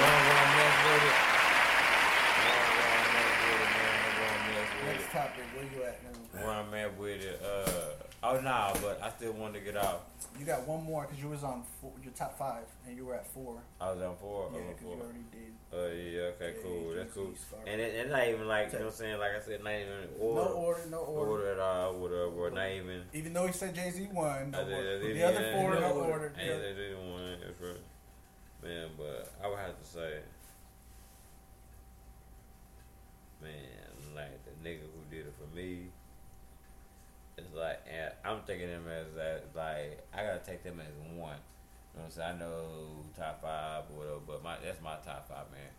[0.00, 1.33] Next topic,
[5.54, 6.40] where you at now?
[6.46, 7.70] Where I'm at with it, uh,
[8.34, 10.06] oh nah, but I still wanted to get out.
[10.38, 13.14] You got one more because you was on four, your top five and you were
[13.14, 13.60] at four.
[13.80, 14.50] I was on four.
[14.52, 15.52] Yeah, I was on because you already did.
[15.72, 16.94] Oh yeah, okay, Yeah, cool.
[16.94, 17.34] That's cool.
[17.66, 19.18] And it, it's not even like you know what I'm saying.
[19.18, 20.50] Like I said, not even in No order.
[20.54, 21.52] order, no order.
[21.52, 21.94] at all.
[21.94, 22.50] Whatever.
[22.54, 23.02] Not even.
[23.12, 24.98] Even though he said Jay Z won, no I did- I order.
[25.00, 26.32] did- the other four, no order.
[26.36, 26.56] I Yeah.
[26.58, 26.74] they.
[27.46, 27.82] That's right.
[28.62, 30.18] Man, but I would have to say,
[33.42, 34.86] man, like the nigga
[35.54, 35.86] me.
[37.36, 39.44] It's like, and I'm taking them as that.
[39.54, 41.36] Like I gotta take them as one.
[41.94, 42.32] You know what I'm saying?
[42.36, 42.64] I know
[43.16, 45.70] top five or whatever, but my that's my top five, man.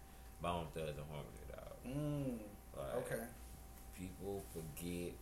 [0.41, 1.75] Bone Thugs-n-Harmony, dog.
[1.87, 2.39] Mm,
[2.77, 3.23] Like, okay.
[3.97, 5.13] People forget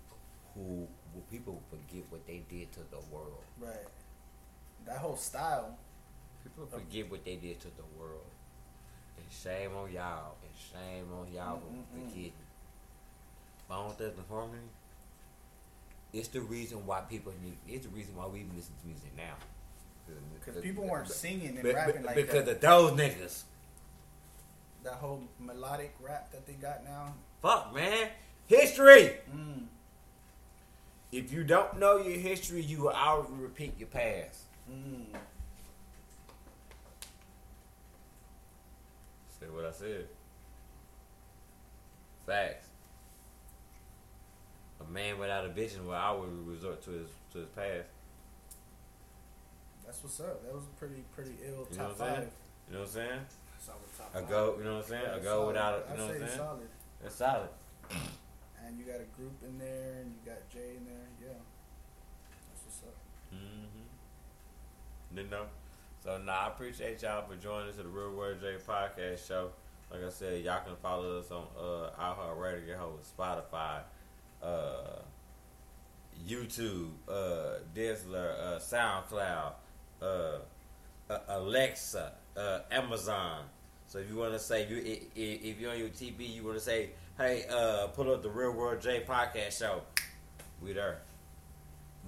[0.56, 0.88] who.
[1.14, 3.44] Well, people forget what they did to the world.
[3.60, 3.86] Right.
[4.86, 5.78] That whole style.
[6.44, 8.26] People forget what they did to the world.
[9.18, 10.36] And shame on y'all.
[10.42, 11.68] And shame on y'all mm, for
[11.98, 12.10] Mm-mm-mm.
[12.10, 12.34] forgetting.
[13.70, 14.60] Bone Thugs-n-Harmony.
[16.14, 17.58] It's the reason why people need.
[17.68, 19.34] It's the reason why we even listen to music now.
[20.46, 22.56] Because people weren't singing and Be- be- rapping like because that.
[22.56, 23.44] of those niggas.
[24.84, 27.14] that whole melodic rap that they got now.
[27.42, 28.10] Fuck, man.
[28.48, 29.16] History.
[29.34, 29.64] Mm.
[31.12, 34.42] If you don't know your history, you will always repeat your past.
[34.70, 35.06] Mm.
[39.40, 40.08] Say what I said.
[42.28, 42.68] Facts.
[44.88, 47.88] A man without a vision will always resort to his to his past.
[49.86, 50.44] That's what's up.
[50.44, 52.16] That was a pretty pretty ill You know top what I'm saying?
[52.16, 52.32] five.
[52.68, 53.20] You know what I'm saying?
[53.68, 54.30] A five.
[54.30, 55.04] go, you know what I'm saying?
[55.08, 55.48] Yeah, a go solid.
[55.48, 56.38] without, a, you know what I'm saying?
[56.38, 56.68] solid.
[57.02, 57.50] That's solid.
[58.66, 60.96] And you got a group in there, and you got Jay in there.
[61.22, 61.34] Yeah,
[62.50, 62.96] that's what's up.
[63.36, 65.16] Mm-hmm.
[65.18, 65.48] Didn't know.
[66.02, 69.50] So nah, I appreciate y'all for joining us at the Real World J podcast show.
[69.92, 73.82] Like I said, y'all can follow us on uh iHeartRadio, Spotify,
[74.44, 75.00] uh
[76.28, 79.54] YouTube, uh Deezer, uh SoundCloud,
[80.02, 80.38] uh,
[81.28, 83.46] Alexa, uh Amazon.
[83.88, 84.82] So if you want to say you
[85.16, 88.52] if you're on your TV, you want to say, "Hey, uh, pull up the Real
[88.52, 89.82] World J podcast show."
[90.62, 91.00] We there.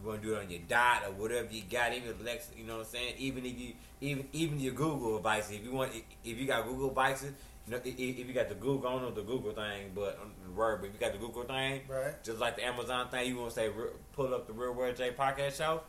[0.01, 2.65] You want to do it on your dot or whatever you got, even Alexa, you
[2.65, 3.13] know what I'm saying?
[3.17, 5.91] Even if you, even even your Google devices, if you want,
[6.23, 7.33] if you got Google devices,
[7.67, 10.19] you know, i- i- if you got the Google, I don't the Google thing, but
[10.19, 12.23] on the word, but if you got the Google thing, Right.
[12.23, 13.71] just like the Amazon thing, you want to say,
[14.13, 15.81] pull up the Real World J podcast show,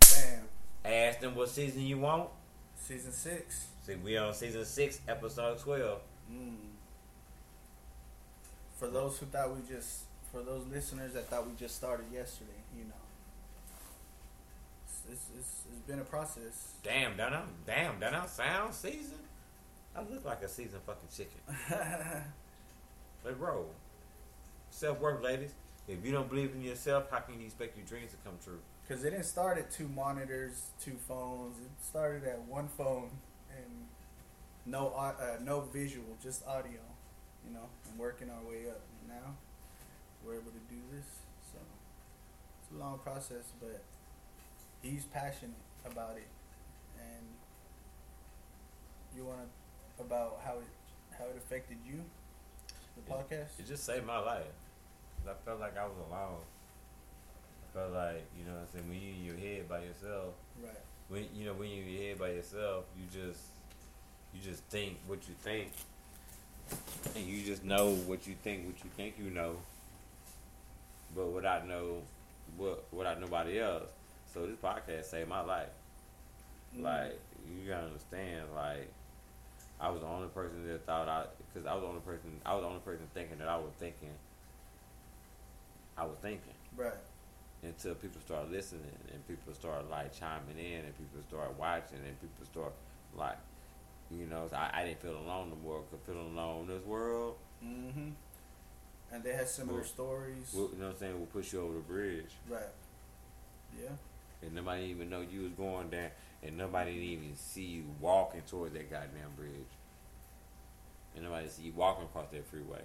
[0.00, 0.48] Bam.
[0.84, 2.30] ask them what season you want.
[2.76, 3.66] Season six.
[3.82, 6.00] See, we on season six, episode twelve.
[6.30, 6.56] Mm.
[8.78, 10.00] For those who thought we just,
[10.32, 12.94] for those listeners that thought we just started yesterday, you know,
[14.86, 16.74] it's it's, it's, it's been a process.
[16.82, 19.18] Damn, don't I, damn, don't I sound seasoned?
[19.96, 21.40] I look like a seasoned fucking chicken.
[23.24, 23.70] Let's roll.
[24.70, 25.52] Self work, ladies.
[25.86, 28.58] If you don't believe in yourself, how can you expect your dreams to come true?
[28.82, 31.58] Because it didn't start at two monitors, two phones.
[31.58, 33.10] It started at one phone
[33.50, 33.86] and
[34.66, 35.12] no uh,
[35.42, 36.80] no visual, just audio.
[37.46, 38.80] You know, and working our way up.
[39.00, 39.34] And now
[40.24, 41.04] we're able to do this.
[41.52, 41.58] So
[42.62, 43.82] it's a long process, but
[44.82, 45.54] he's passionate
[45.84, 46.28] about it,
[46.98, 47.24] and
[49.14, 49.63] you want to
[50.06, 50.66] about how it
[51.18, 52.00] how it affected you,
[52.96, 53.58] the podcast.
[53.58, 54.42] It just saved my life.
[55.28, 56.40] I felt like I was alone.
[57.62, 60.34] I felt like, you know what I'm saying, when you in your head by yourself,
[60.62, 60.72] Right.
[61.08, 63.40] when you know, when you in your head by yourself, you just
[64.34, 65.70] you just think what you think.
[67.14, 69.56] And you just know what you think, what you think you know.
[71.14, 72.02] But without no
[72.56, 73.90] what without nobody else.
[74.32, 75.68] So this podcast saved my life.
[76.76, 76.82] Mm.
[76.82, 78.90] Like you gotta understand, like
[79.80, 82.54] I was the only person that thought I, because I was the only person, I
[82.54, 84.10] was the only person thinking that I was thinking.
[85.96, 86.92] I was thinking Right.
[87.62, 92.20] until people start listening and people start like chiming in and people start watching and
[92.20, 92.72] people start
[93.16, 93.36] like,
[94.10, 95.82] you know, so I, I didn't feel alone no more.
[95.90, 98.10] Cause feeling alone in this world, Mm-hmm.
[99.12, 100.52] And they had similar Will- stories.
[100.52, 102.32] will, you know what I'm saying, We'll push you over the bridge.
[102.48, 102.62] right.
[103.80, 103.90] Yeah.
[104.42, 106.10] And nobody even know you was going down,
[106.44, 109.72] and nobody didn't even see you walking towards that goddamn bridge.
[111.14, 112.82] And nobody see you walking across that freeway.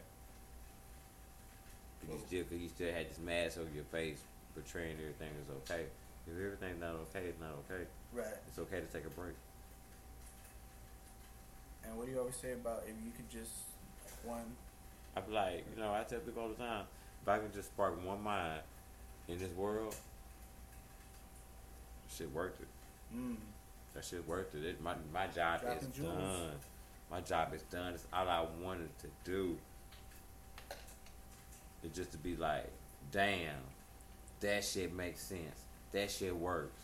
[2.01, 4.21] But you still, cause you still had this mask over your face,
[4.53, 5.85] portraying everything was okay.
[6.27, 7.83] If everything's not okay, it's not okay.
[8.13, 8.37] Right.
[8.47, 9.35] It's okay to take a break.
[11.85, 13.51] And what do you always say about if you could just
[14.23, 14.45] one?
[15.17, 16.85] I feel like, you know, I tell people all the time,
[17.21, 18.61] if I can just spark one mind
[19.27, 19.95] in this world,
[22.15, 22.67] shit worth it.
[23.15, 23.35] Mm.
[23.93, 24.63] That shit worth it.
[24.65, 26.17] it my my job Dropping is jewels.
[26.17, 26.51] done.
[27.11, 27.93] My job is done.
[27.93, 29.57] It's all I wanted to do.
[31.83, 32.69] It's just to be like,
[33.11, 33.55] damn,
[34.41, 35.63] that shit makes sense.
[35.91, 36.83] That shit works.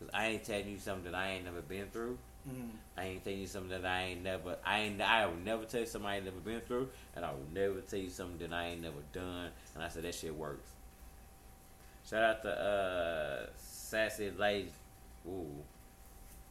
[0.00, 2.18] Cause I ain't telling you something that I ain't never been through.
[2.48, 2.68] Mm.
[2.98, 4.56] I ain't telling you something that I ain't never.
[4.66, 5.00] I ain't.
[5.00, 7.80] I will never tell you something I ain't never been through, and I will never
[7.80, 9.48] tell you something that I ain't never done.
[9.74, 10.70] And I said that shit works.
[12.08, 14.70] Shout out to uh, Sassy Lady,
[15.26, 15.46] ooh,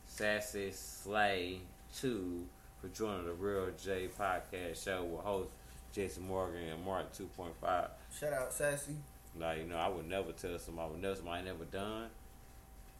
[0.08, 1.60] Sassy Slay
[1.95, 2.45] Two
[2.82, 5.50] for joining the Real J podcast show with host
[5.94, 7.90] Jason Morgan and Mark Two Point Five.
[8.20, 8.95] Shout out Sassy.
[9.40, 12.10] Like you know, I would never tell somebody, I would never somebody I never done.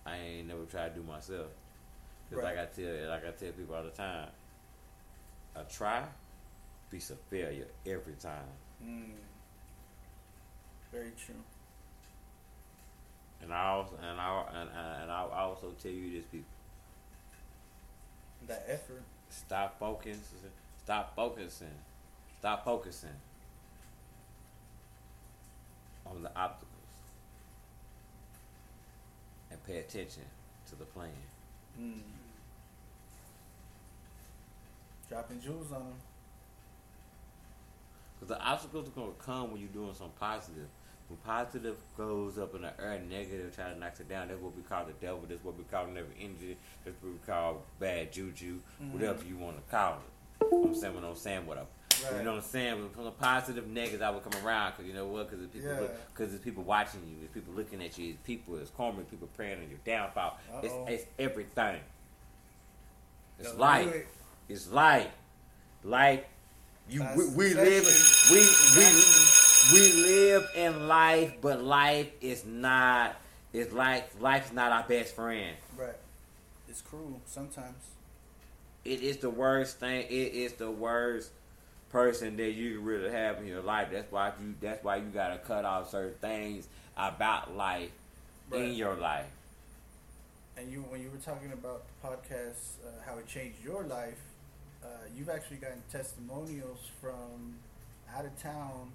[0.06, 1.48] I ain't never tried to do myself.
[2.30, 2.56] Cause Right.
[2.56, 4.30] like I tell, like I tell people all the time,
[5.56, 6.04] a try
[6.90, 8.46] beats a failure every time.
[8.84, 9.12] Mm.
[10.92, 11.36] Very true.
[13.44, 14.70] And I also, and I and,
[15.04, 16.48] and I also tell you this, people,
[18.48, 19.04] That effort.
[19.30, 20.24] stop focusing,
[20.84, 21.68] stop focusing,
[22.40, 23.10] stop focusing
[26.06, 26.70] on the obstacles,
[29.52, 30.24] and pay attention
[30.70, 31.10] to the plan.
[31.80, 32.00] Mm.
[35.10, 35.94] Dropping jewels on them.
[38.16, 40.68] Because the obstacles are going to come when you're doing something positive.
[41.10, 44.30] When positive goes up in the air, negative try to knock it down.
[44.30, 45.22] That's what we call the devil.
[45.28, 46.58] That's what we call negative energy.
[46.86, 48.60] That's what we call bad juju.
[48.82, 48.92] Mhm.
[48.94, 50.48] Whatever you want to call it.
[50.54, 51.46] I'm saying what I'm saying.
[51.46, 51.66] What I'm,
[52.04, 52.18] Right.
[52.18, 52.76] you know what I'm saying?
[52.82, 55.30] When from the positive, negatives, I would come around because you know what?
[55.30, 55.88] Because people, Yeah.
[56.14, 59.28] because it's people watching you, there's people looking at you, it's people, it's karma, people
[59.36, 60.38] praying on your downfall.
[60.64, 61.80] It's, it's everything.
[63.40, 63.94] It's Don't life.
[63.94, 64.08] it.
[64.50, 65.12] It's life.
[65.84, 66.24] Life.
[66.90, 67.86] You we, we live
[68.32, 68.40] we
[68.76, 68.84] we
[69.72, 73.16] we live in life, but life is not.
[73.54, 74.16] It's life.
[74.20, 75.56] Life's not our best friend.
[75.78, 75.96] Right.
[76.68, 77.78] It's cruel sometimes.
[78.84, 80.06] It is the worst thing.
[80.10, 81.32] It is the worst
[81.92, 83.90] person that you can really have in your life.
[83.92, 84.56] That's why you.
[84.60, 86.68] That's why you gotta cut off certain things
[86.98, 87.92] about life
[88.52, 89.28] in your life.
[90.58, 94.20] And you, when you were talking about the podcast, uh, how it changed your life,
[94.84, 94.88] uh,
[95.18, 97.56] you've actually gotten testimonials from
[98.16, 98.92] out of town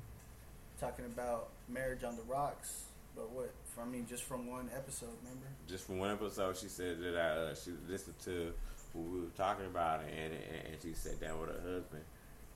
[0.80, 2.84] talking about marriage on the rocks.
[3.14, 3.50] But what?
[3.80, 5.46] I mean, just from one episode, remember?
[5.68, 8.52] just from one episode, she said that I, uh, she listened to
[8.92, 12.02] what we were talking about, and, and and she sat down with her husband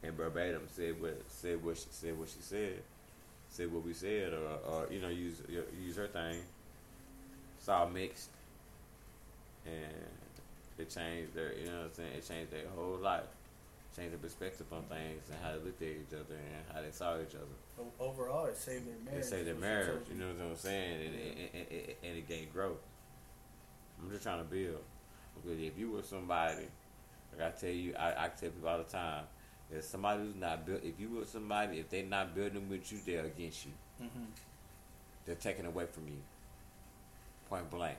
[0.03, 2.83] and verbatim said what said what she said what she said,
[3.49, 5.43] said what we said, or, or you know use
[5.81, 6.39] use her thing.
[7.59, 8.31] It's all mixed,
[9.65, 9.95] and
[10.79, 12.13] it changed their you know what I'm saying.
[12.17, 13.31] It changed their whole life,
[13.97, 16.91] changed their perspective on things and how they looked at each other and how they
[16.91, 17.59] saw each other.
[17.79, 19.25] O- Overall, it saved their marriage.
[19.25, 21.67] They say their is what she marriage, you know what I'm saying, and, and, and,
[21.71, 22.79] and, and it gained growth.
[24.01, 24.83] I'm just trying to build.
[25.37, 26.67] Because if you were somebody,
[27.39, 29.25] like I tell you, I, I tell people all the time,
[29.71, 32.99] if somebody who's not built, if you were somebody, if they're not building with you,
[33.07, 33.73] they're against you.
[34.03, 34.27] Mhm.
[35.25, 36.19] They're taking away from you.
[37.49, 37.97] Point blank.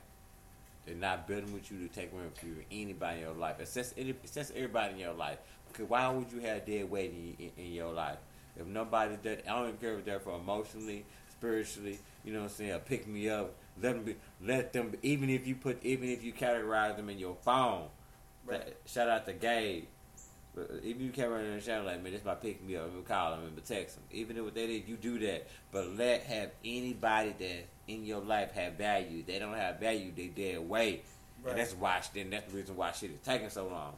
[0.86, 3.56] They're not building with you to take away from you anybody in your life.
[3.58, 5.38] It's just, any, it's just everybody in your life.
[5.66, 8.18] Because why would you have dead weight in, in, in your life?
[8.56, 12.50] If nobody that I don't even care if they're for emotionally, spiritually, you know what
[12.50, 13.54] I'm saying, pick me up.
[13.82, 14.90] Let them be, let them.
[14.90, 17.88] Be, even if you put, even if you categorize them in your phone.
[18.46, 18.64] Right.
[18.64, 19.84] That- shout out to Gabe.
[20.54, 22.76] But uh, If you carry around in the shadow like, man, this my pick me
[22.76, 24.04] up, and call him and text him.
[24.12, 25.48] Even if they did, you do that.
[25.72, 29.24] But let have anybody that in your life have value.
[29.26, 31.04] They don't have value, they dead weight.
[31.42, 31.50] Right.
[31.50, 32.00] And that's why.
[32.14, 33.94] Then that's the reason why shit is taking so long.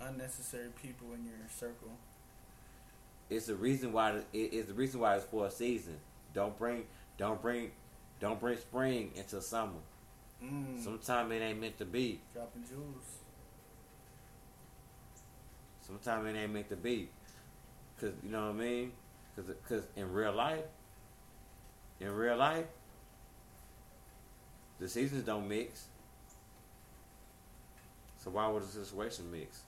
[0.00, 1.90] Unnecessary people in your circle.
[3.30, 4.12] It's the reason why.
[4.12, 5.96] It, it's the reason why it's for a season.
[6.34, 6.84] Don't bring,
[7.16, 7.70] don't bring,
[8.20, 9.72] don't bring spring into summer.
[10.42, 10.82] Mm.
[10.82, 12.20] Sometimes it ain't meant to be.
[12.32, 13.18] Dropping jewels.
[15.86, 17.08] Sometimes it ain't meant to be.
[18.00, 18.92] Cause you know what I mean?
[19.36, 20.64] Cause, cause in real life,
[22.00, 22.66] in real life,
[24.80, 25.86] the seasons don't mix.
[28.18, 29.60] So why would the situation mix?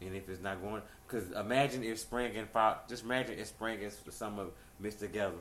[0.00, 2.78] And if it's not going, cause imagine if spring and fall.
[2.88, 4.46] Just imagine if spring and summer
[4.78, 5.36] mixed together.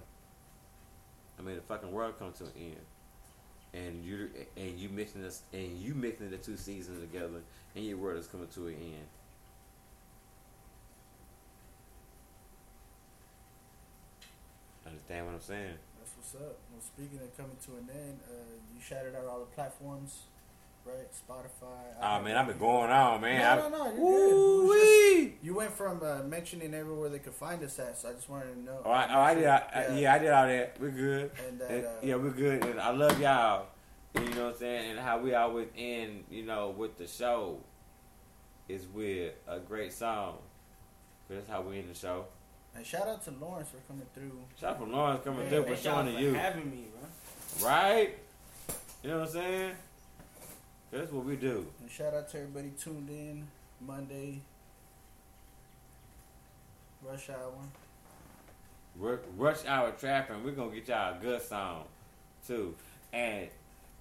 [1.38, 2.76] I mean, the fucking world comes to an end,
[3.74, 7.42] and you and you mixing this and you mixing the two seasons together,
[7.76, 9.08] and your world is coming to an end.
[14.86, 15.74] Understand what I'm saying?
[16.00, 16.58] That's what's up.
[16.72, 18.34] Well, speaking of coming to an end, uh,
[18.74, 20.24] you shouted out all the platforms,
[20.86, 21.08] right?
[21.12, 22.02] Spotify.
[22.02, 23.58] Oh man, I've been going on, man.
[23.60, 24.30] No, no, no, you're good.
[24.30, 25.26] It Woo-wee.
[25.32, 28.30] just- you went from uh, mentioning everywhere they could find us at, so I just
[28.30, 28.80] wanted to know.
[28.86, 29.46] Oh, I, oh, I did.
[29.46, 30.14] I, I- yeah.
[30.14, 30.78] I did all that.
[30.80, 31.32] We're good.
[31.48, 32.64] And that, And- uh, yeah, we're good.
[32.66, 33.68] And I love y'all.
[34.16, 34.92] And you know what I'm saying?
[34.92, 37.60] And how we always end, you know, with the show
[38.70, 40.38] is with a great song.
[41.28, 42.26] 'Cause That's how we end the show.
[42.76, 44.38] And shout out to Lawrence for coming through.
[44.60, 46.34] Shout out for Lawrence coming Yeah, through for showing y'all to you.
[46.34, 46.86] having me,
[47.60, 47.68] bro.
[47.70, 48.18] Right?
[49.04, 49.76] You know what I'm saying?
[50.92, 51.66] That's what we do.
[51.82, 53.48] And shout out to everybody tuned in
[53.86, 54.42] Monday.
[57.04, 57.54] Rush hour.
[58.98, 60.44] Ru- Rush Hour Trapping.
[60.44, 61.84] We're gonna get y'all a good song
[62.48, 62.76] too.
[63.12, 63.50] And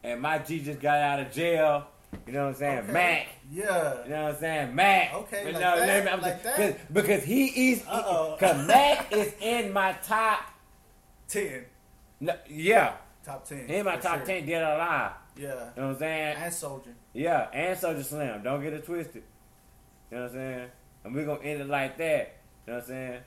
[0.05, 1.86] and my G just got out of jail.
[2.27, 2.78] You know what I'm saying?
[2.85, 2.93] Okay.
[2.93, 3.27] Mac.
[3.51, 4.05] Yeah.
[4.05, 4.74] You know what I'm saying?
[4.74, 5.15] Mac.
[5.15, 6.12] Okay, You like know, that?
[6.12, 6.56] I'm Like just- that?
[6.78, 8.36] 'cause- Because he is Uh-oh.
[8.39, 10.44] cause Mac is in my top
[11.27, 11.65] ten.
[12.20, 12.94] No, yeah.
[13.24, 13.84] Top ten.
[13.84, 14.26] My top sure.
[14.26, 15.12] ten dead or alive.
[15.36, 15.42] Yeah.
[15.44, 16.36] You know what I'm saying?
[16.36, 16.88] And Soulja.
[17.12, 18.42] Yeah, and Soulja Slim.
[18.42, 19.22] Don't get it twisted.
[20.10, 20.68] You know what I'm saying?
[21.05, 22.36] And we're gonna end it like that.
[22.66, 23.20] You know what I'm saying?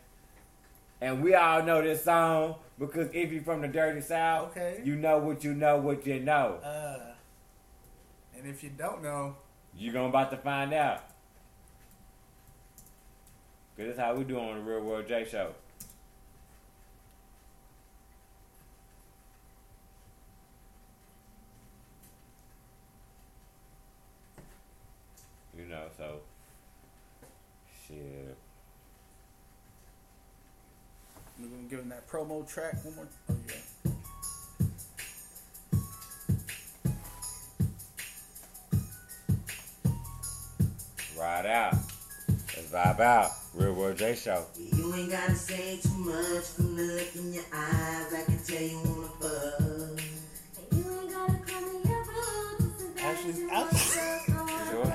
[1.01, 4.81] And we all know this song because if you're from the dirty south, Okay.
[4.83, 6.59] you know what you know what you know.
[6.63, 7.13] Uh,
[8.35, 9.35] and if you don't know,
[9.75, 11.03] you gonna about to find out.
[13.77, 15.53] Cause that's how we do on the Real World J Show.
[25.69, 26.19] Know, so
[27.87, 28.37] shit.
[31.39, 33.07] we're gonna give him that promo track one more.
[33.29, 33.91] Oh yeah.
[41.19, 41.73] Ride out.
[42.29, 43.31] Let's vibe out.
[43.53, 44.45] Real World J Show.
[44.55, 48.13] You ain't gotta say too much from the look in your eyes.
[48.13, 49.87] I can tell you wanna fuck.
[52.99, 54.33] Ashley's Ashley,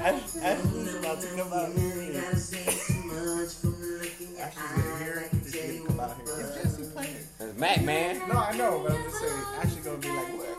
[0.03, 1.95] Ashley's about to come out here.
[1.95, 4.59] You ain't gotta say too much from the look in your eyes.
[4.59, 6.41] I can tell you Come out here.
[6.43, 7.17] It's Jesse playing.
[7.39, 8.19] That's Mac, man.
[8.29, 9.43] No, I know, but I'm just saying.
[9.63, 10.59] Ashley gonna be like, what?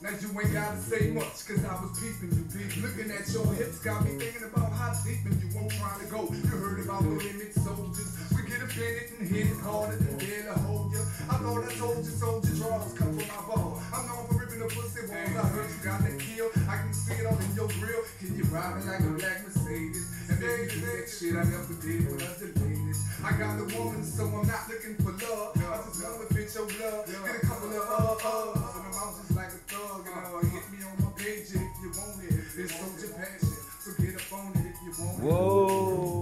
[0.00, 2.82] Now you ain't gotta say much, cause I was peeping you, peep.
[2.82, 6.06] Looking at your hips, got me thinking about how deep and you won't try to
[6.06, 6.22] go.
[6.30, 8.14] You heard about the limit soldiers.
[8.36, 8.39] We
[8.74, 11.02] get it and hit it harder than dare to hold you.
[11.26, 13.82] I thought I told you, soldier draws come from my ball.
[13.92, 15.34] I'm known for ripping the pussy walls.
[15.34, 16.48] I heard you got that kill.
[16.70, 18.02] I can see it all in your grill.
[18.18, 20.06] Can you ride me like a black Mercedes?
[20.30, 22.98] And maybe do that shit I never did when I delayed it.
[23.26, 25.58] I got the woman, so I'm not looking for love.
[25.58, 27.04] I just wanna fit your glove.
[27.10, 28.86] Get a couple of uh uh.
[28.86, 30.06] And I'm just like a thug.
[30.06, 32.38] And uh, hit me on my page if you want it.
[32.38, 33.50] It's soldier passion.
[33.82, 35.24] So get up on it if you want it.
[35.26, 36.19] Whoa.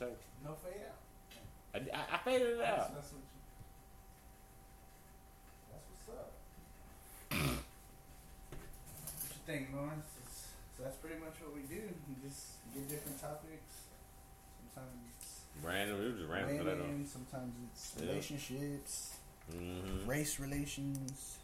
[0.00, 0.98] No fade out.
[1.74, 2.94] I, I, I faded it That's, out.
[2.94, 3.28] that's what you.
[5.70, 6.32] That's what's up.
[7.30, 7.40] what
[9.30, 10.06] you think, Lawrence?
[10.18, 10.46] It's-
[10.76, 11.82] So that's pretty much what we do.
[12.08, 13.74] We just get different topics.
[14.74, 16.00] Sometimes it's Random.
[16.00, 16.58] It was just random.
[16.58, 18.08] for that, women, sometimes it's Yeah.
[18.10, 19.16] relationships,
[19.52, 20.06] Mhm.
[20.06, 21.38] race relations.